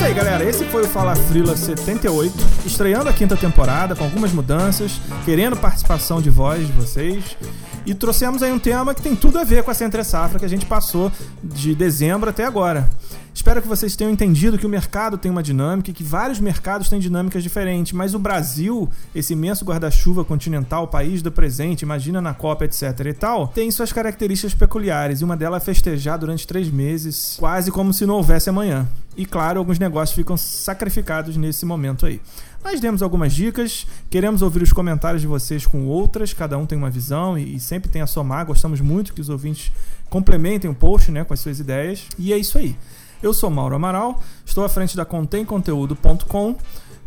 hein? 0.00 0.06
aí, 0.06 0.14
galera. 0.14 0.44
Esse 0.44 0.64
foi 0.64 0.82
o 0.82 0.86
Fala 0.86 1.14
Frila 1.14 1.56
78, 1.56 2.34
estreando 2.64 3.08
a 3.08 3.12
quinta 3.12 3.36
temporada 3.36 3.94
com 3.94 4.04
algumas 4.04 4.32
mudanças, 4.32 5.00
querendo 5.24 5.56
participação 5.56 6.20
de 6.22 6.30
voz 6.30 6.66
de 6.66 6.72
vocês. 6.72 7.36
E 7.84 7.94
trouxemos 7.94 8.42
aí 8.42 8.52
um 8.52 8.58
tema 8.58 8.94
que 8.94 9.02
tem 9.02 9.14
tudo 9.14 9.38
a 9.38 9.44
ver 9.44 9.62
com 9.62 9.70
essa 9.70 9.84
entre 9.84 10.02
safra 10.04 10.38
que 10.38 10.44
a 10.44 10.48
gente 10.48 10.66
passou 10.66 11.12
de 11.42 11.74
dezembro 11.74 12.30
até 12.30 12.44
agora. 12.44 12.88
Espero 13.32 13.62
que 13.62 13.68
vocês 13.68 13.96
tenham 13.96 14.10
entendido 14.12 14.58
que 14.58 14.66
o 14.66 14.68
mercado 14.68 15.16
tem 15.16 15.30
uma 15.30 15.42
dinâmica 15.42 15.90
e 15.90 15.94
que 15.94 16.02
vários 16.02 16.40
mercados 16.40 16.88
têm 16.88 16.98
dinâmicas 16.98 17.42
diferentes, 17.42 17.92
mas 17.92 18.14
o 18.14 18.18
Brasil, 18.18 18.88
esse 19.14 19.32
imenso 19.32 19.64
guarda-chuva 19.64 20.24
continental, 20.24 20.88
país 20.88 21.22
do 21.22 21.30
presente, 21.30 21.82
imagina 21.82 22.20
na 22.20 22.34
Copa, 22.34 22.64
etc 22.64 23.00
e 23.06 23.12
tal, 23.12 23.48
tem 23.48 23.70
suas 23.70 23.92
características 23.92 24.54
peculiares 24.54 25.20
e 25.20 25.24
uma 25.24 25.36
delas 25.36 25.62
é 25.62 25.64
festejar 25.64 26.18
durante 26.18 26.46
três 26.46 26.70
meses, 26.70 27.36
quase 27.38 27.70
como 27.70 27.92
se 27.92 28.04
não 28.04 28.16
houvesse 28.16 28.50
amanhã. 28.50 28.86
E 29.16 29.26
claro, 29.26 29.58
alguns 29.58 29.78
negócios 29.78 30.14
ficam 30.14 30.36
sacrificados 30.36 31.36
nesse 31.36 31.64
momento 31.66 32.06
aí. 32.06 32.20
Nós 32.64 32.78
demos 32.78 33.02
algumas 33.02 33.32
dicas, 33.32 33.86
queremos 34.10 34.42
ouvir 34.42 34.62
os 34.62 34.72
comentários 34.72 35.22
de 35.22 35.26
vocês 35.26 35.66
com 35.66 35.86
outras, 35.86 36.32
cada 36.32 36.58
um 36.58 36.66
tem 36.66 36.76
uma 36.76 36.90
visão 36.90 37.38
e, 37.38 37.56
e 37.56 37.60
sempre 37.60 37.90
tem 37.90 38.02
a 38.02 38.06
somar. 38.06 38.44
Gostamos 38.44 38.80
muito 38.80 39.14
que 39.14 39.20
os 39.20 39.28
ouvintes 39.28 39.72
complementem 40.10 40.70
o 40.70 40.74
post 40.74 41.10
né, 41.10 41.24
com 41.24 41.32
as 41.32 41.40
suas 41.40 41.58
ideias. 41.58 42.06
E 42.18 42.32
é 42.32 42.38
isso 42.38 42.58
aí. 42.58 42.76
Eu 43.22 43.34
sou 43.34 43.50
Mauro 43.50 43.74
Amaral, 43.74 44.18
estou 44.46 44.64
à 44.64 44.68
frente 44.68 44.96
da 44.96 45.04
contemconteúdo.com 45.04 46.56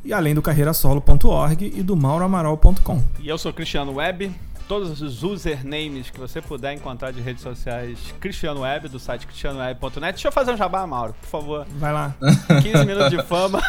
e 0.05 0.13
além 0.13 0.35
do 0.35 0.41
carreirasolo.org 0.41 1.73
e 1.75 1.81
do 1.81 1.95
mauroamaral.com. 1.95 3.01
E 3.19 3.27
eu 3.27 3.37
sou 3.37 3.51
Cristiano 3.53 3.93
Web. 3.95 4.31
Todos 4.67 5.01
os 5.01 5.23
usernames 5.23 6.09
que 6.09 6.17
você 6.17 6.41
puder 6.41 6.73
encontrar 6.73 7.11
de 7.11 7.19
redes 7.19 7.43
sociais, 7.43 7.97
Cristiano 8.21 8.61
Web, 8.61 8.87
do 8.87 8.97
site 8.97 9.27
cristianoweb.net. 9.27 10.13
Deixa 10.13 10.29
eu 10.29 10.31
fazer 10.31 10.53
um 10.53 10.57
jabá, 10.57 10.87
Mauro, 10.87 11.13
por 11.19 11.27
favor. 11.27 11.67
Vai 11.77 11.91
lá. 11.91 12.15
15 12.61 12.85
minutos 12.85 13.09
de 13.09 13.21
fama. 13.23 13.61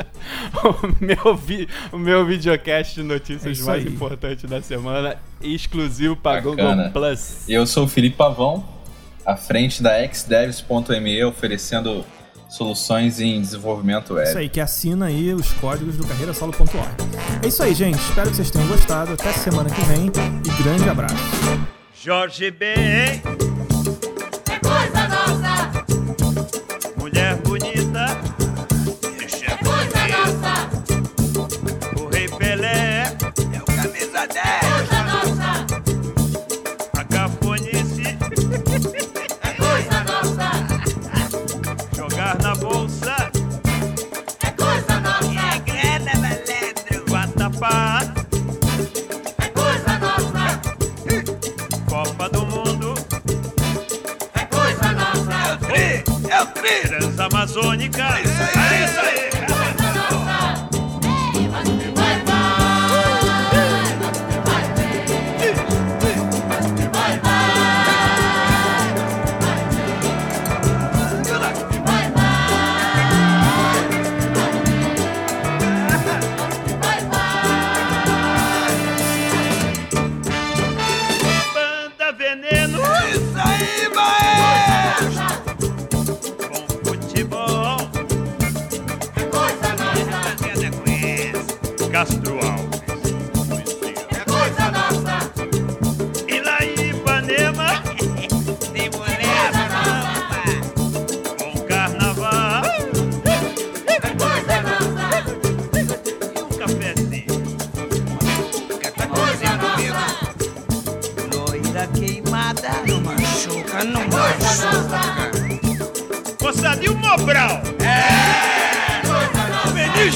o, 0.64 1.04
meu 1.04 1.36
vi, 1.36 1.68
o 1.92 1.98
meu 1.98 2.24
videocast 2.24 2.94
de 2.94 3.00
É 3.00 3.04
notícias 3.04 3.58
isso 3.58 3.66
mais 3.66 3.84
aí. 3.84 3.92
importante 3.92 4.46
da 4.46 4.62
semana, 4.62 5.16
exclusivo 5.42 6.16
para 6.16 6.40
Bacana. 6.40 6.74
Google 6.74 6.90
Plus. 6.92 7.46
Eu 7.46 7.66
sou 7.66 7.84
o 7.84 7.88
Felipe 7.88 8.16
Pavão, 8.16 8.64
à 9.24 9.36
frente 9.36 9.82
da 9.82 9.92
xdevs.me, 10.06 11.24
oferecendo 11.24 12.04
soluções 12.48 13.20
em 13.20 13.40
desenvolvimento 13.40 14.14
web. 14.14 14.28
Isso 14.28 14.38
aí, 14.38 14.48
que 14.48 14.60
assina 14.60 15.06
aí 15.06 15.34
os 15.34 15.52
códigos 15.54 15.96
do 15.96 16.06
carreirasolo.org. 16.06 16.94
É 17.42 17.48
isso 17.48 17.62
aí, 17.62 17.74
gente. 17.74 17.98
Espero 17.98 18.30
que 18.30 18.36
vocês 18.36 18.50
tenham 18.50 18.68
gostado. 18.68 19.12
Até 19.12 19.32
semana 19.32 19.68
que 19.68 19.80
vem 19.82 20.06
e 20.06 20.62
grande 20.62 20.88
abraço. 20.88 21.14
Jorge 22.00 22.50
Ben, 22.50 23.22
radicale. 57.84 58.23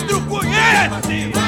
Pedro 0.09 0.27
conhece. 0.27 1.48